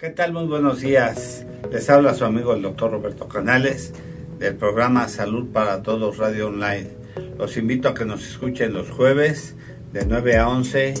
[0.00, 0.32] ¿Qué tal?
[0.32, 1.44] Muy buenos días.
[1.70, 3.92] Les habla su amigo el doctor Roberto Canales
[4.38, 6.88] del programa Salud para Todos Radio Online.
[7.36, 9.56] Los invito a que nos escuchen los jueves
[9.92, 10.94] de 9 a 11,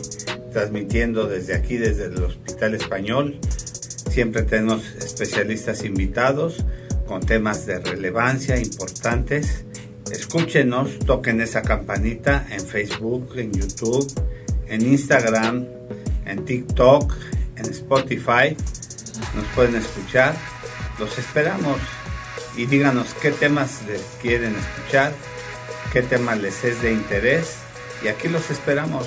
[0.52, 3.38] transmitiendo desde aquí, desde el Hospital Español.
[4.10, 6.62] Siempre tenemos especialistas invitados
[7.06, 9.64] con temas de relevancia importantes.
[10.12, 14.06] Escúchenos, toquen esa campanita en Facebook, en YouTube,
[14.68, 15.64] en Instagram,
[16.26, 17.14] en TikTok,
[17.56, 18.54] en Spotify.
[19.34, 20.34] Nos pueden escuchar.
[20.98, 21.78] Los esperamos
[22.56, 25.12] y díganos qué temas les quieren escuchar,
[25.92, 27.56] qué tema les es de interés
[28.02, 29.06] y aquí los esperamos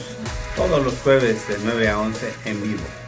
[0.56, 3.03] todos los jueves de 9 a 11 en vivo.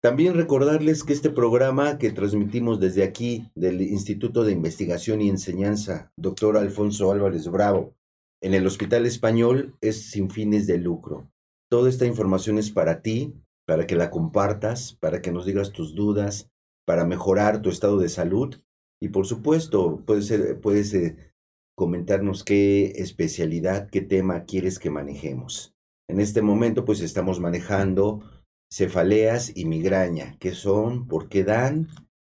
[0.00, 6.12] También recordarles que este programa que transmitimos desde aquí, del Instituto de Investigación y Enseñanza,
[6.16, 7.94] doctor Alfonso Álvarez Bravo,
[8.40, 11.28] en el Hospital Español, es sin fines de lucro.
[11.68, 13.34] Toda esta información es para ti,
[13.66, 16.48] para que la compartas, para que nos digas tus dudas,
[16.86, 18.54] para mejorar tu estado de salud.
[19.02, 20.32] Y por supuesto, puedes,
[20.62, 21.34] puedes eh,
[21.76, 25.74] comentarnos qué especialidad, qué tema quieres que manejemos.
[26.08, 28.22] En este momento, pues estamos manejando
[28.72, 30.36] cefaleas y migraña.
[30.40, 31.06] ¿Qué son?
[31.06, 31.88] ¿Por qué dan?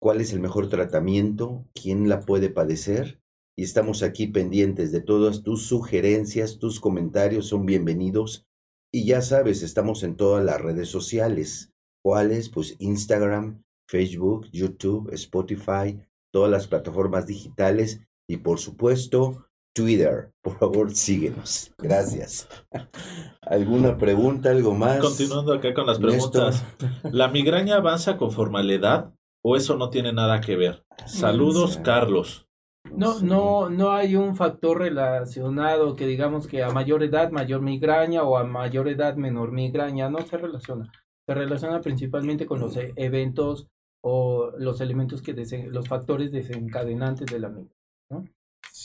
[0.01, 1.65] ¿Cuál es el mejor tratamiento?
[1.73, 3.21] ¿Quién la puede padecer?
[3.55, 8.45] Y estamos aquí pendientes de todas tus sugerencias, tus comentarios son bienvenidos
[8.91, 11.71] y ya sabes, estamos en todas las redes sociales.
[12.03, 12.49] ¿Cuáles?
[12.49, 15.99] Pues Instagram, Facebook, YouTube, Spotify,
[16.31, 20.31] todas las plataformas digitales y por supuesto Twitter.
[20.41, 21.71] Por favor, síguenos.
[21.77, 22.47] Gracias.
[23.41, 24.99] ¿Alguna pregunta, algo más?
[24.99, 26.65] Continuando acá con las preguntas.
[27.11, 29.13] ¿La migraña avanza conforme a la edad
[29.43, 30.83] o eso no tiene nada que ver?
[31.05, 32.47] Saludos, Carlos.
[32.91, 38.23] No, no, no hay un factor relacionado que digamos que a mayor edad mayor migraña
[38.23, 40.91] o a mayor edad menor migraña, no se relaciona.
[41.27, 43.67] Se relaciona principalmente con los e, eventos
[44.01, 45.33] o los elementos que
[45.69, 47.76] los factores desencadenantes de la migraña,
[48.09, 48.25] ¿no?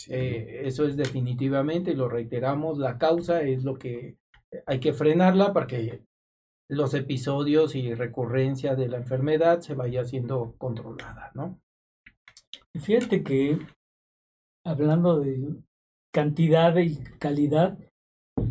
[0.09, 4.17] Eh, eso es definitivamente, lo reiteramos, la causa es lo que
[4.67, 6.03] hay que frenarla para que
[6.69, 11.61] los episodios y recurrencia de la enfermedad se vaya siendo controlada, ¿no?
[12.75, 13.59] Fíjate que
[14.65, 15.57] hablando de
[16.13, 17.79] cantidad y calidad,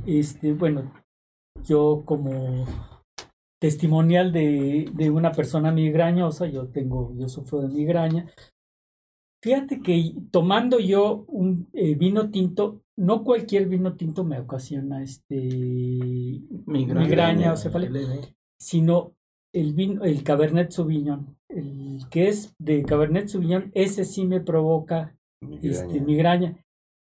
[0.06, 0.94] este, bueno,
[1.64, 2.66] yo como
[3.60, 8.32] testimonial de, de una persona migrañosa, yo tengo, yo sufro de migraña,
[9.42, 15.50] Fíjate que tomando yo un eh, vino tinto, no cualquier vino tinto me ocasiona este
[16.68, 18.22] migraña, o cefalea,
[18.60, 19.16] sino
[19.54, 25.18] el vino, el Cabernet Sauvignon, el que es de Cabernet Sauvignon, ese sí me provoca
[25.42, 25.72] migraña.
[25.72, 26.66] Este, migraña.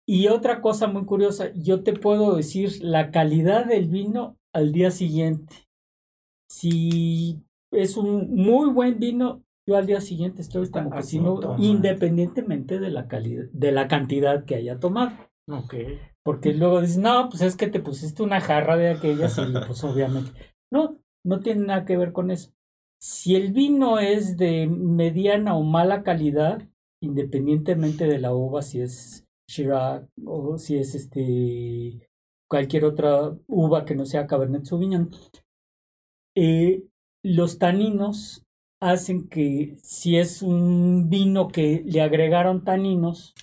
[0.07, 4.91] Y otra cosa muy curiosa, yo te puedo decir la calidad del vino al día
[4.91, 5.55] siguiente.
[6.49, 11.21] Si es un muy buen vino, yo al día siguiente estoy como que si
[11.57, 15.11] independientemente de la calidad, de la cantidad que haya tomado.
[15.47, 15.99] Okay.
[16.23, 19.83] Porque luego dices, no, pues es que te pusiste una jarra de aquellas y pues
[19.83, 20.31] obviamente.
[20.71, 22.51] No, no tiene nada que ver con eso.
[22.99, 26.67] Si el vino es de mediana o mala calidad,
[27.01, 32.09] independientemente de la uva, si es Shiraz o si es este
[32.49, 35.09] cualquier otra uva que no sea Cabernet Sauvignon,
[36.35, 36.83] eh,
[37.23, 38.45] los taninos
[38.83, 43.33] hacen que si es un vino que le agregaron taninos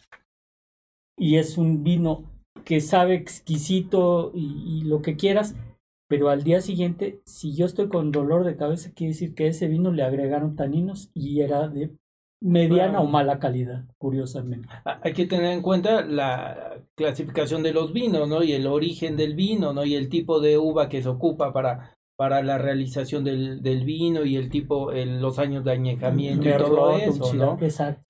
[1.16, 2.30] y es un vino
[2.64, 5.56] que sabe exquisito y, lo que quieras,
[6.08, 9.66] pero al día siguiente, si yo estoy con dolor de cabeza, quiere decir que ese
[9.66, 11.90] vino le agregaron taninos y era de
[12.42, 14.68] mediana o mala calidad, curiosamente.
[14.84, 18.42] Ah, hay que tener en cuenta la clasificación de los vinos, ¿no?
[18.42, 19.84] Y el origen del vino, ¿no?
[19.84, 24.26] Y el tipo de uva que se ocupa para para la realización del, del vino
[24.26, 27.56] y el tipo, los años de añejamiento y todo eso, ¿no?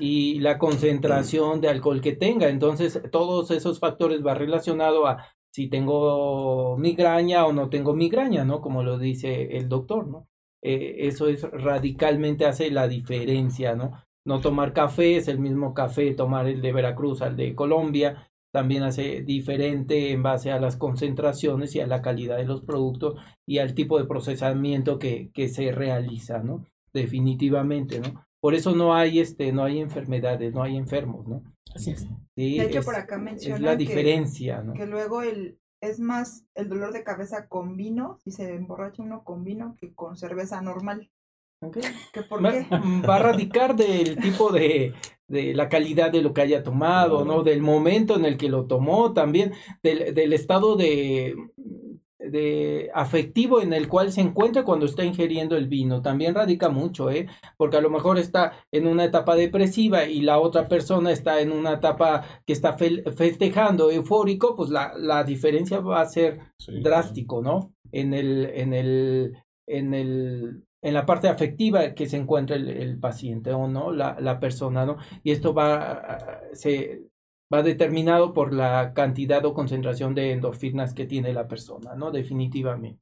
[0.00, 2.48] Y la concentración de alcohol que tenga.
[2.48, 8.60] Entonces, todos esos factores va relacionado a si tengo migraña o no tengo migraña, ¿no?
[8.60, 10.26] Como lo dice el doctor, ¿no?
[10.60, 13.92] Eh, eso es radicalmente hace la diferencia, ¿no?
[14.26, 18.82] No tomar café es el mismo café, tomar el de Veracruz al de Colombia, también
[18.82, 23.58] hace diferente en base a las concentraciones y a la calidad de los productos y
[23.58, 26.66] al tipo de procesamiento que, que se realiza, ¿no?
[26.92, 28.24] Definitivamente, ¿no?
[28.40, 31.42] Por eso no hay este, no hay enfermedades, no hay enfermos, ¿no?
[31.74, 32.08] Así es.
[32.34, 34.72] Sí, de hecho, por acá menciona es la diferencia, ¿no?
[34.72, 39.24] Que luego el, es más el dolor de cabeza con vino, si se emborracha uno
[39.24, 41.10] con vino, que con cerveza normal.
[41.62, 41.82] Okay.
[42.28, 42.66] por qué?
[43.08, 44.94] Va a radicar del tipo de,
[45.28, 47.42] de la calidad de lo que haya tomado, ¿no?
[47.42, 49.52] Del momento en el que lo tomó, también
[49.82, 51.34] del, del estado de,
[52.18, 56.00] de afectivo en el cual se encuentra cuando está ingiriendo el vino.
[56.00, 57.26] También radica mucho, ¿eh?
[57.58, 61.52] Porque a lo mejor está en una etapa depresiva y la otra persona está en
[61.52, 66.40] una etapa que está festejando, eufórico, pues la, la diferencia va a ser
[66.82, 67.74] drástico, ¿no?
[67.92, 69.36] En el, en el,
[69.66, 74.40] en el en la parte afectiva que se encuentra el, paciente o no, la, la,
[74.40, 74.96] persona, ¿no?
[75.22, 77.02] Y esto va, se,
[77.52, 82.10] va determinado por la cantidad o concentración de endorfinas que tiene la persona, ¿no?
[82.10, 83.00] Definitivamente.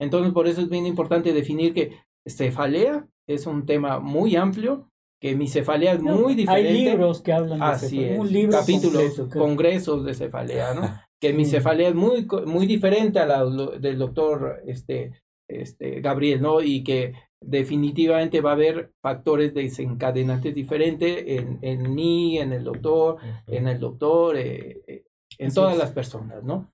[0.00, 5.36] Entonces, por eso es bien importante definir que cefalea es un tema muy amplio, que
[5.36, 6.68] mi cefalea es muy diferente.
[6.68, 10.82] Hay libros que hablan de Así es, un libro capítulos, congresos de cefalea, ¿no?
[11.20, 15.12] que mi cefalea es muy, muy diferente a la del doctor este,
[15.50, 16.60] este, Gabriel, ¿no?
[16.60, 23.16] Y que definitivamente va a haber factores desencadenantes diferentes en, en mí, en el doctor,
[23.46, 25.04] en el doctor, eh, eh,
[25.38, 26.72] en todas las personas, ¿no?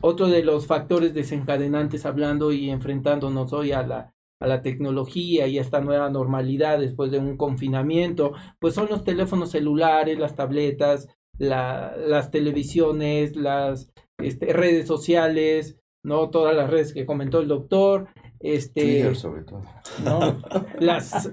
[0.00, 5.58] Otro de los factores desencadenantes hablando y enfrentándonos hoy a la, a la tecnología y
[5.58, 11.08] a esta nueva normalidad después de un confinamiento, pues son los teléfonos celulares, las tabletas,
[11.38, 16.30] la, las televisiones, las este, redes sociales, ¿no?
[16.30, 18.06] Todas las redes que comentó el doctor.
[18.38, 19.62] Este, Twitter sobre todo.
[20.04, 20.38] ¿no?
[20.78, 21.32] Las,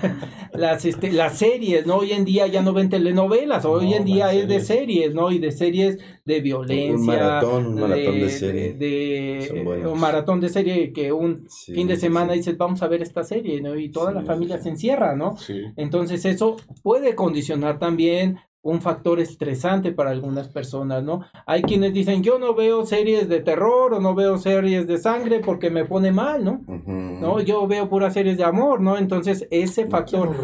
[0.54, 1.96] las, este, las series, ¿no?
[1.96, 5.30] Hoy en día ya no ven telenovelas, hoy en día es de series, ¿no?
[5.30, 6.94] Y de series de violencia.
[6.96, 8.72] Un maratón, un maratón de, serie.
[8.72, 13.24] De, un maratón de serie que un fin de semana dices, vamos a ver esta
[13.24, 13.76] serie, ¿no?
[13.76, 15.36] Y toda la familia se encierra, ¿no?
[15.76, 21.20] Entonces eso puede condicionar también un factor estresante para algunas personas, ¿no?
[21.46, 25.40] Hay quienes dicen, yo no veo series de terror o no veo series de sangre
[25.40, 26.62] porque me pone mal, ¿no?
[26.86, 28.96] No, yo veo puras series de amor, ¿no?
[28.96, 30.34] Entonces, ese factor,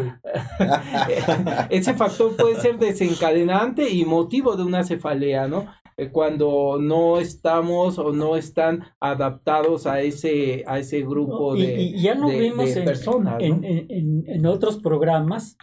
[1.69, 5.65] ese factor puede ser desencadenante y motivo de una cefalea, ¿no?
[5.97, 11.81] Eh, Cuando no estamos o no están adaptados a ese, a ese grupo Y- de,
[11.81, 13.45] y, ya lo de- vimos de en, personas, ¿no?
[13.45, 15.57] en, en- en- en otros programas,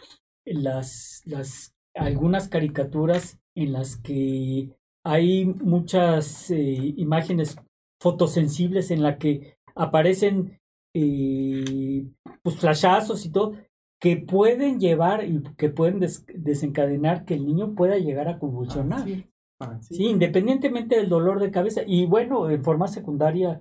[0.45, 4.69] las, las, algunas caricaturas en las que
[5.05, 7.57] hay muchas eh, imágenes
[8.01, 10.59] fotosensibles en la que aparecen
[10.95, 12.05] eh,
[12.43, 13.53] pues flashazos y todo
[14.01, 19.03] que pueden llevar y que pueden des- desencadenar que el niño pueda llegar a convulsionar.
[19.05, 19.25] Sí.
[19.59, 19.95] Ah, sí.
[19.95, 21.81] Sí, independientemente del dolor de cabeza.
[21.85, 23.59] Y bueno, en forma secundaria,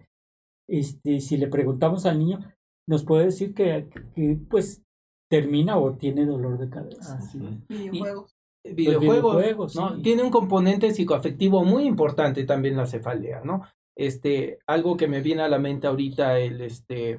[0.69, 2.39] este, si le preguntamos al niño,
[2.87, 4.83] nos puede decir que, que, pues
[5.29, 7.17] termina o tiene dolor de cabeza.
[7.19, 7.69] Así es.
[7.69, 8.35] Videojuegos.
[8.65, 9.95] videojuegos, videojuegos, ¿no?
[9.97, 10.03] sí.
[10.03, 13.63] Tiene un componente psicoafectivo muy importante también la cefalea, ¿no?
[13.97, 17.19] Este, algo que me viene a la mente ahorita, el este,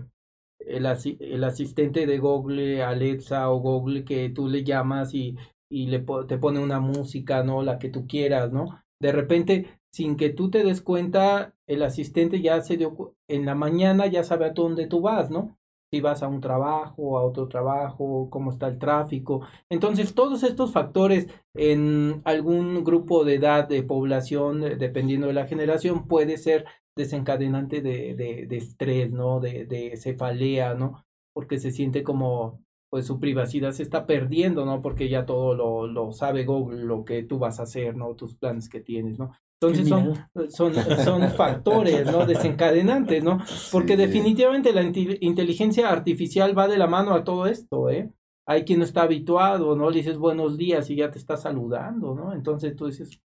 [0.59, 5.35] el, asi- el asistente de Google, Alexa o Google, que tú le llamas y,
[5.69, 7.63] y le po- te pone una música, ¿no?
[7.63, 8.81] La que tú quieras, ¿no?
[9.01, 13.45] De repente, sin que tú te des cuenta, el asistente ya se dio, cu- en
[13.45, 15.57] la mañana ya sabe a dónde tú vas, ¿no?
[15.91, 19.41] Si vas a un trabajo, a otro trabajo, cómo está el tráfico.
[19.69, 25.47] Entonces, todos estos factores en algún grupo de edad de población, eh, dependiendo de la
[25.47, 29.39] generación, puede ser desencadenante de, de, de estrés, ¿no?
[29.39, 31.05] De, de cefalea, ¿no?
[31.33, 32.61] Porque se siente como,
[32.91, 34.81] pues su privacidad se está perdiendo, ¿no?
[34.83, 38.15] Porque ya todo lo, lo sabe Google, lo que tú vas a hacer, ¿no?
[38.15, 39.31] Tus planes que tienes, ¿no?
[39.61, 40.13] Entonces son,
[40.49, 40.73] son,
[41.03, 42.25] son factores, ¿no?
[42.25, 43.39] Desencadenantes, ¿no?
[43.71, 43.97] Porque Sí.
[43.97, 48.09] definitivamente la inte- inteligencia artificial va de la mano a todo esto, ¿eh?
[48.47, 49.89] Hay quien no está habituado, ¿no?
[49.89, 52.33] Le dices buenos días y ya te está saludando, ¿no?
[52.33, 53.21] Entonces tú dices,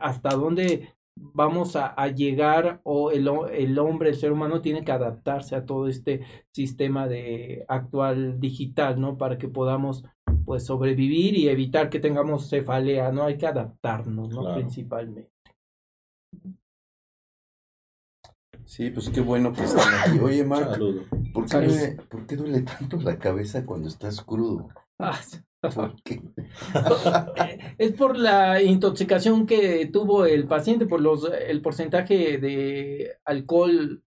[0.00, 2.80] ¿hasta dónde vamos a, a llegar?
[2.84, 7.64] O el, el hombre, el ser humano, tiene que adaptarse a todo este sistema de
[7.68, 9.16] actual digital, ¿no?
[9.18, 10.04] Para que podamos,
[10.44, 13.24] pues, sobrevivir y evitar que tengamos cefalea, ¿no?
[13.24, 14.40] Hay que adaptarnos, ¿no?
[14.40, 14.54] Claro.
[14.56, 15.30] Principalmente.
[18.66, 20.18] Sí, pues qué bueno que están aquí.
[20.18, 21.02] Oye, Marc, Saludo.
[21.32, 24.68] ¿por qué, duele, por qué duele tanto la cabeza cuando estás crudo?
[24.98, 25.18] Ah,
[25.74, 26.22] ¿Por qué?
[27.78, 34.02] es por la intoxicación que tuvo el paciente, por los el porcentaje de alcohol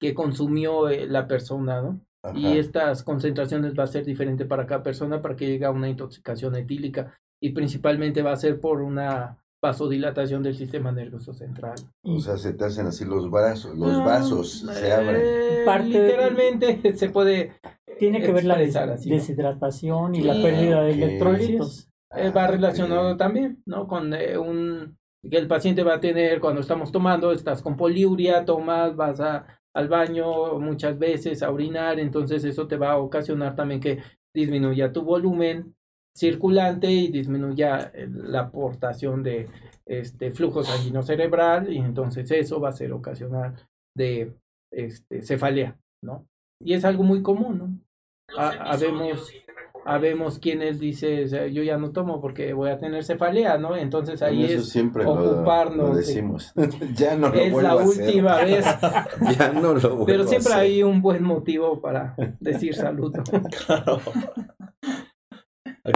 [0.00, 2.00] que consumió eh, la persona, ¿no?
[2.34, 5.90] Y estas concentraciones va a ser diferente para cada persona para que llegue a una
[5.90, 11.76] intoxicación etílica y principalmente va a ser por una vasodilatación del sistema nervioso central.
[12.02, 15.22] O sea, se te hacen así los brazos, los Ah, vasos se abren.
[15.24, 16.66] eh, Parte de- literalmente
[16.96, 17.52] se puede
[17.98, 19.16] Tiene que ver la des- expresar así, ¿no?
[19.16, 21.88] deshidratación y la pérdida de electrolitos.
[22.16, 23.88] Eh, va Ah, relacionado también, ¿no?
[23.88, 24.96] Con eh, un
[25.28, 29.46] que el paciente va a tener cuando estamos tomando, estás con poliuria, tomas, vas a,
[29.74, 33.98] al baño muchas veces a orinar, entonces eso te va a ocasionar también que
[34.34, 35.74] disminuya tu volumen
[36.16, 39.48] circulante y disminuya eh, la aportación de
[39.86, 43.54] este flujo sanguíneo cerebral y entonces eso va a ser ocasionar
[43.96, 44.32] de
[44.72, 46.26] este cefalea, ¿no?
[46.62, 47.78] Y es algo muy común, ¿no?
[48.38, 49.30] Ha- habemos
[49.86, 53.76] habemos quienes dicen, yo ya no tomo porque voy a tener cefalea, ¿no?
[53.76, 56.54] Entonces ahí Eso es siempre lo, ocuparnos lo de- decimos.
[56.96, 58.06] ya no lo es la a hacer.
[58.06, 58.64] última vez,
[59.38, 60.64] Ya no lo vuelvo pero a siempre hacer.
[60.64, 63.14] hay un buen motivo para decir salud.
[63.14, 63.24] ¿no?
[63.66, 64.00] Claro.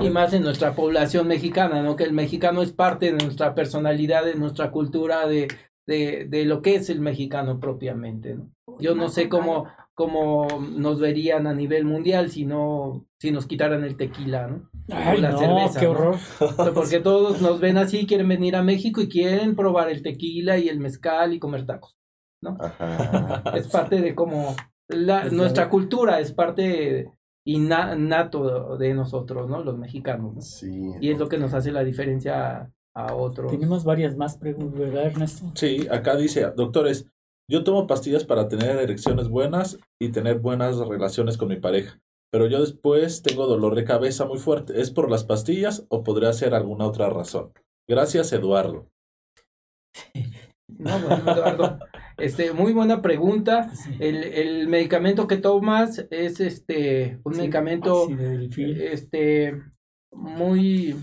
[0.02, 1.96] Y más en nuestra población mexicana, ¿no?
[1.96, 5.48] Que el mexicano es parte de nuestra personalidad, de nuestra cultura, de,
[5.86, 8.50] de, de lo que es el mexicano propiamente, ¿no?
[8.78, 10.46] Yo no sé cómo, cómo
[10.76, 14.70] nos verían a nivel mundial si no, si nos quitaran el tequila, ¿no?
[14.90, 15.92] Ay, la no, cerveza, qué ¿no?
[15.92, 16.16] horror.
[16.74, 20.68] Porque todos nos ven así, quieren venir a México y quieren probar el tequila y
[20.68, 21.96] el mezcal y comer tacos.
[22.44, 23.42] Ajá.
[23.56, 24.54] Es parte de como
[24.88, 27.10] la, Es nuestra cultura, es parte
[27.52, 29.62] innato de nosotros, ¿no?
[29.62, 30.34] Los mexicanos.
[30.34, 30.40] ¿no?
[30.40, 30.92] Sí.
[31.00, 33.50] Y es lo que nos hace la diferencia a, a otros.
[33.50, 35.50] Tenemos varias más preguntas, ¿verdad, Ernesto?
[35.54, 37.08] Sí, acá dice, doctores,
[37.50, 41.98] yo tomo pastillas para tener erecciones buenas y tener buenas relaciones con mi pareja,
[42.30, 44.80] pero yo después tengo dolor de cabeza muy fuerte.
[44.80, 47.52] ¿Es por las pastillas o podría ser alguna otra razón?
[47.88, 48.88] Gracias, Eduardo.
[50.70, 51.78] No, bueno, Eduardo,
[52.18, 53.70] este, muy buena pregunta.
[53.74, 53.96] Sí.
[54.00, 58.08] El, el medicamento que tomas es este un Sí, medicamento
[58.58, 59.62] este
[60.12, 60.96] muy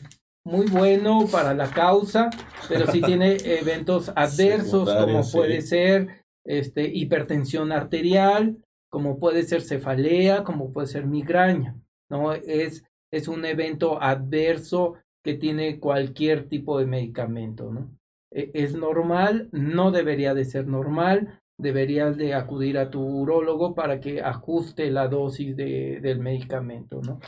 [0.46, 2.30] muy bueno para la causa,
[2.70, 8.58] pero sí tiene eventos adversos como puede ser este hipertensión arterial,
[8.92, 11.76] como puede ser cefalea, como puede ser migraña,
[12.10, 12.34] ¿no?
[12.34, 17.90] Es es un evento adverso que tiene cualquier tipo de medicamento, ¿no?
[18.36, 24.00] E- Es normal, no debería de ser normal, deberías de acudir a tu urólogo para
[24.02, 27.20] que ajuste la dosis de, del medicamento, ¿no?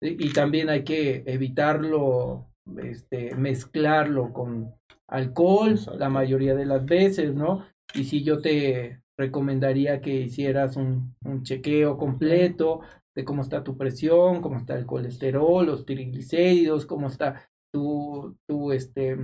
[0.00, 2.46] Y, y también hay que evitarlo,
[2.80, 4.74] este, mezclarlo con
[5.08, 5.98] alcohol Exacto.
[5.98, 7.66] la mayoría de las veces, ¿no?
[7.94, 12.80] Y si yo te recomendaría que hicieras un, un chequeo completo
[13.16, 18.70] de cómo está tu presión, cómo está el colesterol, los triglicéridos, cómo está tu, tu
[18.70, 19.16] este,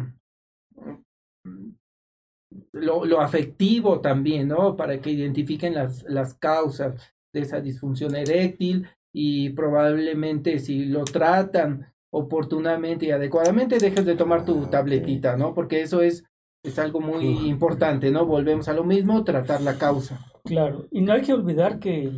[2.73, 4.77] lo, lo afectivo también, ¿no?
[4.77, 6.95] Para que identifiquen las, las causas
[7.33, 14.45] de esa disfunción eréctil y probablemente si lo tratan oportunamente y adecuadamente dejes de tomar
[14.45, 15.53] tu tabletita, ¿no?
[15.55, 16.25] Porque eso es,
[16.65, 18.25] es algo muy importante, ¿no?
[18.25, 20.25] Volvemos a lo mismo, tratar la causa.
[20.45, 22.11] Claro, y no hay que olvidar que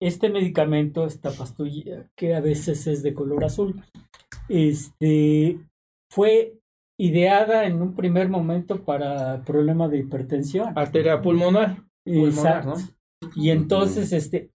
[0.00, 3.82] este medicamento, esta pastilla, que a veces es de color azul,
[4.48, 5.60] este,
[6.10, 6.58] fue
[6.98, 10.72] ideada en un primer momento para problemas de hipertensión.
[10.76, 11.82] Arteria pulmonar.
[12.04, 12.74] pulmonar, Exacto.
[12.76, 13.30] ¿no?
[13.36, 14.50] Y entonces, este,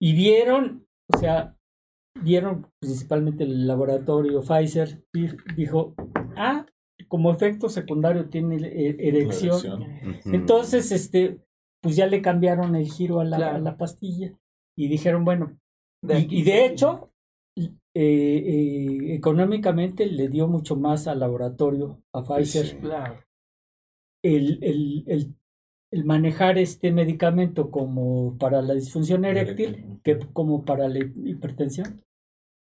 [0.00, 1.54] y vieron, o sea,
[2.22, 5.94] vieron principalmente el laboratorio Pfizer, di- dijo,
[6.36, 6.66] ah,
[7.08, 9.84] como efecto secundario tiene e- erección.
[10.24, 11.38] Entonces, este,
[11.82, 13.56] pues ya le cambiaron el giro a la, Claro.
[13.56, 14.32] a la pastilla
[14.76, 15.56] y dijeron, bueno,
[16.02, 17.09] De y, de hecho,
[17.94, 22.76] eh, eh, económicamente le dio mucho más al laboratorio, a Pues Pfizer, sí.
[22.76, 23.24] Claro.
[24.22, 25.34] el, el, el,
[25.92, 32.04] el manejar este medicamento como para la disfunción eréctil que como para la hipertensión,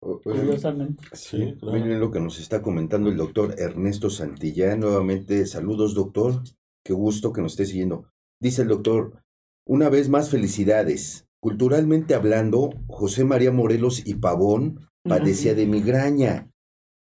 [0.01, 1.03] oye, curiosamente.
[1.12, 1.78] Sí, claro.
[1.78, 4.81] miren lo que nos está comentando el doctor Ernesto Santillán.
[4.81, 6.43] Nuevamente, saludos, doctor.
[6.85, 8.07] Qué gusto que nos esté siguiendo.
[8.40, 9.23] Dice el doctor,
[9.66, 11.27] una vez más felicidades.
[11.40, 16.51] Culturalmente hablando, José María Morelos y Pavón padecía de migraña,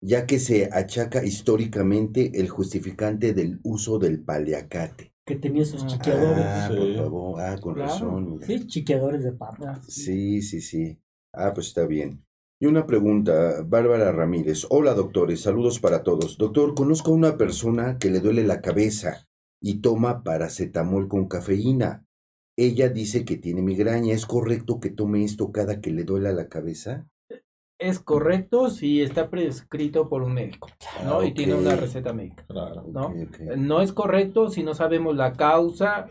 [0.02, 5.14] ya que se achaca históricamente el justificante del uso del paliacate.
[5.26, 6.44] Que tenía sus Ah, chiqueadores.
[6.46, 6.78] Ah, Sí.
[6.78, 7.42] por favor.
[7.42, 7.90] Ah, con Claro.
[7.92, 8.32] razón.
[8.34, 8.48] mira.
[8.48, 9.82] Sí, chiqueadores de pata.
[9.88, 11.00] Sí, sí, sí.
[11.34, 12.26] Ah, pues está bien.
[12.60, 14.66] Y una pregunta, Bárbara Ramírez.
[14.70, 15.42] Hola, doctores.
[15.42, 16.38] Saludos para todos.
[16.38, 19.28] Doctor, conozco a una persona que le duele la cabeza
[19.62, 22.06] y toma paracetamol con cafeína.
[22.58, 24.14] Ella dice que tiene migraña.
[24.14, 27.08] ¿Es correcto que tome esto cada que le duela la cabeza?
[27.82, 30.70] Es correcto si está prescrito por un médico,
[31.04, 31.20] ¿no?
[31.20, 32.46] Ah, Y tiene una receta médica.
[32.48, 32.84] Claro.
[32.88, 33.12] ¿no?
[33.58, 36.08] No es correcto si no sabemos la causa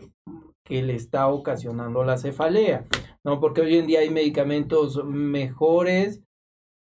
[0.65, 2.85] que le está ocasionando la cefalea,
[3.23, 3.39] ¿no?
[3.39, 6.21] Porque hoy en día hay medicamentos mejores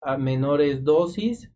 [0.02, 1.51] a menores dosis,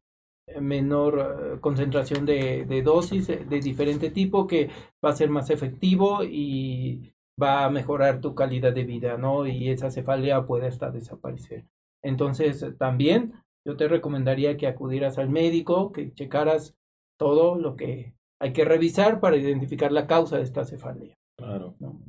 [0.59, 4.71] menor eh, concentración de, de dosis eh, de diferente tipo que
[5.05, 9.47] va a ser más efectivo y va a mejorar tu calidad de vida, ¿no?
[9.47, 11.67] Y esa cefalea puede hasta desaparecer.
[12.03, 13.33] Entonces, también
[13.67, 16.75] yo te recomendaría que acudieras al médico, que checaras
[17.19, 21.17] todo lo que hay que revisar para identificar la causa de esta cefalea.
[21.37, 21.75] Claro.
[21.81, 22.01] ¿no?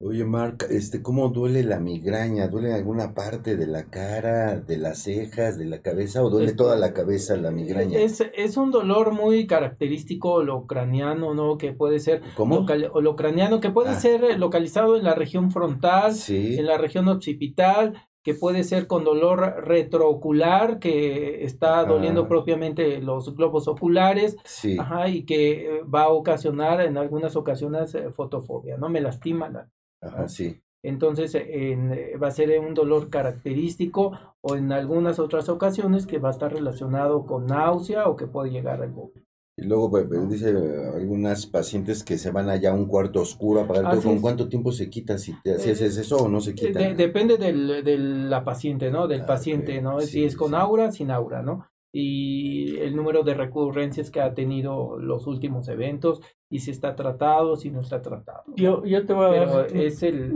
[0.00, 2.46] Oye, Marc, este, ¿cómo duele la migraña?
[2.46, 6.50] ¿Duele en alguna parte de la cara, de las cejas, de la cabeza o duele
[6.50, 7.98] Es- toda la cabeza la migraña?
[7.98, 11.58] Es, es un dolor muy característico holocraniano, ¿no?
[11.58, 12.60] Que puede ser ¿Cómo?
[12.60, 14.00] local- holocraniano, que puede Ah.
[14.00, 16.56] ser localizado en la región frontal, Sí.
[16.56, 17.94] en la región occipital,
[18.28, 21.88] que puede ser con dolor retroocular, que está Ajá.
[21.88, 24.76] doliendo propiamente los globos oculares, Sí.
[24.78, 28.90] ajá, y que eh, va a ocasionar en algunas ocasiones eh, fotofobia, ¿no?
[28.90, 29.68] Me lastima la
[30.02, 30.60] Ajá, sí.
[30.84, 36.18] Entonces en- eh, va a ser un dolor característico o en algunas otras ocasiones que
[36.18, 39.20] va a estar relacionado con náusea o que puede llegar al vómito.
[39.58, 43.20] Y luego pues, pues, dice eh, algunas pacientes que se van allá a un cuarto
[43.20, 43.64] oscuro a.
[43.90, 44.22] Así ¿Con es.
[44.22, 45.18] cuánto tiempo se quita?
[45.18, 46.78] Si, te, si Eh, haces eso o no se quita.
[46.80, 49.08] de- depende del, de la paciente, ¿no?
[49.08, 49.80] Del Ah, paciente.
[49.82, 50.00] ¿no?
[50.00, 50.56] Sí, si es con sí.
[50.56, 51.66] aura, sin aura, ¿no?
[51.92, 56.20] Y el número de recurrencias que ha tenido los últimos eventos
[56.50, 58.44] y si está tratado, si no está tratado.
[58.56, 60.32] Yo, yo te voy a Pero dar es el...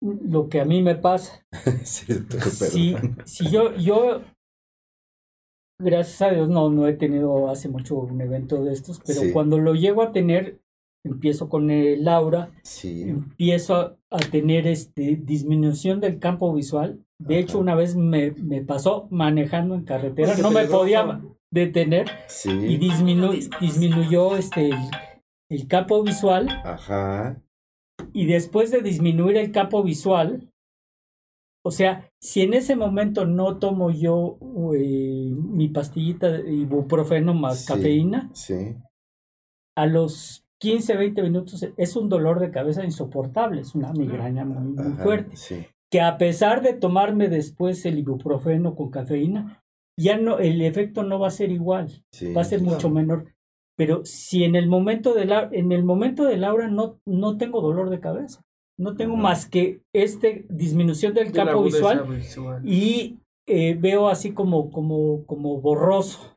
[0.00, 1.44] lo que a mí me pasa.
[1.84, 4.22] Sí, doctor, Si, si yo, yo,
[5.80, 9.32] gracias a Dios, no, no he tenido hace mucho un evento de estos, pero Sí.
[9.32, 10.58] cuando lo llego a tener,
[11.04, 13.02] empiezo con el aura, Sí.
[13.02, 17.00] empiezo a, a tener este, disminución del campo visual.
[17.18, 21.20] De hecho, una vez me, me pasó manejando en carretera, no me podía
[21.52, 22.06] detener
[22.44, 24.76] y disminu- disminuyó este, el,
[25.50, 26.48] el campo visual.
[26.64, 27.40] Ajá.
[28.12, 30.48] Y después de disminuir el campo visual,
[31.66, 34.38] o sea, si en ese momento no tomo yo
[34.76, 37.72] eh, mi pastillita de ibuprofeno más Sí.
[37.72, 38.76] cafeína, Sí.
[39.76, 44.72] a los 15, 20 minutos es un dolor de cabeza insoportable, es una migraña muy,
[44.74, 45.36] muy Ajá, fuerte.
[45.36, 45.66] Sí.
[45.90, 49.62] Que a pesar de tomarme después el ibuprofeno con cafeína,
[49.98, 52.02] ya no, el efecto no va a ser igual,
[52.36, 53.26] va a ser mucho menor.
[53.76, 57.60] Pero si en el momento de la, en el momento de Laura no, no tengo
[57.60, 58.42] dolor de cabeza,
[58.78, 62.62] no tengo más que este disminución del campo visual visual.
[62.68, 66.36] y eh, veo así como, como, como borroso.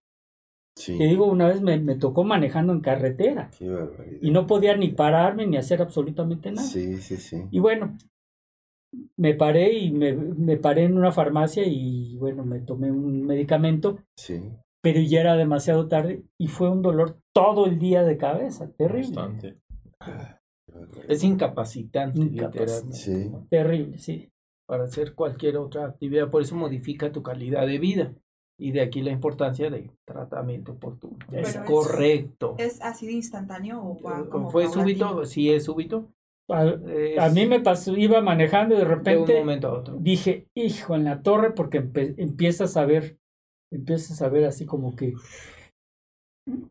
[0.78, 0.96] Sí.
[0.98, 4.20] Te digo, una vez me, me tocó manejando en carretera Qué barbaridad.
[4.22, 6.68] y no podía ni pararme ni hacer absolutamente nada.
[6.68, 7.44] Sí, sí, sí.
[7.50, 7.98] Y bueno,
[9.18, 13.98] me paré y me, me paré en una farmacia y bueno, me tomé un medicamento,
[14.18, 14.40] Sí.
[14.84, 19.16] pero ya era demasiado tarde y fue un dolor todo el día de cabeza, terrible,
[19.16, 19.58] Constante.
[21.08, 23.48] Es incapacitante, Incapacitante.
[23.50, 24.30] terrible, sí.
[24.66, 26.30] para hacer cualquier otra actividad.
[26.30, 28.14] Por eso modifica tu calidad de vida.
[28.60, 31.16] Y de aquí la importancia de tratamiento oportuno.
[31.30, 32.56] Pero Es es- correcto.
[32.58, 35.24] ¿Es así de instantáneo o va Eh, como ¿Fue súbito?
[35.26, 36.10] Sí, es súbito.
[36.50, 39.80] A, Es a mí me pasó, iba manejando y de de un repente momento a
[39.80, 39.96] otro.
[40.00, 41.78] dije, hijo, en la torre, porque
[42.18, 43.18] empiezas a ver,
[43.72, 45.14] empiezas a ver así como que,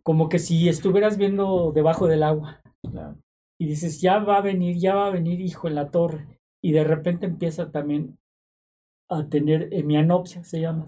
[0.02, 2.60] como que si estuvieras viendo debajo del agua.
[2.90, 3.16] Claro.
[3.58, 6.26] Y dices, ya va a venir, ya va a venir, hijo, en la torre.
[6.62, 8.18] Y de repente empieza también
[9.08, 10.86] a tener hemianopsia, se llama.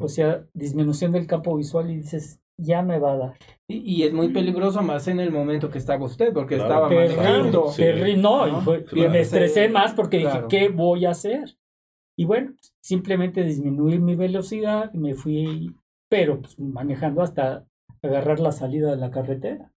[0.00, 3.34] O sea, disminución del campo visual y dices, ya me va a dar.
[3.68, 6.70] Y, y es muy peligroso más en el momento que estaba usted, porque Claro.
[6.72, 7.68] estaba Terrible, manejando.
[7.72, 7.82] Sí.
[8.18, 8.58] No, ¿no?
[8.58, 9.10] y fue- y Claro.
[9.10, 10.46] me estresé más porque Claro.
[10.48, 11.56] dije, ¿qué voy a hacer?
[12.16, 15.74] Y bueno, simplemente disminuí mi velocidad y me fui,
[16.08, 17.66] pero pues, manejando hasta
[18.02, 19.72] agarrar la salida de la carretera.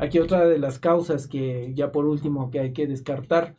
[0.00, 3.56] Aquí otra de las causas que ya por último que hay que descartar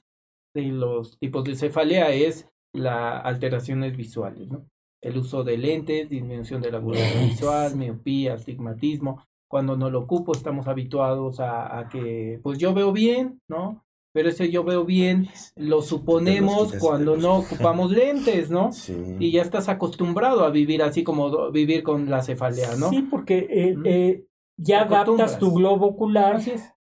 [0.55, 4.65] de los tipos de cefalea es las alteraciones visuales, ¿no?
[5.03, 9.23] El uso de lentes, disminución de la agudeza visual, miopía, astigmatismo.
[9.47, 13.84] Cuando no lo ocupo estamos habituados a, a que, pues yo veo bien, ¿no?
[14.13, 18.72] Pero ese yo veo bien lo suponemos cuando no ocupamos lentes, ¿no?
[18.72, 18.95] Sí.
[19.19, 22.89] Y ya estás acostumbrado a vivir así como vivir con la cefalea, ¿no?
[22.89, 24.26] Sí, porque eh, eh,
[24.57, 26.40] ya adaptas tu globo ocular.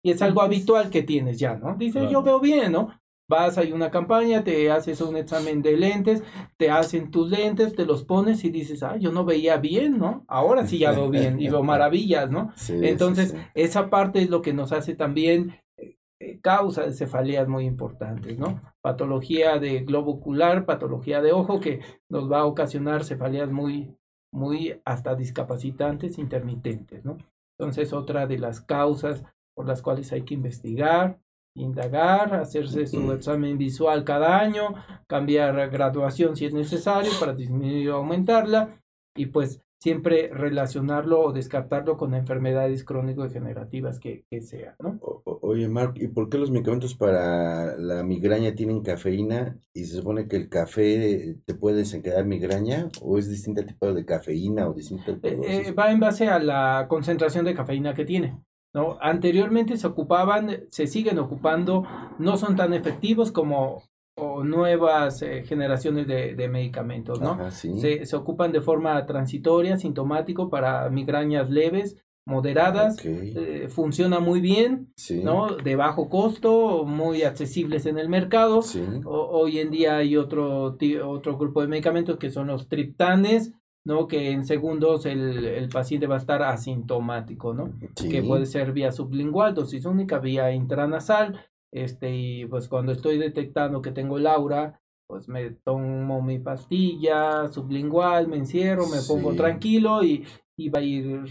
[0.03, 1.75] Y es algo habitual que tienes ya, ¿no?
[1.75, 2.11] Dices, Claro.
[2.11, 2.89] yo veo bien, ¿no?
[3.27, 6.21] Vas, hay una campaña, te haces un examen de lentes,
[6.57, 10.23] te hacen tus lentes, te los pones y dices, ah, yo no veía bien, ¿no?
[10.27, 12.51] Ahora sí ya veo bien y veo maravillas, ¿no?
[12.55, 13.43] Sí, Entonces, sí, sí.
[13.55, 18.37] esa parte es lo que nos hace también eh, eh, causa de cefaleas muy importantes,
[18.37, 18.61] ¿no?
[18.81, 21.79] Patología de globo ocular, patología de ojo que
[22.09, 23.97] nos va a ocasionar cefaleas muy,
[24.31, 27.17] muy hasta discapacitantes, intermitentes, ¿no?
[27.57, 29.23] Entonces, otra de las causas
[29.55, 31.19] por las cuales hay que investigar,
[31.55, 34.75] indagar, hacerse su examen visual cada año,
[35.07, 38.81] cambiar graduación si es necesario para disminuir o aumentarla,
[39.15, 44.97] y pues siempre relacionarlo o descartarlo con enfermedades crónico-degenerativas que, que sea, ¿no?
[45.01, 49.97] O- Oye, Mark, ¿y por qué los medicamentos para la migraña tienen cafeína y se
[49.97, 54.73] supone que el café te puede desencadenar migraña o es distinto tipo de cafeína o
[54.73, 58.39] distinto tipo de Eh, eh, va en base a la concentración de cafeína que tiene.
[58.73, 58.97] ¿no?
[58.99, 61.83] Anteriormente se ocupaban, se siguen ocupando,
[62.17, 63.83] no son tan efectivos como
[64.17, 67.31] o nuevas eh, generaciones de, de medicamentos, ¿no?
[67.31, 67.77] Ajá, sí.
[67.79, 72.97] Se, se ocupan de forma transitoria, sintomático, para migrañas leves, moderadas.
[73.03, 75.21] Eh, funciona muy bien, sí.
[75.23, 75.55] ¿no?
[75.57, 78.61] De bajo costo, muy accesibles en el mercado.
[78.61, 78.83] Sí.
[79.05, 83.51] O- hoy en día hay otro, otro grupo de medicamentos que son los triptanes,
[83.85, 84.07] ¿no?
[84.07, 87.73] Que en segundos el, el paciente va a estar asintomático, ¿no?
[87.95, 88.09] sí.
[88.09, 91.39] Que puede ser vía sublingual, dosis única, vía intranasal.
[91.75, 97.49] Este, y pues cuando estoy detectando que tengo el aura, pues me tomo mi pastilla
[97.49, 100.25] sublingual, me encierro, me pongo tranquilo y,
[100.55, 101.25] y va a ir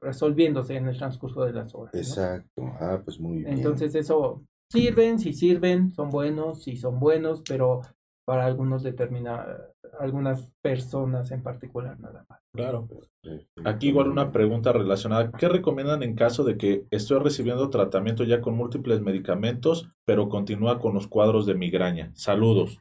[0.00, 1.94] resolviéndose en el transcurso de las horas.
[1.94, 2.00] ¿no?
[2.00, 2.62] Exacto.
[2.80, 3.52] Ah, pues muy bien.
[3.52, 4.42] Entonces eso
[4.72, 7.82] sirven, si sirven, son buenos, si son buenos, pero
[8.26, 9.46] para algunos determina
[10.00, 12.40] algunas personas en particular nada más.
[12.58, 12.88] Claro.
[12.88, 13.62] Perfecto.
[13.64, 15.30] Aquí igual una pregunta relacionada.
[15.30, 20.80] ¿Qué recomiendan en caso de que estoy recibiendo tratamiento ya con múltiples medicamentos, pero continúa
[20.80, 22.10] con los cuadros de migraña?
[22.14, 22.80] Saludos.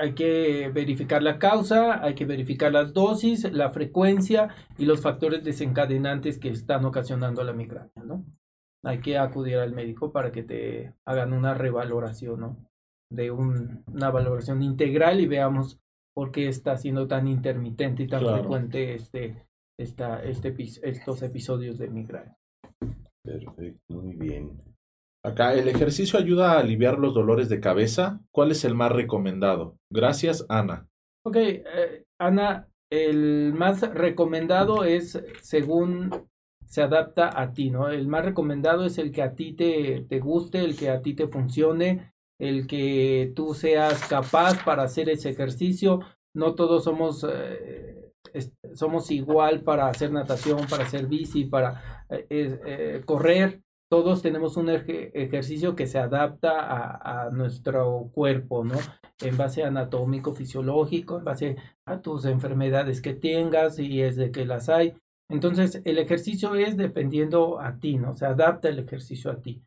[0.00, 5.44] Hay que verificar la causa, hay que verificar las dosis, la frecuencia y los factores
[5.44, 8.24] desencadenantes que están ocasionando la migraña, ¿no?
[8.84, 12.56] Hay que acudir al médico para que te hagan una revaloración, ¿no?
[13.10, 15.78] De un- una valoración integral y veamos
[16.18, 18.38] por qué está siendo tan intermitente y tan Claro.
[18.38, 19.46] frecuente este,
[19.78, 22.36] esta, este, estos episodios de migraña.
[23.24, 24.60] Perfecto, muy bien.
[25.24, 28.20] Acá, ¿el ejercicio ayuda a aliviar los dolores de cabeza?
[28.32, 29.76] ¿Cuál es el más recomendado?
[29.92, 30.88] Gracias, Ana.
[31.24, 36.10] Ok, eh, Ana, el más recomendado es según
[36.66, 37.90] se adapta a ti, ¿no?
[37.90, 41.14] El más recomendado es el que a ti te, te guste, el que a ti
[41.14, 46.00] te funcione, el que tú seas capaz para hacer ese ejercicio.
[46.34, 48.12] No todos somos eh,
[48.74, 53.62] somos igual para hacer natación, para hacer bici, para eh, eh, correr.
[53.90, 58.76] Todos tenemos un eje- ejercicio que se adapta a, a nuestro cuerpo, ¿no?
[59.22, 61.56] En base anatómico, fisiológico, en base
[61.86, 64.94] a tus enfermedades que tengas y es de que las hay.
[65.30, 68.14] Entonces, el ejercicio es dependiendo a ti, ¿no?
[68.14, 69.62] Se adapta el ejercicio a ti.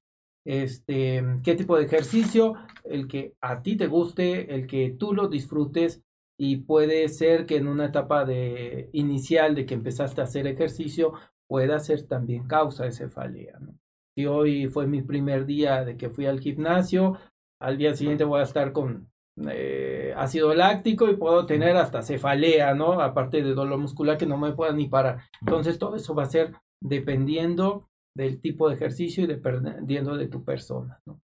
[0.45, 2.55] Este, ¿qué tipo de ejercicio?
[2.83, 6.03] El que a ti te guste, el que tú lo disfrutes
[6.37, 11.13] y puede ser que en una etapa de inicial de que empezaste a hacer ejercicio
[11.47, 13.75] pueda ser también causa de cefalea, ¿no?
[14.15, 17.17] Si hoy fue mi primer día de que fui al gimnasio,
[17.59, 19.11] al día siguiente voy a estar con
[19.49, 23.01] eh, ácido láctico y puedo tener hasta cefalea, ¿no?
[23.01, 25.21] Aparte de dolor muscular que no me pueda ni parar.
[25.41, 30.43] Entonces todo eso va a ser dependiendo del tipo de ejercicio y dependiendo de tu
[30.43, 31.21] persona, ¿no?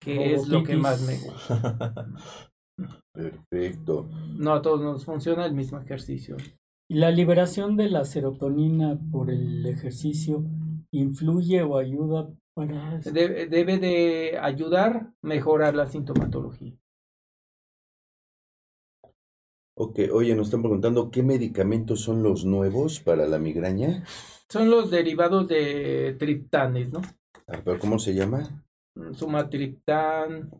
[0.00, 2.08] Que es lo que más me gusta.
[3.12, 4.08] Perfecto.
[4.36, 6.36] No a todos nos funciona el mismo ejercicio.
[6.88, 10.44] ¿Y la liberación de la serotonina por el ejercicio
[10.90, 13.12] influye o ayuda para eso?
[13.12, 16.74] Debe, debe de ayudar a mejorar la sintomatología.
[19.82, 24.04] Ok, oye, nos están preguntando qué medicamentos son los nuevos para la migraña.
[24.50, 27.00] Son los derivados de triptanes, ¿no?
[27.46, 28.64] Ah, ¿Pero cómo se llama?
[29.12, 30.50] Sumatriptán.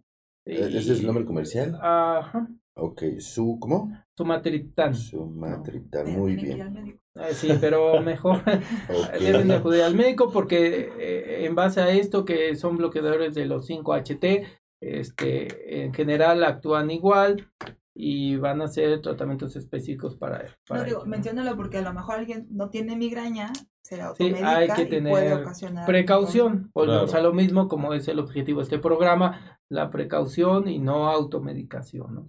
[0.46, 1.76] ¿E- ¿Ese es el nombre comercial?
[1.82, 2.48] Ajá.
[2.76, 3.92] Ok, su, ¿cómo?
[4.16, 4.94] Sumatriptán.
[4.94, 7.00] Sumatriptan, De- muy bien.
[7.16, 8.42] Eh, sí, pero mejor
[9.20, 13.46] deben de acudir al médico porque eh, en base a esto que son bloqueadores de
[13.46, 14.46] los 5HT,
[14.80, 17.50] este, en general actúan igual
[17.94, 22.20] y van a ser tratamientos específicos para, para No digo, menciónalo porque a lo mejor
[22.20, 27.26] alguien no tiene migraña, se Sí, hay que y puede tener ocasionar Precaución, volvemos Claro.
[27.26, 32.14] a lo mismo como es el objetivo de este programa, la precaución y no automedicación,
[32.14, 32.26] ¿no?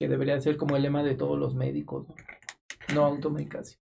[0.00, 2.14] Que debería ser como el lema de todos los médicos, ¿no?
[2.94, 3.78] No automedicación.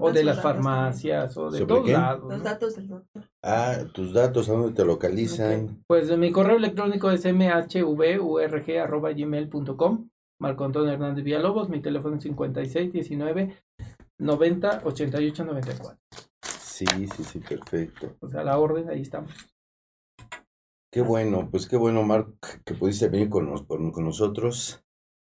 [0.00, 1.92] O de las farmacias o de ¿Sobre todos qué?
[1.92, 2.22] lados.
[2.30, 2.44] Los ¿no?
[2.44, 3.24] datos del doctor.
[3.44, 5.82] Ah, tus datos, ¿a dónde te localizan?
[5.86, 10.08] Pues mi correo electrónico es mhvurg.gmail.com
[10.40, 13.56] Marco Antonio Hernández Villalobos, mi teléfono es 56 19
[14.18, 15.98] 90 88 94.
[16.62, 16.84] Sí,
[17.16, 18.16] sí, sí, perfecto.
[18.20, 19.32] O sea, la orden, ahí estamos.
[20.92, 24.82] Qué bueno, pues qué bueno, Marc, que pudiste venir con, nos- con- con nosotros.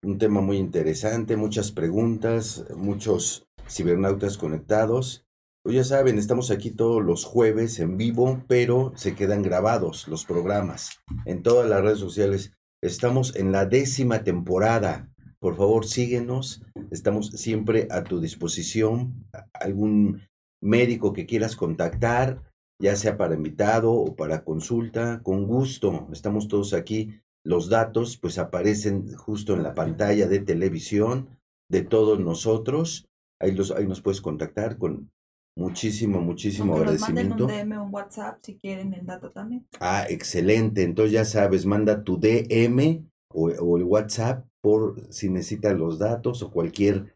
[0.04, 5.26] Un tema muy interesante, muchas preguntas, muchos cibernautas conectados.
[5.64, 10.24] Pues ya saben, estamos aquí todos los jueves en vivo, pero se quedan grabados los
[10.24, 12.54] programas en todas las redes sociales.
[12.82, 15.10] Estamos en la décima temporada.
[15.40, 16.64] Por favor, síguenos.
[16.90, 19.28] Estamos siempre a tu disposición.
[19.54, 20.22] Algún
[20.62, 22.42] médico que quieras contactar,
[22.82, 26.08] ya sea para invitado o para consulta, con gusto.
[26.12, 27.22] Estamos todos aquí.
[27.46, 31.30] Los datos pues aparecen justo en la pantalla de televisión
[31.70, 33.08] de todos nosotros.
[33.40, 35.12] Ahí, los, ahí nos puedes contactar con
[35.56, 37.46] muchísimo, muchísimo Aunque nos manden agradecimiento.
[37.46, 39.68] un DM un WhatsApp si quieren el dato también.
[39.80, 40.84] Ah, excelente.
[40.84, 46.42] Entonces ya sabes, manda tu DM o, o el WhatsApp por si necesitas los datos
[46.42, 47.16] o cualquier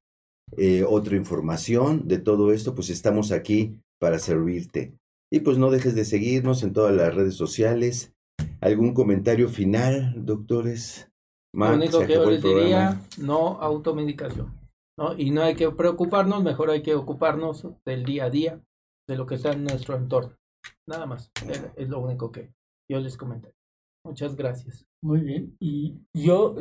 [0.58, 4.94] eh, otra información de todo esto, pues estamos aquí para servirte.
[5.32, 8.14] Y pues no dejes de seguirnos en todas las redes sociales.
[8.60, 11.10] ¿Algún comentario final, doctores?
[11.54, 14.54] Lo único que yo les diría, no automedicación.
[14.98, 15.18] ¿no?
[15.18, 18.62] Y no hay que preocuparnos, mejor hay que ocuparnos del día a día,
[19.08, 20.36] de lo que está en nuestro entorno.
[20.88, 22.54] Nada más, es, es lo único que
[22.90, 23.54] yo les comenté.
[24.06, 24.86] Muchas gracias.
[25.04, 25.56] Muy bien.
[25.60, 26.56] Y yo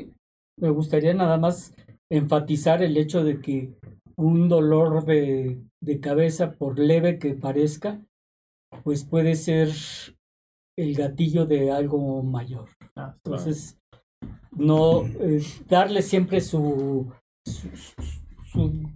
[0.60, 1.74] me gustaría nada más
[2.10, 3.72] enfatizar el hecho de que
[4.16, 8.00] un dolor de, de cabeza, por leve que parezca,
[8.84, 9.70] pues puede ser
[10.76, 12.68] el gatillo de algo mayor.
[12.96, 13.78] Ah, Entonces,
[14.52, 17.12] no eh, darle siempre su,
[17.46, 17.68] su,
[18.46, 18.90] su,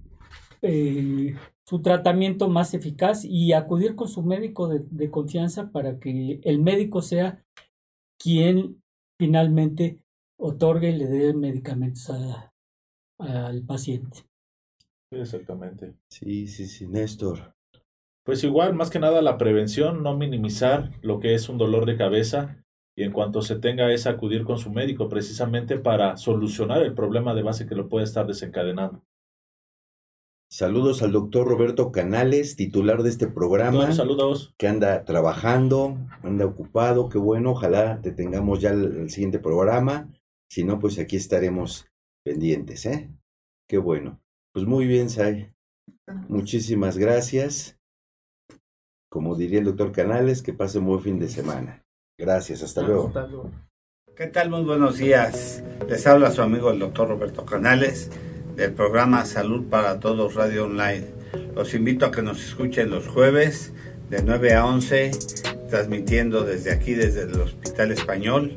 [0.62, 1.34] eh,
[1.66, 6.60] su tratamiento más eficaz y acudir con su médico de, de confianza para que el
[6.60, 7.42] médico sea
[8.18, 8.82] quien
[9.18, 10.03] finalmente
[10.39, 12.52] otorgue y le dé medicamentos a-
[13.19, 14.20] al paciente.
[15.11, 15.94] Sí, exactamente.
[16.09, 17.55] Sí, sí, sí, Néstor.
[18.24, 21.97] Pues igual, más que nada la prevención, no minimizar lo que es un dolor de
[21.97, 22.65] cabeza
[22.97, 27.35] y en cuanto se tenga es acudir con su médico precisamente para solucionar el problema
[27.35, 29.02] de base que lo puede estar desencadenando.
[30.51, 33.78] Saludos al doctor Roberto Canales, titular de este programa.
[33.78, 34.55] Doctor, saludos.
[34.56, 40.09] que anda trabajando, anda ocupado, qué bueno, ojalá te tengamos ya el, el siguiente programa,
[40.55, 41.89] si no, pues aquí estaremos
[42.24, 43.10] pendientes, ¿eh?
[43.68, 44.20] Qué bueno.
[44.52, 45.52] Pues muy bien, Sai,
[46.28, 47.76] muchísimas gracias.
[49.10, 51.82] Como diría el doctor Canales, que pase un buen fin de semana.
[52.16, 53.09] Gracias, hasta luego.
[53.09, 53.51] Hasta luego.
[54.14, 54.48] ¿Qué tal?
[54.51, 55.64] Muy buenos días.
[55.89, 58.12] Les habla su amigo el doctor Roberto Canales
[58.55, 61.05] del programa Salud para Todos Radio Online.
[61.56, 63.72] Los invito a que nos escuchen los jueves
[64.09, 65.10] de 9 a 11,
[65.68, 68.56] transmitiendo desde aquí, desde el Hospital Español.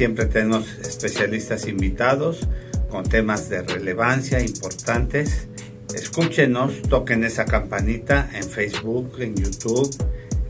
[0.00, 2.48] Siempre tenemos especialistas invitados
[2.88, 5.46] con temas de relevancia importantes.
[5.94, 9.94] Escúchenos, toquen esa campanita en Facebook, en YouTube,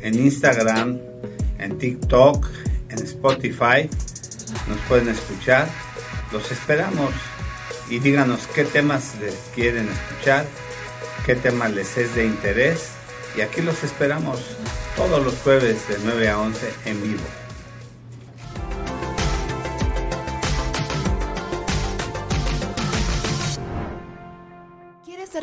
[0.03, 1.01] en Instagram,
[1.59, 2.47] en TikTok,
[2.91, 3.91] en Spotify.
[4.69, 5.67] Nos pueden escuchar.
[6.31, 7.11] Los esperamos
[7.91, 10.47] y díganos qué temas les quieren escuchar,
[11.27, 12.91] qué tema les es de interés.
[13.37, 14.39] Y aquí los esperamos
[14.95, 17.40] todos los jueves de 9 a 11 en vivo.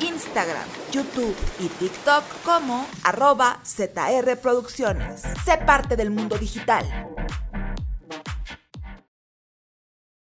[0.00, 5.22] Instagram, YouTube y TikTok como arroba ZR Producciones.
[5.44, 6.84] Sé parte del mundo digital.